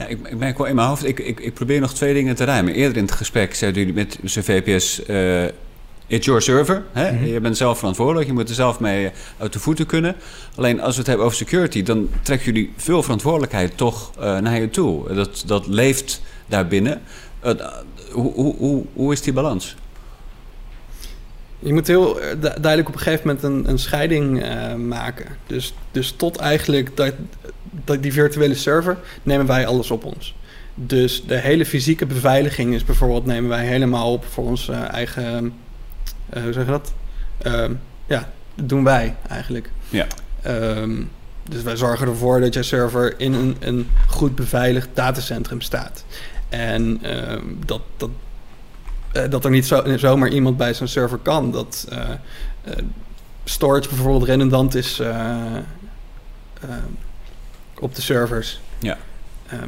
ja, 0.00 0.06
ik, 0.06 0.28
ik 0.28 0.36
merk 0.36 0.58
wel 0.58 0.66
in 0.66 0.74
mijn 0.74 0.88
hoofd, 0.88 1.04
ik, 1.04 1.18
ik, 1.18 1.40
ik 1.40 1.54
probeer 1.54 1.80
nog 1.80 1.94
twee 1.94 2.14
dingen 2.14 2.34
te 2.34 2.44
ruimen. 2.44 2.74
Eerder 2.74 2.96
in 2.96 3.02
het 3.02 3.12
gesprek 3.12 3.54
zeiden 3.54 3.80
jullie 3.80 3.96
met 3.96 4.18
zijn 4.22 4.44
VPS, 4.44 5.00
uh, 5.06 5.44
it's 6.10 6.26
your 6.26 6.42
server. 6.42 6.82
Hè? 6.92 7.12
Mhm. 7.12 7.24
Je 7.24 7.40
bent 7.40 7.56
zelf 7.56 7.78
verantwoordelijk, 7.78 8.26
je 8.26 8.32
moet 8.32 8.48
er 8.48 8.54
zelf 8.54 8.80
mee 8.80 9.10
uit 9.38 9.52
de 9.52 9.58
voeten 9.58 9.86
kunnen. 9.86 10.16
Alleen 10.54 10.80
als 10.80 10.92
we 10.92 10.98
het 10.98 11.06
hebben 11.06 11.26
over 11.26 11.38
security, 11.38 11.82
dan 11.82 12.08
trekken 12.22 12.52
jullie 12.52 12.72
veel 12.76 13.02
verantwoordelijkheid 13.02 13.76
toch 13.76 14.12
uh, 14.18 14.38
naar 14.38 14.60
je 14.60 14.70
toe. 14.70 15.14
Dat, 15.14 15.42
dat 15.46 15.66
leeft 15.66 16.22
daarbinnen. 16.46 17.00
Uh, 17.44 17.52
hoe, 18.10 18.32
hoe, 18.32 18.56
hoe, 18.56 18.84
hoe 18.92 19.12
is 19.12 19.22
die 19.22 19.32
balans? 19.32 19.76
Je 21.58 21.72
moet 21.72 21.86
heel 21.86 22.20
duidelijk 22.38 22.88
op 22.88 22.94
een 22.94 23.00
gegeven 23.00 23.26
moment 23.26 23.44
een, 23.44 23.68
een 23.68 23.78
scheiding 23.78 24.44
uh, 24.44 24.74
maken. 24.74 25.26
Dus, 25.46 25.74
dus 25.90 26.10
tot 26.16 26.36
eigenlijk 26.36 26.96
dat, 26.96 27.14
dat 27.84 28.02
die 28.02 28.12
virtuele 28.12 28.54
server 28.54 28.98
nemen 29.22 29.46
wij 29.46 29.66
alles 29.66 29.90
op 29.90 30.04
ons. 30.04 30.34
Dus 30.74 31.24
de 31.26 31.36
hele 31.36 31.66
fysieke 31.66 32.06
beveiliging 32.06 32.74
is 32.74 32.84
bijvoorbeeld 32.84 33.26
nemen 33.26 33.48
wij 33.48 33.66
helemaal 33.66 34.12
op 34.12 34.24
voor 34.24 34.44
onze 34.44 34.72
eigen. 34.72 35.52
Uh, 36.34 36.42
hoe 36.42 36.52
zeg 36.52 36.64
je 36.64 36.70
dat? 36.70 36.92
Uh, 37.46 37.64
ja, 38.06 38.28
dat 38.54 38.68
doen 38.68 38.84
wij 38.84 39.16
eigenlijk. 39.28 39.70
Ja. 39.88 40.06
Um, 40.46 41.10
dus 41.42 41.62
wij 41.62 41.76
zorgen 41.76 42.08
ervoor 42.08 42.40
dat 42.40 42.54
je 42.54 42.62
server 42.62 43.20
in 43.20 43.32
een, 43.32 43.56
een 43.60 43.88
goed 44.06 44.34
beveiligd 44.34 44.88
datacentrum 44.94 45.60
staat. 45.60 46.04
En 46.48 47.00
uh, 47.02 47.38
dat, 47.66 47.80
dat 47.96 48.10
uh, 49.12 49.22
dat 49.30 49.44
er 49.44 49.50
niet 49.50 49.66
zo, 49.66 49.96
zomaar 49.96 50.28
iemand 50.28 50.56
bij 50.56 50.74
zo'n 50.74 50.88
server 50.88 51.18
kan. 51.18 51.50
Dat, 51.50 51.86
uh, 51.92 51.98
storage 53.44 53.88
bijvoorbeeld 53.88 54.24
redundant 54.24 54.74
is 54.74 54.98
eh, 54.98 55.36
op 57.78 57.94
de 57.94 58.02
servers. 58.02 58.60
Ja. 58.78 58.96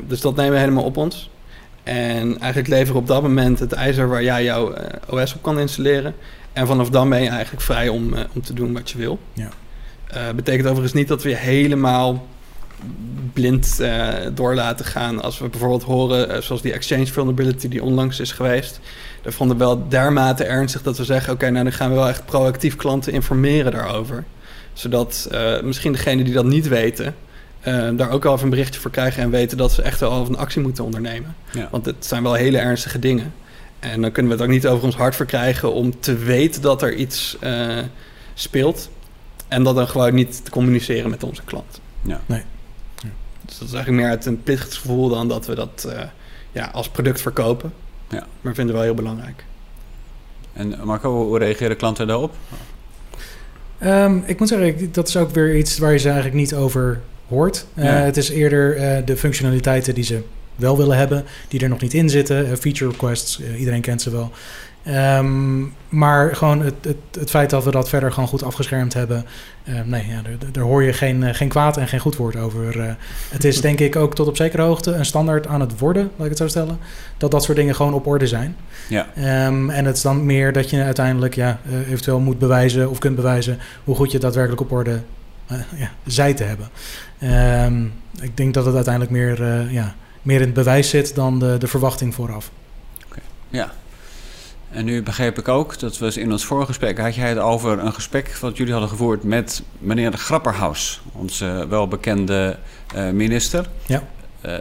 dus 0.07 0.21
dat 0.21 0.37
nemen 0.37 0.53
we 0.53 0.59
helemaal 0.59 0.85
op 0.85 0.97
ons. 0.97 1.31
En 1.83 2.39
eigenlijk 2.39 2.69
leveren 2.69 3.01
op 3.01 3.07
dat 3.07 3.23
moment 3.23 3.59
het 3.59 3.73
ijzer 3.73 4.09
waar 4.09 4.23
jij 4.23 4.45
jouw 4.45 4.75
OS 5.09 5.35
op 5.35 5.43
kan 5.43 5.59
installeren. 5.59 6.15
En 6.53 6.67
vanaf 6.67 6.91
dan 6.91 7.09
ben 7.09 7.23
je 7.23 7.29
eigenlijk 7.29 7.63
vrij 7.63 7.89
om, 7.89 8.15
om 8.35 8.43
te 8.43 8.55
doen 8.55 8.73
wat 8.73 8.91
je 8.91 8.99
wil. 8.99 9.19
Ja. 9.33 9.49
betekent 10.35 10.67
overigens 10.67 10.93
niet 10.93 11.09
dat 11.09 11.23
we 11.23 11.29
je 11.29 11.37
helemaal 11.37 12.27
blind 13.33 13.79
uh, 13.81 14.09
door 14.35 14.55
laten 14.55 14.85
gaan. 14.85 15.23
Als 15.23 15.39
we 15.39 15.49
bijvoorbeeld 15.49 15.83
horen, 15.83 16.31
uh, 16.31 16.37
zoals 16.37 16.63
die 16.63 16.73
exchange 16.73 17.07
vulnerability 17.07 17.69
die 17.69 17.83
onlangs 17.83 18.21
is 18.21 18.33
geweest. 18.33 18.81
Daar 19.23 19.33
vonden 19.33 19.59
we 19.59 19.65
wel 19.65 19.89
dermate 19.89 20.45
ernstig 20.45 20.83
dat 20.83 20.97
we 20.97 21.05
zeggen... 21.05 21.33
oké, 21.33 21.51
nou 21.51 21.65
dan 21.65 21.73
gaan 21.73 21.89
we 21.89 21.95
wel 21.95 22.09
echt 22.09 22.25
proactief 22.25 22.77
klanten 22.77 23.13
informeren 23.13 23.73
daarover. 23.73 24.25
Zodat 24.73 25.29
uh, 25.33 25.61
misschien 25.61 25.93
degenen 25.93 26.25
die 26.25 26.35
dat 26.35 26.45
niet 26.45 26.69
weten... 26.69 27.15
daar 27.97 28.11
ook 28.11 28.25
al 28.25 28.33
even 28.33 28.45
een 28.45 28.51
berichtje 28.51 28.81
voor 28.81 28.91
krijgen... 28.91 29.23
en 29.23 29.31
weten 29.31 29.57
dat 29.57 29.73
ze 29.73 29.83
echt 29.83 30.01
wel 30.01 30.27
een 30.27 30.37
actie 30.37 30.63
moeten 30.63 30.85
ondernemen. 30.85 31.35
Ja. 31.53 31.69
Want 31.71 31.87
het 31.87 32.07
zijn 32.07 32.23
wel 32.23 32.35
hele 32.35 32.59
ernstige 32.59 32.99
dingen. 32.99 33.33
En 33.83 34.01
dan 34.01 34.13
kunnen 34.13 34.33
we 34.33 34.39
het 34.39 34.47
ook 34.47 34.55
niet 34.55 34.67
over 34.67 34.85
ons 34.85 34.97
hart 34.97 35.17
verkrijgen... 35.17 35.73
om 35.73 36.01
te 36.01 36.15
weten 36.15 36.63
dat 36.63 36.83
er 36.83 36.95
iets 36.95 37.39
speelt... 38.35 38.91
en 39.49 39.63
dat 39.63 39.75
dan 39.75 39.89
gewoon 39.89 40.15
niet 40.15 40.45
te 40.45 40.51
communiceren 40.51 41.11
met 41.11 41.23
onze 41.23 41.43
klant. 41.45 41.81
Ja. 42.03 42.21
Nee. 42.27 42.43
Dus 43.45 43.59
dat 43.59 43.69
is 43.69 43.75
eigenlijk 43.75 44.03
meer 44.03 44.13
uit 44.13 44.27
een 44.27 44.43
plichtsgevoel 44.43 45.09
dan 45.09 45.29
dat 45.29 45.47
we 45.47 45.55
dat 45.55 45.85
uh, 45.89 46.01
ja, 46.53 46.71
als 46.73 46.89
product 46.89 47.21
verkopen. 47.21 47.73
Ja. 48.09 48.27
Maar 48.41 48.55
vinden 48.55 48.75
we 48.75 48.81
wel 48.81 48.91
heel 48.91 49.03
belangrijk. 49.03 49.45
En 50.53 50.79
Marco, 50.85 51.27
hoe 51.27 51.39
reageren 51.39 51.77
klanten 51.77 52.07
daarop? 52.07 52.35
Um, 53.85 54.23
ik 54.27 54.39
moet 54.39 54.49
zeggen, 54.49 54.93
dat 54.93 55.09
is 55.09 55.17
ook 55.17 55.31
weer 55.31 55.57
iets 55.57 55.79
waar 55.79 55.93
je 55.93 55.99
ze 55.99 56.07
eigenlijk 56.07 56.37
niet 56.37 56.55
over 56.55 57.01
hoort. 57.29 57.67
Uh, 57.75 57.85
ja. 57.85 57.91
Het 57.91 58.17
is 58.17 58.29
eerder 58.29 58.77
uh, 58.77 59.07
de 59.07 59.17
functionaliteiten 59.17 59.95
die 59.95 60.05
ze 60.05 60.23
wel 60.57 60.77
willen 60.77 60.97
hebben, 60.97 61.25
die 61.49 61.61
er 61.61 61.69
nog 61.69 61.81
niet 61.81 61.95
in 61.95 62.11
zitten. 62.11 62.59
feature 62.59 62.91
requests, 62.91 63.41
iedereen 63.59 63.81
kent 63.81 64.03
ze 64.03 64.11
wel. 64.11 64.33
Um, 64.89 65.75
maar 65.89 66.37
gewoon 66.37 66.61
het, 66.61 66.75
het, 66.81 66.97
het, 67.19 67.31
feit 67.31 67.51
dat 67.51 67.65
we 67.65 67.71
dat 67.71 67.89
verder 67.89 68.13
gewoon 68.13 68.29
goed 68.29 68.43
afgeschermd 68.43 68.95
hebben. 68.95 69.25
Uh, 69.65 69.81
nee, 69.85 70.07
ja, 70.07 70.23
daar, 70.53 70.65
hoor 70.65 70.83
je 70.83 70.93
geen, 70.93 71.23
uh, 71.23 71.35
geen 71.35 71.49
kwaad 71.49 71.77
en 71.77 71.89
geen 71.89 72.01
goed 72.01 72.17
woord 72.17 72.37
over. 72.37 72.77
Uh, 72.77 72.85
het 73.29 73.45
is 73.45 73.61
denk 73.69 73.81
ik 73.81 73.97
ook 73.97 74.15
tot 74.15 74.27
op 74.29 74.37
zekere 74.37 74.63
hoogte 74.63 74.93
een 74.93 75.05
standaard 75.05 75.47
aan 75.47 75.61
het 75.61 75.79
worden, 75.79 76.03
laat 76.03 76.25
ik 76.25 76.29
het 76.29 76.39
zo 76.39 76.49
stellen. 76.49 76.79
Dat 77.17 77.31
dat 77.31 77.43
soort 77.43 77.57
dingen 77.57 77.75
gewoon 77.75 77.95
op 77.95 78.07
orde 78.07 78.27
zijn. 78.27 78.57
Ja. 78.89 79.07
Um, 79.47 79.71
en 79.71 79.85
het 79.85 79.97
is 79.97 80.03
dan 80.03 80.27
meer 80.27 80.53
dat 80.53 80.71
je 80.71 80.83
uiteindelijk 80.83 81.35
ja, 81.35 81.61
eventueel 81.89 82.21
moet 82.21 82.39
bewijzen 82.39 82.91
of 82.91 82.99
kunt 82.99 83.17
bewijzen 83.17 83.59
hoe 83.85 83.95
goed 83.95 84.13
je 84.13 84.19
daadwerkelijk 84.19 84.63
op 84.63 84.73
orde 84.73 85.01
ja, 85.77 85.91
zij 86.07 86.35
te 86.35 86.45
hebben. 86.45 86.69
Um, 87.65 87.93
ik 88.21 88.37
denk 88.37 88.55
dat 88.55 88.65
het 88.65 88.75
uiteindelijk 88.75 89.13
meer, 89.13 89.71
ja, 89.73 89.95
meer 90.23 90.41
in 90.41 90.47
het 90.47 90.55
bewijs 90.55 90.89
zit 90.89 91.15
dan 91.15 91.39
de, 91.39 91.57
de 91.59 91.67
verwachting 91.67 92.15
vooraf. 92.15 92.51
Okay. 93.07 93.23
Ja. 93.49 93.73
En 94.71 94.85
nu 94.85 95.03
begreep 95.03 95.39
ik 95.39 95.49
ook, 95.49 95.79
dat 95.79 95.99
was 95.99 96.17
in 96.17 96.33
ons 96.33 96.45
vorige 96.45 96.67
gesprek, 96.67 96.99
had 96.99 97.15
jij 97.15 97.29
het 97.29 97.39
over 97.39 97.79
een 97.79 97.93
gesprek 97.93 98.37
wat 98.37 98.57
jullie 98.57 98.73
hadden 98.73 98.91
gevoerd 98.91 99.23
met 99.23 99.63
meneer 99.79 100.13
Grapperhaus, 100.13 101.03
onze 101.13 101.67
welbekende 101.69 102.57
uh, 102.97 103.11
minister. 103.11 103.69
Ja. 103.87 104.03
Uh, 104.47 104.55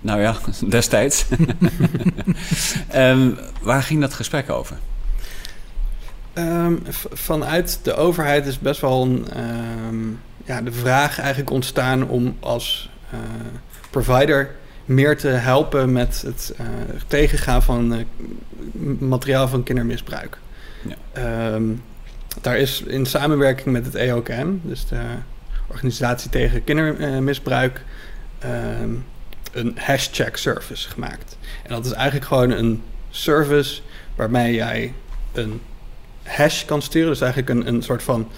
nou 0.00 0.20
ja, 0.20 0.36
destijds. 0.68 1.26
um, 2.94 3.38
waar 3.62 3.82
ging 3.82 4.00
dat 4.00 4.14
gesprek 4.14 4.50
over? 4.50 4.76
Um, 6.34 6.82
vanuit 7.12 7.80
de 7.82 7.94
overheid 7.94 8.46
is 8.46 8.58
best 8.58 8.80
wel 8.80 9.02
een, 9.02 9.26
um, 9.88 10.20
ja, 10.44 10.62
de 10.62 10.72
vraag 10.72 11.18
eigenlijk 11.18 11.50
ontstaan 11.50 12.08
om 12.08 12.36
als 12.40 12.90
uh, 13.14 13.20
provider 13.90 14.54
meer 14.88 15.16
te 15.18 15.28
helpen 15.28 15.92
met 15.92 16.22
het 16.26 16.54
uh, 16.60 16.66
tegengaan 17.06 17.62
van 17.62 17.94
uh, 17.94 18.04
materiaal 18.98 19.48
van 19.48 19.62
kindermisbruik. 19.62 20.38
Ja. 21.14 21.54
Um, 21.54 21.82
daar 22.40 22.58
is 22.58 22.82
in 22.82 23.06
samenwerking 23.06 23.66
met 23.74 23.84
het 23.84 23.94
EOKM, 23.94 24.48
dus 24.62 24.86
de 24.86 25.00
Organisatie 25.66 26.30
tegen 26.30 26.64
Kindermisbruik, 26.64 27.84
um, 28.82 29.04
een 29.52 29.76
hashtag 29.78 30.38
service 30.38 30.88
gemaakt. 30.88 31.36
En 31.62 31.70
dat 31.70 31.86
is 31.86 31.92
eigenlijk 31.92 32.26
gewoon 32.26 32.50
een 32.50 32.82
service 33.10 33.80
waarmee 34.16 34.54
jij 34.54 34.92
een 35.32 35.60
hash 36.22 36.64
kan 36.64 36.82
sturen. 36.82 37.08
Dus 37.08 37.20
eigenlijk 37.20 37.50
een, 37.50 37.68
een 37.68 37.82
soort 37.82 38.02
van 38.02 38.28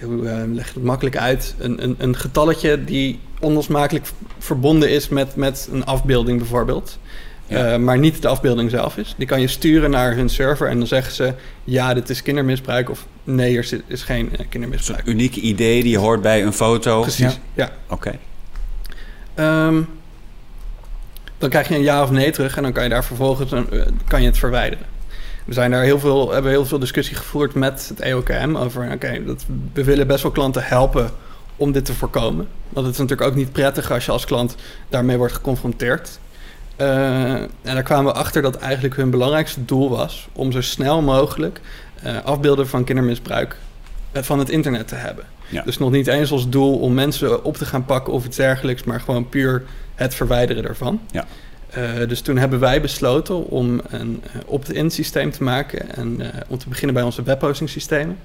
hoe 0.00 0.22
uh, 0.22 0.42
leg 0.46 0.66
je 0.66 0.74
het 0.74 0.82
makkelijk 0.82 1.16
uit? 1.16 1.54
Een, 1.58 1.82
een, 1.82 1.94
een 1.98 2.16
getalletje 2.16 2.84
die 2.84 3.20
onlosmakelijk 3.40 4.06
verbonden 4.38 4.90
is 4.90 5.08
met, 5.08 5.36
met 5.36 5.68
een 5.72 5.84
afbeelding 5.84 6.38
bijvoorbeeld. 6.38 6.98
Ja. 7.46 7.72
Uh, 7.72 7.78
maar 7.78 7.98
niet 7.98 8.22
de 8.22 8.28
afbeelding 8.28 8.70
zelf 8.70 8.96
is. 8.96 9.14
Die 9.16 9.26
kan 9.26 9.40
je 9.40 9.48
sturen 9.48 9.90
naar 9.90 10.14
hun 10.14 10.28
server 10.28 10.68
en 10.68 10.78
dan 10.78 10.86
zeggen 10.86 11.12
ze... 11.12 11.34
ja, 11.64 11.94
dit 11.94 12.10
is 12.10 12.22
kindermisbruik 12.22 12.90
of 12.90 13.06
nee, 13.24 13.56
er 13.56 13.82
is 13.86 14.02
geen 14.02 14.28
uh, 14.32 14.46
kindermisbruik. 14.48 15.06
Een 15.06 15.12
uniek 15.12 15.36
idee 15.36 15.82
die 15.82 15.98
hoort 15.98 16.22
bij 16.22 16.42
een 16.42 16.52
foto. 16.52 17.00
Precies, 17.00 17.18
ja. 17.18 17.32
ja. 17.54 17.70
Oké. 17.88 18.18
Okay. 19.34 19.66
Um, 19.66 19.88
dan 21.38 21.48
krijg 21.48 21.68
je 21.68 21.74
een 21.74 21.82
ja 21.82 22.02
of 22.02 22.10
nee 22.10 22.30
terug 22.30 22.56
en 22.56 22.62
dan 22.62 22.72
kan 22.72 22.82
je 22.82 22.88
daar 22.88 23.04
vervolgens 23.04 23.52
een, 23.52 23.68
kan 24.06 24.20
je 24.20 24.26
het 24.26 24.38
verwijderen. 24.38 24.86
We 25.44 25.52
zijn 25.52 25.70
daar 25.70 25.82
heel 25.82 25.98
veel, 25.98 26.32
hebben 26.32 26.50
heel 26.50 26.66
veel 26.66 26.78
discussie 26.78 27.16
gevoerd 27.16 27.54
met 27.54 27.88
het 27.88 28.00
EOKM 28.00 28.56
over... 28.56 28.84
oké, 28.84 28.92
okay, 28.92 29.22
we 29.72 29.84
willen 29.84 30.06
best 30.06 30.22
wel 30.22 30.32
klanten 30.32 30.62
helpen 30.64 31.10
om 31.56 31.72
dit 31.72 31.84
te 31.84 31.94
voorkomen. 31.94 32.48
Want 32.68 32.86
het 32.86 32.94
is 32.94 33.00
natuurlijk 33.00 33.30
ook 33.30 33.36
niet 33.36 33.52
prettig 33.52 33.90
als 33.90 34.04
je 34.04 34.12
als 34.12 34.24
klant 34.24 34.56
daarmee 34.88 35.16
wordt 35.16 35.34
geconfronteerd. 35.34 36.18
Uh, 36.80 37.32
en 37.34 37.50
daar 37.62 37.82
kwamen 37.82 38.12
we 38.12 38.18
achter 38.18 38.42
dat 38.42 38.56
eigenlijk 38.56 38.96
hun 38.96 39.10
belangrijkste 39.10 39.64
doel 39.64 39.90
was... 39.90 40.28
om 40.32 40.52
zo 40.52 40.60
snel 40.60 41.02
mogelijk 41.02 41.60
uh, 42.04 42.24
afbeelden 42.24 42.68
van 42.68 42.84
kindermisbruik 42.84 43.56
van 44.12 44.38
het 44.38 44.48
internet 44.48 44.88
te 44.88 44.94
hebben. 44.94 45.24
Ja. 45.48 45.62
Dus 45.62 45.78
nog 45.78 45.90
niet 45.90 46.06
eens 46.06 46.30
als 46.30 46.48
doel 46.48 46.78
om 46.78 46.94
mensen 46.94 47.44
op 47.44 47.56
te 47.56 47.64
gaan 47.64 47.84
pakken 47.84 48.12
of 48.12 48.24
iets 48.24 48.36
dergelijks... 48.36 48.84
maar 48.84 49.00
gewoon 49.00 49.28
puur 49.28 49.62
het 49.94 50.14
verwijderen 50.14 50.64
ervan. 50.64 51.00
Ja. 51.10 51.24
Dus 52.06 52.20
toen 52.20 52.36
hebben 52.36 52.60
wij 52.60 52.80
besloten 52.80 53.46
om 53.46 53.80
een 53.88 54.22
opt-in 54.46 54.90
systeem 54.90 55.30
te 55.30 55.42
maken 55.42 55.96
en 55.96 56.20
om 56.48 56.58
te 56.58 56.68
beginnen 56.68 56.94
bij 56.94 57.04
onze 57.04 57.22
webhosting 57.22 57.70
systemen. 57.70 58.18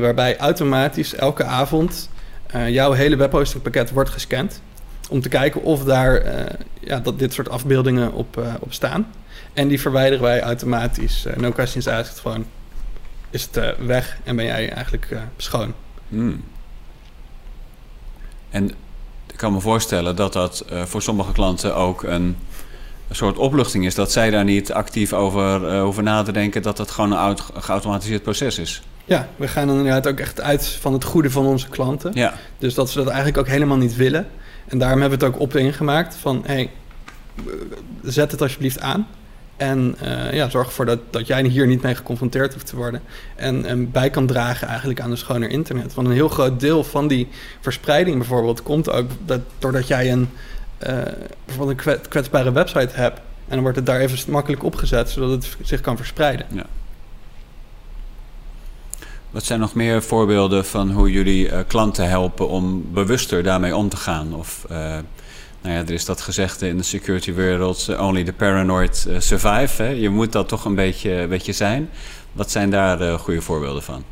waarbij 0.00 0.36
automatisch 0.36 1.14
elke 1.14 1.44
avond 1.44 2.08
jouw 2.52 2.92
hele 2.92 3.16
webhosting 3.16 3.62
pakket 3.62 3.90
wordt 3.90 4.10
gescand. 4.10 4.62
Om 5.10 5.20
te 5.20 5.28
kijken 5.28 5.62
of 5.62 5.84
daar 5.84 6.22
ja, 6.80 7.00
dat 7.00 7.18
dit 7.18 7.32
soort 7.32 7.48
afbeeldingen 7.48 8.12
op, 8.12 8.42
op 8.60 8.72
staan. 8.72 9.12
En 9.52 9.68
die 9.68 9.80
verwijderen 9.80 10.24
wij 10.24 10.40
automatisch. 10.40 11.26
no 11.36 11.50
questions 11.50 11.86
asked. 11.86 12.18
Gewoon 12.18 12.46
is 13.30 13.48
het 13.50 13.74
weg 13.78 14.18
en 14.24 14.36
ben 14.36 14.44
jij 14.44 14.70
eigenlijk 14.70 15.16
schoon. 15.36 15.74
Hmm. 16.08 16.44
En 18.50 18.70
ik 19.34 19.40
kan 19.40 19.52
me 19.52 19.60
voorstellen 19.60 20.16
dat 20.16 20.32
dat 20.32 20.64
uh, 20.72 20.82
voor 20.82 21.02
sommige 21.02 21.32
klanten 21.32 21.76
ook 21.76 22.02
een, 22.02 22.36
een, 23.08 23.16
soort 23.16 23.38
opluchting 23.38 23.84
is. 23.84 23.94
Dat 23.94 24.12
zij 24.12 24.30
daar 24.30 24.44
niet 24.44 24.72
actief 24.72 25.12
over 25.12 25.72
uh, 25.74 25.82
hoeven 25.82 26.04
na 26.04 26.22
te 26.22 26.32
denken. 26.32 26.62
Dat 26.62 26.78
het 26.78 26.90
gewoon 26.90 27.12
een 27.12 27.38
geautomatiseerd 27.54 28.22
proces 28.22 28.58
is. 28.58 28.82
Ja, 29.04 29.28
we 29.36 29.48
gaan 29.48 29.66
dan 29.66 29.76
inderdaad 29.76 30.06
ook 30.06 30.18
echt 30.18 30.40
uit 30.40 30.66
van 30.66 30.92
het 30.92 31.04
goede 31.04 31.30
van 31.30 31.46
onze 31.46 31.68
klanten. 31.68 32.10
Ja. 32.14 32.34
Dus 32.58 32.74
dat 32.74 32.90
ze 32.90 32.98
dat 32.98 33.06
eigenlijk 33.06 33.38
ook 33.38 33.48
helemaal 33.48 33.76
niet 33.76 33.96
willen. 33.96 34.26
En 34.66 34.78
daarom 34.78 35.00
hebben 35.00 35.18
we 35.18 35.24
het 35.24 35.34
ook 35.34 35.40
op 35.40 35.56
ingemaakt 35.56 36.14
van... 36.14 36.42
hey, 36.46 36.70
zet 38.02 38.30
het 38.30 38.42
alsjeblieft 38.42 38.80
aan. 38.80 39.06
En 39.56 39.96
uh, 40.02 40.32
ja, 40.32 40.48
zorg 40.48 40.66
ervoor 40.66 40.86
dat, 40.86 40.98
dat 41.10 41.26
jij 41.26 41.44
hier 41.44 41.66
niet 41.66 41.82
mee 41.82 41.94
geconfronteerd 41.94 42.52
hoeft 42.52 42.66
te 42.66 42.76
worden. 42.76 43.00
En, 43.36 43.64
en 43.64 43.90
bij 43.90 44.10
kan 44.10 44.26
dragen 44.26 44.68
eigenlijk 44.68 45.00
aan 45.00 45.10
een 45.10 45.16
schoner 45.16 45.50
internet. 45.50 45.94
Want 45.94 46.06
een 46.06 46.14
heel 46.14 46.28
groot 46.28 46.60
deel 46.60 46.84
van 46.84 47.08
die 47.08 47.28
verspreiding 47.60 48.18
bijvoorbeeld 48.18 48.62
komt 48.62 48.90
ook 48.90 49.10
dat, 49.24 49.40
doordat 49.58 49.86
jij 49.86 50.12
een, 50.12 50.28
uh, 50.86 50.96
bijvoorbeeld 51.44 51.86
een 51.86 52.00
kwetsbare 52.08 52.52
website 52.52 52.90
hebt. 52.92 53.18
En 53.18 53.50
dan 53.50 53.60
wordt 53.60 53.76
het 53.76 53.86
daar 53.86 54.00
even 54.00 54.30
makkelijk 54.30 54.64
opgezet, 54.64 55.10
zodat 55.10 55.30
het 55.30 55.56
zich 55.62 55.80
kan 55.80 55.96
verspreiden. 55.96 56.46
Ja. 56.52 56.66
Wat 59.34 59.44
zijn 59.44 59.60
nog 59.60 59.74
meer 59.74 60.02
voorbeelden 60.02 60.64
van 60.64 60.90
hoe 60.90 61.12
jullie 61.12 61.48
uh, 61.48 61.58
klanten 61.66 62.08
helpen 62.08 62.48
om 62.48 62.84
bewuster 62.92 63.42
daarmee 63.42 63.76
om 63.76 63.88
te 63.88 63.96
gaan? 63.96 64.34
Of 64.34 64.66
nou 64.68 65.74
ja, 65.76 65.80
er 65.80 65.90
is 65.90 66.04
dat 66.04 66.20
gezegde 66.20 66.68
in 66.68 66.76
de 66.76 66.82
security 66.82 67.32
wereld, 67.32 67.96
only 67.98 68.24
the 68.24 68.32
paranoid 68.32 69.08
survive. 69.18 69.82
Hè? 69.82 69.88
Je 69.88 70.08
moet 70.08 70.32
dat 70.32 70.48
toch 70.48 70.64
een 70.64 70.74
beetje, 70.74 71.10
een 71.10 71.28
beetje 71.28 71.52
zijn. 71.52 71.90
Wat 72.32 72.50
zijn 72.50 72.70
daar 72.70 73.18
goede 73.18 73.40
voorbeelden 73.40 73.82
van? 73.82 74.04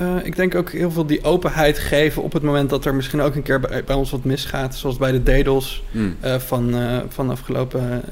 Uh, 0.00 0.16
ik 0.22 0.36
denk 0.36 0.54
ook 0.54 0.70
heel 0.70 0.90
veel 0.90 1.06
die 1.06 1.24
openheid 1.24 1.78
geven 1.78 2.22
op 2.22 2.32
het 2.32 2.42
moment 2.42 2.70
dat 2.70 2.84
er 2.84 2.94
misschien 2.94 3.20
ook 3.20 3.34
een 3.34 3.42
keer 3.42 3.60
bij, 3.60 3.84
bij 3.84 3.96
ons 3.96 4.10
wat 4.10 4.24
misgaat. 4.24 4.74
Zoals 4.74 4.96
bij 4.96 5.12
de 5.12 5.22
DDoS 5.22 5.82
Hmm. 5.90 6.16
uh, 6.24 6.34
van, 6.38 6.74
van 7.08 7.26
de 7.26 7.32
afgelopen 7.32 8.02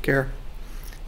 keer. 0.00 0.28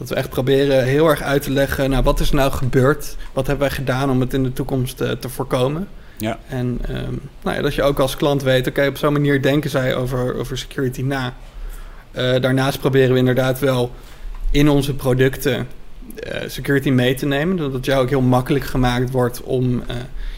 Dat 0.02 0.10
we 0.10 0.16
echt 0.16 0.30
proberen 0.30 0.84
heel 0.84 1.08
erg 1.08 1.22
uit 1.22 1.42
te 1.42 1.50
leggen, 1.50 1.90
nou, 1.90 2.02
wat 2.02 2.20
is 2.20 2.30
nou 2.30 2.52
gebeurd? 2.52 3.16
Wat 3.32 3.46
hebben 3.46 3.66
wij 3.66 3.76
gedaan 3.76 4.10
om 4.10 4.20
het 4.20 4.34
in 4.34 4.42
de 4.42 4.52
toekomst 4.52 5.00
uh, 5.00 5.10
te 5.10 5.28
voorkomen? 5.28 5.88
Ja. 6.18 6.38
En 6.48 6.80
um, 6.90 7.20
nou 7.42 7.56
ja, 7.56 7.62
dat 7.62 7.74
je 7.74 7.82
ook 7.82 7.98
als 7.98 8.16
klant 8.16 8.42
weet, 8.42 8.66
oké, 8.66 8.86
op 8.86 8.96
zo'n 8.96 9.12
manier 9.12 9.42
denken 9.42 9.70
zij 9.70 9.94
over, 9.96 10.34
over 10.34 10.58
security 10.58 11.02
na. 11.02 11.34
Uh, 12.12 12.40
daarnaast 12.40 12.80
proberen 12.80 13.12
we 13.12 13.18
inderdaad 13.18 13.58
wel 13.58 13.90
in 14.50 14.68
onze 14.68 14.94
producten 14.94 15.66
uh, 16.26 16.36
security 16.46 16.90
mee 16.90 17.14
te 17.14 17.26
nemen. 17.26 17.56
Dat 17.56 17.72
het 17.72 17.84
jou 17.84 18.02
ook 18.02 18.08
heel 18.08 18.20
makkelijk 18.20 18.64
gemaakt 18.64 19.10
wordt 19.10 19.42
om 19.42 19.82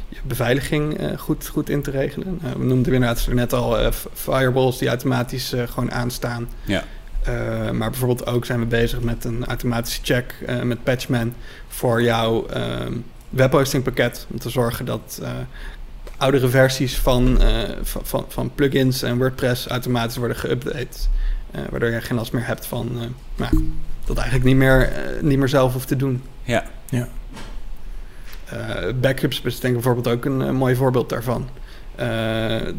je 0.09 0.17
beveiliging 0.23 0.99
goed, 1.19 1.47
goed 1.47 1.69
in 1.69 1.83
te 1.83 1.91
regelen. 1.91 2.41
we 2.57 2.65
noemden 2.65 2.93
inderdaad 2.93 3.27
net 3.33 3.53
al 3.53 3.93
firewalls 4.12 4.79
die 4.79 4.89
automatisch 4.89 5.55
gewoon 5.67 5.93
aanstaan. 5.93 6.49
Ja. 6.65 6.85
Uh, 7.29 7.70
maar 7.70 7.91
bijvoorbeeld 7.91 8.27
ook 8.27 8.45
zijn 8.45 8.59
we 8.59 8.66
bezig 8.66 9.01
met 9.01 9.25
een 9.25 9.45
automatische 9.47 10.01
check 10.03 10.35
uh, 10.49 10.62
met 10.62 10.83
Patchman 10.83 11.35
voor 11.68 12.03
jouw 12.03 12.47
uh, 12.57 12.77
webhostingpakket. 13.31 14.27
Om 14.31 14.39
te 14.39 14.51
zorgen 14.51 14.85
dat 14.85 15.22
oudere 16.16 16.49
versies 16.49 16.99
van, 16.99 17.39
van, 17.83 18.25
van, 18.29 18.51
plugins 18.55 19.03
en 19.03 19.18
WordPress 19.18 19.66
automatisch 19.66 20.16
worden 20.16 20.37
geüpdate. 20.37 21.09
waardoor 21.70 21.91
je 21.91 22.01
geen 22.01 22.16
last 22.16 22.33
meer 22.33 22.47
hebt 22.47 22.66
van 22.66 23.14
nou, 23.37 23.72
dat 24.05 24.16
eigenlijk 24.16 24.47
niet 24.47 24.57
meer, 24.57 24.93
niet 25.20 25.39
meer 25.39 25.49
zelf 25.49 25.72
hoeft 25.72 25.89
te 25.89 25.97
doen. 25.97 26.22
Ja. 26.43 26.64
ja. 26.89 27.09
backups 29.01 29.41
is 29.43 29.61
denk 29.61 29.77
ik 29.77 29.83
bijvoorbeeld 29.83 30.16
ook 30.16 30.25
een 30.25 30.55
mooi 30.55 30.75
voorbeeld 30.75 31.09
daarvan. 31.09 31.49
Uh, 32.01 32.07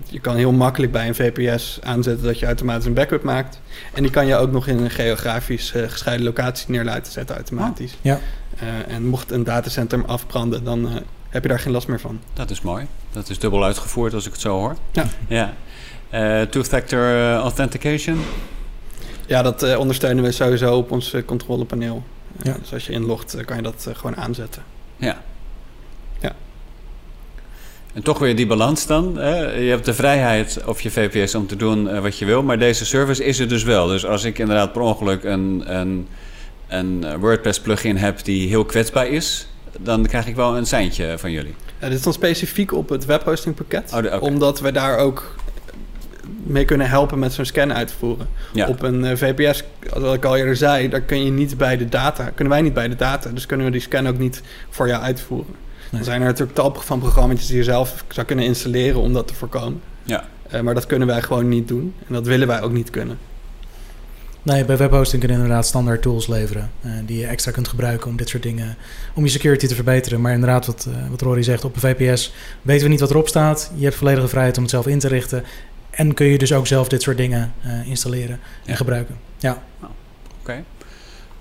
je 0.05 0.19
kan 0.21 0.35
heel 0.35 0.51
makkelijk 0.51 0.91
bij 0.91 1.07
een 1.07 1.15
VPS 1.15 1.79
aanzetten 1.83 2.25
dat 2.25 2.39
je 2.39 2.45
automatisch 2.45 2.85
een 2.85 2.93
backup 2.93 3.23
maakt. 3.23 3.59
En 3.93 4.01
die 4.01 4.11
kan 4.11 4.27
je 4.27 4.35
ook 4.35 4.51
nog 4.51 4.67
in 4.67 4.77
een 4.77 4.89
geografisch 4.89 5.73
uh, 5.75 5.89
gescheiden 5.89 6.25
locatie 6.25 6.69
neer 6.69 6.83
laten 6.83 7.11
zetten 7.11 7.35
automatisch. 7.35 7.91
Oh, 7.91 7.99
ja. 8.01 8.19
Uh, 8.63 8.95
en 8.95 9.05
mocht 9.05 9.31
een 9.31 9.43
datacenter 9.43 10.05
afbranden, 10.05 10.63
dan 10.63 10.89
heb 11.29 11.43
je 11.43 11.49
daar 11.49 11.59
geen 11.59 11.71
last 11.71 11.87
meer 11.87 11.99
van. 11.99 12.19
Dat 12.33 12.49
is 12.49 12.61
mooi. 12.61 12.87
Dat 13.11 13.29
is 13.29 13.39
dubbel 13.39 13.63
uitgevoerd 13.63 14.13
als 14.13 14.25
ik 14.25 14.31
het 14.31 14.41
zo 14.41 14.57
hoor. 14.57 14.75
Ja. 14.91 15.05
ja. 15.27 16.45
Two-factor 16.45 17.33
authentication? 17.33 18.19
Ja, 19.25 19.41
dat 19.41 19.75
ondersteunen 19.75 20.23
we 20.23 20.31
sowieso 20.31 20.77
op 20.77 20.91
ons 20.91 21.15
controlepaneel. 21.25 22.03
Ja. 22.41 22.55
Dus 22.59 22.73
als 22.73 22.85
je 22.85 22.91
inlogt, 22.91 23.45
kan 23.45 23.55
je 23.55 23.61
dat 23.61 23.87
gewoon 23.93 24.17
aanzetten. 24.17 24.63
Ja. 24.97 25.21
En 27.95 28.03
toch 28.03 28.19
weer 28.19 28.35
die 28.35 28.47
balans 28.47 28.87
dan. 28.87 29.17
Hè? 29.17 29.51
Je 29.51 29.69
hebt 29.69 29.85
de 29.85 29.93
vrijheid 29.93 30.61
of 30.65 30.81
je 30.81 30.91
VPS 30.91 31.35
om 31.35 31.47
te 31.47 31.55
doen 31.55 31.87
uh, 31.87 31.99
wat 31.99 32.17
je 32.17 32.25
wil, 32.25 32.43
maar 32.43 32.59
deze 32.59 32.85
service 32.85 33.23
is 33.23 33.39
er 33.39 33.47
dus 33.47 33.63
wel. 33.63 33.87
Dus 33.87 34.05
als 34.05 34.23
ik 34.23 34.39
inderdaad 34.39 34.71
per 34.71 34.81
ongeluk 34.81 35.23
een, 35.23 35.63
een, 35.65 36.07
een 36.67 37.19
WordPress 37.19 37.59
plugin 37.59 37.97
heb 37.97 38.23
die 38.23 38.47
heel 38.47 38.65
kwetsbaar 38.65 39.07
is, 39.07 39.47
dan 39.79 40.05
krijg 40.05 40.27
ik 40.27 40.35
wel 40.35 40.57
een 40.57 40.65
seintje 40.65 41.17
van 41.17 41.31
jullie. 41.31 41.55
Ja, 41.79 41.87
dit 41.87 41.97
is 41.97 42.03
dan 42.03 42.13
specifiek 42.13 42.73
op 42.73 42.89
het 42.89 43.05
webhostingpakket, 43.05 43.91
oh, 43.93 43.97
okay. 43.97 44.19
omdat 44.19 44.59
we 44.59 44.71
daar 44.71 44.97
ook 44.97 45.35
mee 46.43 46.65
kunnen 46.65 46.89
helpen 46.89 47.19
met 47.19 47.33
zo'n 47.33 47.45
scan 47.45 47.73
uit 47.73 47.87
te 47.87 47.93
voeren. 47.99 48.27
Ja. 48.53 48.67
Op 48.67 48.81
een 48.81 49.03
uh, 49.03 49.15
VPS, 49.15 49.63
zoals 49.93 50.15
ik 50.15 50.25
al 50.25 50.35
eerder 50.35 50.55
zei, 50.55 50.89
daar 50.89 51.01
kun 51.01 51.25
je 51.25 51.31
niet 51.31 51.57
bij 51.57 51.77
de 51.77 51.89
data, 51.89 52.29
kunnen 52.29 52.53
wij 52.53 52.61
niet 52.61 52.73
bij 52.73 52.87
de 52.87 52.95
data, 52.95 53.29
dus 53.29 53.45
kunnen 53.45 53.65
we 53.65 53.71
die 53.71 53.81
scan 53.81 54.07
ook 54.07 54.17
niet 54.17 54.41
voor 54.69 54.87
jou 54.87 55.01
uitvoeren. 55.01 55.55
Nee. 55.95 56.03
Er 56.03 56.09
zijn 56.11 56.21
er 56.21 56.27
natuurlijk 56.27 56.57
tal 56.57 56.73
van 56.79 56.99
programma's 56.99 57.47
die 57.47 57.57
je 57.57 57.63
zelf 57.63 58.03
zou 58.07 58.25
kunnen 58.25 58.45
installeren 58.45 59.01
om 59.01 59.13
dat 59.13 59.27
te 59.27 59.33
voorkomen. 59.33 59.81
Ja. 60.03 60.23
Uh, 60.53 60.61
maar 60.61 60.73
dat 60.73 60.85
kunnen 60.85 61.07
wij 61.07 61.21
gewoon 61.21 61.49
niet 61.49 61.67
doen. 61.67 61.93
En 62.07 62.13
dat 62.13 62.25
willen 62.25 62.47
wij 62.47 62.61
ook 62.61 62.71
niet 62.71 62.89
kunnen. 62.89 63.17
Nee, 64.41 64.65
bij 64.65 64.77
webhosting 64.77 65.21
kun 65.21 65.31
je 65.31 65.37
inderdaad 65.37 65.65
standaard 65.65 66.01
tools 66.01 66.27
leveren. 66.27 66.71
Uh, 66.85 66.91
die 67.05 67.19
je 67.19 67.25
extra 67.27 67.51
kunt 67.51 67.67
gebruiken 67.67 68.09
om 68.09 68.15
dit 68.17 68.29
soort 68.29 68.43
dingen. 68.43 68.77
om 69.15 69.23
je 69.23 69.29
security 69.29 69.67
te 69.67 69.75
verbeteren. 69.75 70.21
Maar 70.21 70.33
inderdaad, 70.33 70.65
wat, 70.65 70.87
uh, 70.89 71.09
wat 71.09 71.21
Rory 71.21 71.43
zegt, 71.43 71.65
op 71.65 71.75
een 71.75 71.81
VPS 71.95 72.33
weten 72.61 72.83
we 72.83 72.89
niet 72.89 72.99
wat 72.99 73.09
erop 73.09 73.27
staat. 73.27 73.71
Je 73.75 73.83
hebt 73.83 73.95
volledige 73.95 74.27
vrijheid 74.27 74.55
om 74.57 74.61
het 74.63 74.71
zelf 74.71 74.87
in 74.87 74.99
te 74.99 75.07
richten. 75.07 75.43
En 75.89 76.13
kun 76.13 76.25
je 76.25 76.37
dus 76.37 76.53
ook 76.53 76.67
zelf 76.67 76.87
dit 76.87 77.01
soort 77.01 77.17
dingen 77.17 77.53
installeren 77.85 78.39
en 78.65 78.71
Ja. 78.71 78.75
gebruiken. 78.75 79.15
Ja. 79.37 79.63
Oké. 79.81 79.91
Okay. 80.41 80.63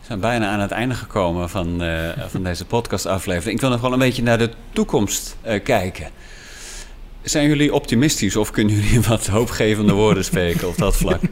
We 0.05 0.11
zijn 0.11 0.22
bijna 0.22 0.50
aan 0.50 0.61
het 0.61 0.70
einde 0.70 0.94
gekomen 0.94 1.50
van, 1.50 1.82
uh, 1.82 2.09
van 2.26 2.42
deze 2.42 2.64
podcastaflevering. 2.64 3.55
Ik 3.55 3.61
wil 3.61 3.70
nog 3.70 3.80
wel 3.80 3.92
een 3.92 3.98
beetje 3.98 4.22
naar 4.22 4.38
de 4.38 4.50
toekomst 4.72 5.36
uh, 5.46 5.62
kijken. 5.62 6.07
Zijn 7.22 7.48
jullie 7.48 7.74
optimistisch 7.74 8.36
of 8.36 8.50
kunnen 8.50 8.74
jullie 8.74 9.00
wat 9.09 9.26
hoopgevende 9.26 9.92
woorden 9.92 10.24
spreken 10.24 10.68
op 10.68 10.78
dat 10.78 10.96
vlak? 10.96 11.20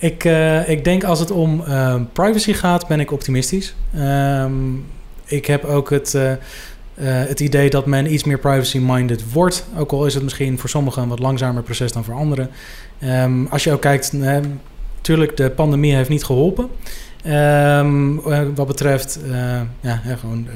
Ik, 0.00 0.24
uh, 0.24 0.68
ik 0.68 0.84
denk 0.84 1.04
als 1.04 1.20
het 1.20 1.30
om 1.30 1.64
privacy 2.12 2.52
gaat, 2.52 2.86
ben 2.86 3.00
ik 3.00 3.12
optimistisch. 3.12 3.74
Um, 3.96 4.86
ik 5.24 5.46
heb 5.46 5.64
ook 5.64 5.90
het, 5.90 6.18
het 7.00 7.40
idee 7.40 7.70
dat 7.70 7.86
men 7.86 8.12
iets 8.12 8.24
meer 8.24 8.38
privacy-minded 8.38 9.32
wordt. 9.32 9.66
Ook 9.76 9.92
al 9.92 10.06
is 10.06 10.14
het 10.14 10.22
misschien 10.22 10.58
voor 10.58 10.68
sommigen 10.68 11.02
een 11.02 11.08
wat 11.08 11.18
langzamer 11.18 11.62
proces 11.62 11.92
dan 11.92 12.04
voor 12.04 12.14
anderen. 12.14 12.50
Um, 13.04 13.46
als 13.46 13.64
je 13.64 13.72
ook 13.72 13.80
kijkt 13.80 14.12
Tuurlijk, 15.00 15.36
de 15.36 15.50
pandemie 15.50 15.94
heeft 15.94 16.08
niet 16.08 16.24
geholpen. 16.24 16.68
Um, 17.26 18.20
wat 18.54 18.66
betreft 18.66 19.18
uh, 19.26 19.60
ja, 19.80 20.00
gewoon 20.20 20.46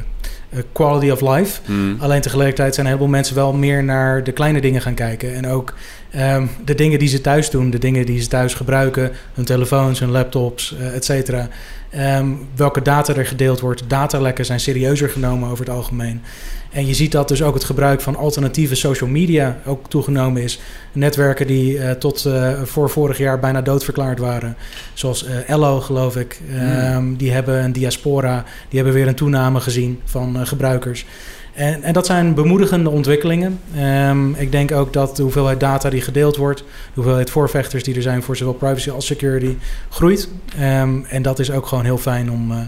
uh, 0.50 0.60
quality 0.72 1.10
of 1.10 1.20
life. 1.20 1.60
Mm. 1.66 1.96
Alleen 2.00 2.20
tegelijkertijd 2.20 2.74
zijn 2.74 2.86
een 2.86 2.92
heleboel 2.92 3.12
mensen 3.12 3.34
wel 3.34 3.52
meer 3.52 3.84
naar 3.84 4.24
de 4.24 4.32
kleine 4.32 4.60
dingen 4.60 4.80
gaan 4.80 4.94
kijken. 4.94 5.34
En 5.34 5.46
ook 5.46 5.74
um, 6.16 6.50
de 6.64 6.74
dingen 6.74 6.98
die 6.98 7.08
ze 7.08 7.20
thuis 7.20 7.50
doen, 7.50 7.70
de 7.70 7.78
dingen 7.78 8.06
die 8.06 8.20
ze 8.20 8.28
thuis 8.28 8.54
gebruiken, 8.54 9.12
hun 9.34 9.44
telefoons, 9.44 10.00
hun 10.00 10.10
laptops, 10.10 10.74
uh, 10.80 10.94
et 10.94 11.04
cetera. 11.04 11.48
Um, 11.96 12.48
welke 12.56 12.82
data 12.82 13.14
er 13.14 13.26
gedeeld 13.26 13.60
wordt. 13.60 13.82
Datalekken 13.86 14.44
zijn 14.44 14.60
serieuzer 14.60 15.08
genomen 15.08 15.48
over 15.48 15.64
het 15.64 15.74
algemeen. 15.74 16.22
En 16.70 16.86
je 16.86 16.94
ziet 16.94 17.12
dat 17.12 17.28
dus 17.28 17.42
ook 17.42 17.54
het 17.54 17.64
gebruik 17.64 18.00
van 18.00 18.16
alternatieve 18.16 18.74
social 18.74 19.10
media 19.10 19.58
ook 19.66 19.88
toegenomen 19.88 20.42
is. 20.42 20.60
Netwerken 20.92 21.46
die 21.46 21.74
uh, 21.74 21.90
tot 21.90 22.24
uh, 22.26 22.62
voor 22.62 22.90
vorig 22.90 23.18
jaar 23.18 23.38
bijna 23.38 23.62
doodverklaard 23.62 24.18
waren. 24.18 24.56
Zoals 24.94 25.26
uh, 25.26 25.48
Ello, 25.48 25.80
geloof 25.80 26.16
ik. 26.16 26.40
Um, 26.54 27.04
mm. 27.04 27.16
Die 27.16 27.32
hebben 27.32 27.64
een 27.64 27.72
diaspora. 27.72 28.44
Die 28.68 28.78
hebben 28.78 28.94
weer 28.94 29.08
een 29.08 29.14
toename 29.14 29.60
gezien 29.60 30.00
van 30.04 30.46
gebruikers. 30.46 31.06
En, 31.54 31.82
en, 31.82 31.92
dat 31.92 32.06
zijn 32.06 32.34
bemoedigende 32.34 32.90
ontwikkelingen. 32.90 33.60
Um, 34.08 34.34
ik 34.34 34.52
denk 34.52 34.72
ook 34.72 34.92
dat 34.92 35.16
de 35.16 35.22
hoeveelheid 35.22 35.60
data 35.60 35.90
die 35.90 36.00
gedeeld 36.00 36.36
wordt, 36.36 36.58
de 36.58 36.64
hoeveelheid 36.94 37.30
voorvechters 37.30 37.84
die 37.84 37.94
er 37.94 38.02
zijn 38.02 38.22
voor 38.22 38.36
zowel 38.36 38.54
privacy 38.54 38.90
als 38.90 39.06
security, 39.06 39.56
groeit. 39.88 40.28
Um, 40.60 41.04
en 41.04 41.22
dat 41.22 41.38
is 41.38 41.50
ook 41.50 41.66
gewoon 41.66 41.84
heel 41.84 41.98
fijn 41.98 42.30
om, 42.30 42.50
uh, 42.50 42.58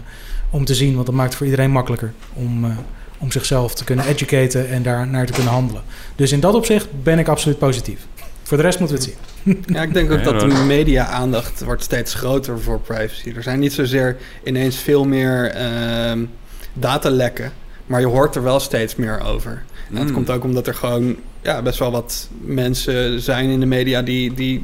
om 0.49 0.65
te 0.65 0.75
zien, 0.75 0.93
want 0.93 1.05
dat 1.05 1.15
maakt 1.15 1.29
het 1.29 1.37
voor 1.37 1.45
iedereen 1.45 1.71
makkelijker 1.71 2.13
om, 2.33 2.65
uh, 2.65 2.77
om 3.17 3.31
zichzelf 3.31 3.75
te 3.75 3.83
kunnen 3.83 4.05
educaten 4.05 4.69
en 4.69 4.83
daar 4.83 5.07
naar 5.07 5.25
te 5.25 5.33
kunnen 5.33 5.51
handelen. 5.51 5.81
Dus 6.15 6.31
in 6.31 6.39
dat 6.39 6.53
opzicht 6.53 6.87
ben 7.03 7.19
ik 7.19 7.27
absoluut 7.27 7.57
positief. 7.57 8.07
Voor 8.43 8.57
de 8.57 8.63
rest 8.63 8.79
moeten 8.79 8.97
we 8.97 9.03
het 9.03 9.13
zien. 9.43 9.63
Ja, 9.75 9.81
ik 9.81 9.93
denk 9.93 10.11
ook 10.11 10.23
dat 10.23 10.39
de 10.39 10.63
media-aandacht 10.67 11.63
wordt 11.63 11.83
steeds 11.83 12.13
groter 12.13 12.59
voor 12.59 12.79
privacy. 12.79 13.33
Er 13.35 13.43
zijn 13.43 13.59
niet 13.59 13.73
zozeer 13.73 14.17
ineens 14.43 14.77
veel 14.77 15.03
meer 15.03 15.55
uh, 15.55 16.23
datalekken. 16.73 17.51
Maar 17.85 17.99
je 17.99 18.05
hoort 18.05 18.35
er 18.35 18.43
wel 18.43 18.59
steeds 18.59 18.95
meer 18.95 19.19
over. 19.19 19.63
En 19.89 19.95
dat 19.95 20.11
komt 20.11 20.29
ook 20.29 20.43
omdat 20.43 20.67
er 20.67 20.73
gewoon 20.73 21.15
ja, 21.41 21.61
best 21.61 21.79
wel 21.79 21.91
wat 21.91 22.29
mensen 22.41 23.21
zijn 23.21 23.49
in 23.49 23.59
de 23.59 23.65
media 23.65 24.01
die, 24.01 24.33
die, 24.33 24.63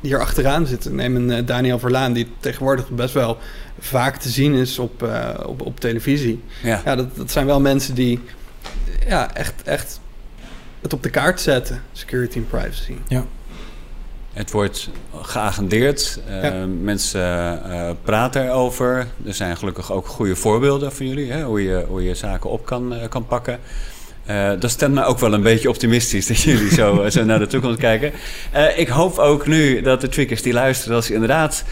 die 0.00 0.10
hier 0.10 0.20
achteraan 0.20 0.66
zitten. 0.66 0.94
Neem 0.94 1.16
een 1.16 1.28
uh, 1.28 1.46
Daniel 1.46 1.78
Verlaan, 1.78 2.12
die 2.12 2.26
tegenwoordig 2.40 2.90
best 2.90 3.14
wel 3.14 3.38
vaak 3.78 4.16
te 4.16 4.28
zien 4.28 4.54
is 4.54 4.78
op, 4.78 5.02
uh, 5.02 5.30
op, 5.46 5.62
op 5.62 5.80
televisie. 5.80 6.42
Ja, 6.62 6.82
ja 6.84 6.96
dat, 6.96 7.16
dat 7.16 7.30
zijn 7.30 7.46
wel 7.46 7.60
mensen 7.60 7.94
die 7.94 8.20
ja, 9.06 9.34
echt, 9.34 9.62
echt 9.62 10.00
het 10.80 10.92
op 10.92 11.02
de 11.02 11.10
kaart 11.10 11.40
zetten, 11.40 11.82
security 11.92 12.36
en 12.36 12.46
privacy. 12.46 12.94
Ja. 13.08 13.24
Het 14.38 14.50
wordt 14.50 14.90
geagendeerd. 15.22 16.20
Ja. 16.42 16.66
Mensen 16.82 17.62
uh, 17.66 17.90
praten 18.02 18.44
erover. 18.44 19.06
Er 19.26 19.34
zijn 19.34 19.56
gelukkig 19.56 19.92
ook 19.92 20.06
goede 20.06 20.36
voorbeelden 20.36 20.92
van 20.92 21.06
jullie. 21.06 21.32
Hè? 21.32 21.42
Hoe, 21.42 21.62
je, 21.62 21.84
hoe 21.88 22.02
je 22.02 22.14
zaken 22.14 22.50
op 22.50 22.66
kan, 22.66 22.92
uh, 22.92 22.98
kan 23.08 23.26
pakken. 23.26 23.58
dat 24.58 24.70
stemt 24.70 24.94
me 24.94 25.04
ook 25.04 25.18
wel 25.18 25.32
een 25.32 25.42
beetje 25.42 25.68
optimistisch 25.68 26.26
dat 26.32 26.40
jullie 26.40 26.74
zo, 26.74 27.08
zo 27.08 27.24
naar 27.24 27.38
de 27.38 27.46
toekomst 27.46 27.78
kijken. 27.78 28.12
ik 28.76 28.88
hoop 28.88 29.18
ook 29.18 29.46
nu 29.46 29.80
dat 29.80 30.00
de 30.00 30.08
trickers 30.08 30.42
die 30.42 30.52
luisteren... 30.52 30.94
dat 30.94 31.04
ze 31.04 31.14
inderdaad 31.14 31.64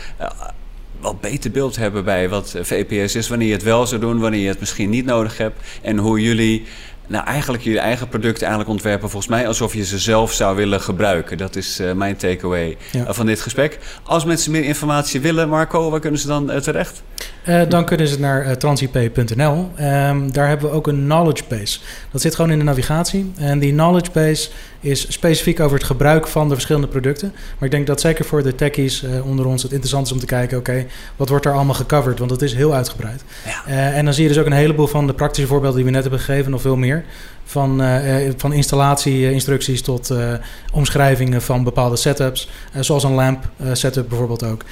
wat 1.01 1.21
beter 1.21 1.51
beeld 1.51 1.77
hebben 1.77 2.05
bij 2.05 2.29
wat 2.29 2.57
VPS 2.63 3.15
is. 3.15 3.29
Wanneer 3.29 3.49
je 3.49 3.55
het 3.55 3.63
wel 3.63 3.87
zou 3.87 4.01
doen, 4.01 4.19
wanneer 4.19 4.41
je 4.41 4.49
het 4.49 4.61
misschien 4.61 4.91
niet 4.91 5.05
nodig 5.05 5.39
hebt. 5.39 5.61
En 5.83 5.99
hoe 5.99 6.21
jullie 6.21 6.67
nou, 7.07 7.25
eigenlijk 7.27 7.63
je 7.63 7.79
eigen 7.79 8.09
producten 8.09 8.41
eigenlijk 8.41 8.71
ontwerpen... 8.71 9.11
volgens 9.11 9.31
mij 9.33 9.47
alsof 9.47 9.75
je 9.75 9.85
ze 9.85 9.99
zelf 9.99 10.33
zou 10.33 10.57
willen 10.57 10.81
gebruiken. 10.81 11.39
Dat 11.39 11.57
is 11.57 11.81
uh, 11.81 11.93
mijn 11.93 12.17
takeaway 12.17 12.77
Ja. 12.93 13.01
uh, 13.01 13.11
van 13.11 13.27
dit 13.27 13.41
gesprek. 13.41 13.79
Als 14.03 14.25
mensen 14.25 14.51
meer 14.53 14.65
informatie 14.65 15.21
willen, 15.21 15.49
Marco, 15.49 15.91
waar 15.91 16.01
kunnen 16.01 16.21
ze 16.21 16.27
dan 16.27 16.51
uh, 16.51 16.57
terecht? 16.57 17.03
Uh, 17.49 17.63
dan 17.69 17.85
kunnen 17.85 18.09
ze 18.09 18.21
naar 18.21 18.59
transip.nl. 18.59 19.71
Um, 19.81 20.33
daar 20.33 20.49
hebben 20.49 20.71
we 20.71 20.77
ook 20.77 20.87
een 20.87 21.05
knowledge 21.05 21.43
base. 21.49 21.79
Dat 22.13 22.21
zit 22.21 22.35
gewoon 22.35 22.51
in 22.51 22.59
de 22.59 22.65
navigatie. 22.65 23.33
En 23.37 23.59
die 23.59 23.73
knowledge 23.73 24.11
base 24.13 24.49
is 24.87 25.13
specifiek 25.13 25.61
over 25.61 25.77
het 25.77 25.87
gebruik 25.87 26.27
van 26.27 26.49
de 26.49 26.55
verschillende 26.55 26.89
producten. 26.89 27.33
Maar 27.33 27.65
ik 27.65 27.71
denk 27.71 27.87
dat 27.87 28.01
zeker 28.01 28.25
voor 28.25 28.43
de 28.43 28.55
techies 28.55 29.05
onder 29.25 29.47
ons 29.47 29.63
het 29.63 29.71
interessant 29.73 30.07
is 30.07 30.13
om 30.13 30.19
te 30.19 30.27
kijken, 30.27 30.59
oké, 30.59 30.87
wat 31.17 31.29
wordt 31.29 31.45
er 31.47 31.53
allemaal 31.53 31.75
gecoverd? 31.75 32.19
Want 32.19 32.31
dat 32.31 32.43
is 32.43 32.55
heel 32.55 32.75
uitgebreid. 32.75 33.25
Ja. 33.45 33.93
en 33.93 34.05
dan 34.05 34.15
zie 34.15 34.23
je 34.23 34.29
dus 34.29 34.39
ook 34.39 34.47
een 34.47 34.53
heleboel 34.53 34.87
van 34.87 35.07
de 35.07 35.15
praktische 35.15 35.49
voorbeelden 35.49 35.77
die 35.77 35.85
we 35.85 35.91
net 35.91 36.03
hebben 36.03 36.21
gegeven, 36.21 36.51
nog 36.51 36.61
veel 36.61 36.77
meer. 36.77 37.05
Van, 37.45 37.83
uh, 37.83 38.31
van 38.37 38.53
installatie-instructies 38.53 39.83
tot 39.83 40.11
uh, 40.11 40.33
omschrijvingen 40.73 41.43
van 41.43 41.65
bepaalde 41.65 41.97
setups. 41.97 42.51
Uh, 42.77 42.83
zoals 42.83 43.05
een 43.05 43.13
lamp 43.13 43.49
setup 43.73 44.09
bijvoorbeeld 44.09 44.43
ook. 44.43 44.63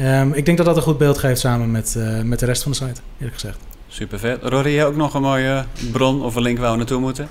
Um, 0.00 0.32
ik 0.32 0.44
denk 0.44 0.56
dat 0.56 0.66
dat 0.66 0.76
een 0.76 0.82
goed 0.82 0.98
beeld 0.98 1.18
geeft 1.18 1.40
samen 1.40 1.70
met, 1.70 1.96
met 2.24 2.38
de 2.38 2.46
rest 2.46 2.62
van 2.62 2.72
de 2.72 2.76
site, 2.76 3.00
eerlijk 3.16 3.34
gezegd. 3.34 3.58
Super 3.88 4.18
vet. 4.18 4.42
Rory, 4.42 4.74
jij 4.74 4.86
ook 4.86 4.96
nog 4.96 5.14
een 5.14 5.22
mooie 5.22 5.64
bron 5.92 6.22
of 6.22 6.34
een 6.34 6.42
link 6.42 6.58
waar 6.58 6.70
we 6.70 6.76
naartoe 6.76 7.00
moeten? 7.00 7.28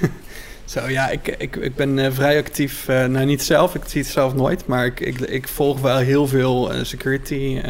Zo 0.66 0.88
ja, 0.88 1.08
ik, 1.08 1.28
ik, 1.38 1.56
ik 1.56 1.74
ben 1.74 2.14
vrij 2.14 2.38
actief. 2.38 2.86
nou, 2.86 3.24
niet 3.24 3.42
zelf, 3.42 3.74
ik 3.74 3.82
zie 3.86 4.02
het 4.02 4.10
zelf 4.10 4.34
nooit. 4.34 4.66
Maar 4.66 4.86
ik, 4.86 5.00
ik, 5.00 5.20
ik 5.20 5.48
volg 5.48 5.80
wel 5.80 5.96
heel 5.96 6.26
veel 6.26 6.72
security 6.82 7.60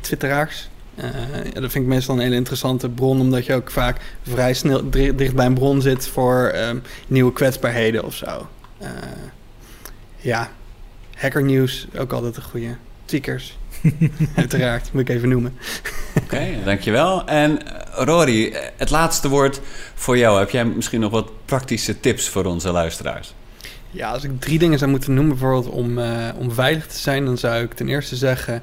twitteraars. 0.00 0.68
Dat 1.52 1.70
vind 1.70 1.74
ik 1.74 1.86
meestal 1.86 2.14
een 2.14 2.20
hele 2.20 2.34
interessante 2.34 2.88
bron, 2.88 3.20
omdat 3.20 3.46
je 3.46 3.54
ook 3.54 3.70
vaak 3.70 4.00
vrij 4.22 4.54
snel 4.54 4.90
dicht 4.90 5.34
bij 5.34 5.46
een 5.46 5.54
bron 5.54 5.82
zit 5.82 6.06
voor 6.06 6.52
um, 6.54 6.82
nieuwe 7.06 7.32
kwetsbaarheden 7.32 8.04
of 8.04 8.14
zo. 8.14 8.48
Uh, 8.82 8.88
ja, 10.16 10.50
hackernieuws, 11.14 11.86
ook 11.98 12.12
altijd 12.12 12.36
een 12.36 12.42
goede. 12.42 12.76
Tweakers, 13.06 13.58
uiteraard, 14.36 14.92
moet 14.92 15.08
ik 15.08 15.16
even 15.16 15.28
noemen. 15.28 15.58
Oké, 16.16 16.24
okay, 16.24 16.64
dankjewel. 16.64 17.26
En 17.26 17.66
eh, 17.66 18.04
Rory, 18.04 18.56
het 18.76 18.90
laatste 18.90 19.28
woord 19.28 19.60
voor 19.94 20.18
jou. 20.18 20.38
Heb 20.38 20.50
jij 20.50 20.64
misschien 20.64 21.00
nog 21.00 21.10
wat 21.10 21.30
praktische 21.44 22.00
tips 22.00 22.28
voor 22.28 22.44
onze 22.44 22.70
luisteraars? 22.70 23.34
Ja, 23.90 24.10
als 24.10 24.24
ik 24.24 24.40
drie 24.40 24.58
dingen 24.58 24.78
zou 24.78 24.90
moeten 24.90 25.14
noemen, 25.14 25.38
bijvoorbeeld 25.38 25.74
om, 25.74 25.98
uh, 25.98 26.28
om 26.38 26.52
veilig 26.52 26.86
te 26.86 26.98
zijn, 26.98 27.24
dan 27.24 27.38
zou 27.38 27.62
ik 27.62 27.74
ten 27.74 27.88
eerste 27.88 28.16
zeggen: 28.16 28.62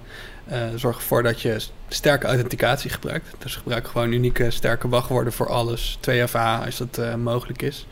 uh, 0.51 0.57
zorg 0.75 0.97
ervoor 0.97 1.23
dat 1.23 1.41
je 1.41 1.61
sterke 1.87 2.27
authenticatie 2.27 2.89
gebruikt. 2.89 3.27
Dus 3.37 3.55
gebruik 3.55 3.87
gewoon 3.87 4.11
unieke 4.11 4.51
sterke 4.51 4.89
wachtwoorden 4.89 5.33
voor 5.33 5.49
alles. 5.49 5.97
2FA 6.09 6.65
als 6.65 6.77
dat 6.77 6.97
uh, 6.99 7.15
mogelijk 7.15 7.61
is. 7.61 7.87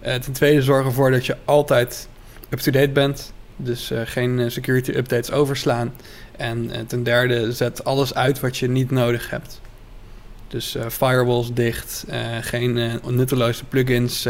Ten 0.00 0.32
tweede 0.32 0.62
zorg 0.62 0.86
ervoor 0.86 1.10
dat 1.10 1.26
je 1.26 1.36
altijd 1.44 2.08
up-to-date 2.50 2.90
bent. 2.90 3.32
Dus 3.56 3.92
geen 4.04 4.50
security 4.50 4.90
updates 4.90 5.30
overslaan. 5.30 5.92
En 6.36 6.70
ten 6.86 7.02
derde 7.02 7.52
zet 7.52 7.84
alles 7.84 8.14
uit 8.14 8.40
wat 8.40 8.56
je 8.56 8.68
niet 8.68 8.90
nodig 8.90 9.30
hebt. 9.30 9.60
Dus 10.48 10.76
firewalls 10.90 11.52
dicht, 11.52 12.04
geen 12.40 13.00
nutteloze 13.06 13.64
plugins 13.64 14.28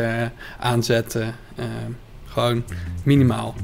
aanzetten. 0.59 1.35
gewoon 2.25 2.65
minimaal. 3.03 3.55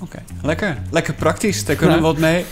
Oké, 0.00 0.22
lekker. 0.42 0.76
Lekker 0.90 1.14
praktisch. 1.14 1.64
Daar 1.64 1.76
kunnen 1.76 1.96
we 1.96 2.02
wat 2.12 2.18
mee. 2.18 2.44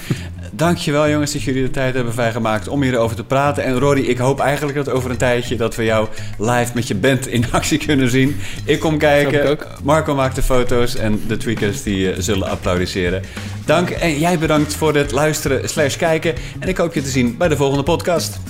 Dankjewel 0.54 1.08
jongens 1.08 1.32
dat 1.32 1.42
jullie 1.42 1.62
de 1.62 1.70
tijd 1.70 1.94
hebben 1.94 2.12
vrijgemaakt 2.12 2.68
om 2.68 2.82
hierover 2.82 3.16
te 3.16 3.24
praten. 3.24 3.64
En 3.64 3.78
Rory, 3.78 4.04
ik 4.04 4.18
hoop 4.18 4.40
eigenlijk 4.40 4.84
dat 4.84 4.94
over 4.94 5.10
een 5.10 5.16
tijdje 5.16 5.56
dat 5.56 5.74
we 5.74 5.84
jou 5.84 6.08
live 6.38 6.70
met 6.74 6.88
je 6.88 6.94
band 6.94 7.26
in 7.26 7.44
actie 7.52 7.78
kunnen 7.78 8.10
zien. 8.10 8.36
Ik 8.64 8.80
kom 8.80 8.98
kijken. 8.98 9.58
Marco 9.82 10.14
maakt 10.14 10.34
de 10.34 10.42
foto's 10.42 10.96
en 10.96 11.22
de 11.26 11.36
tweakers 11.36 11.82
die 11.82 12.10
uh, 12.10 12.14
zullen 12.18 12.48
applaudisseren. 12.48 13.22
Dank 13.64 13.90
en 13.90 14.18
jij 14.18 14.38
bedankt 14.38 14.74
voor 14.74 14.94
het 14.94 15.10
luisteren 15.10 15.68
slash 15.68 15.96
kijken. 15.96 16.34
En 16.58 16.68
ik 16.68 16.76
hoop 16.76 16.94
je 16.94 17.02
te 17.02 17.08
zien 17.08 17.36
bij 17.36 17.48
de 17.48 17.56
volgende 17.56 17.84
podcast. 17.84 18.40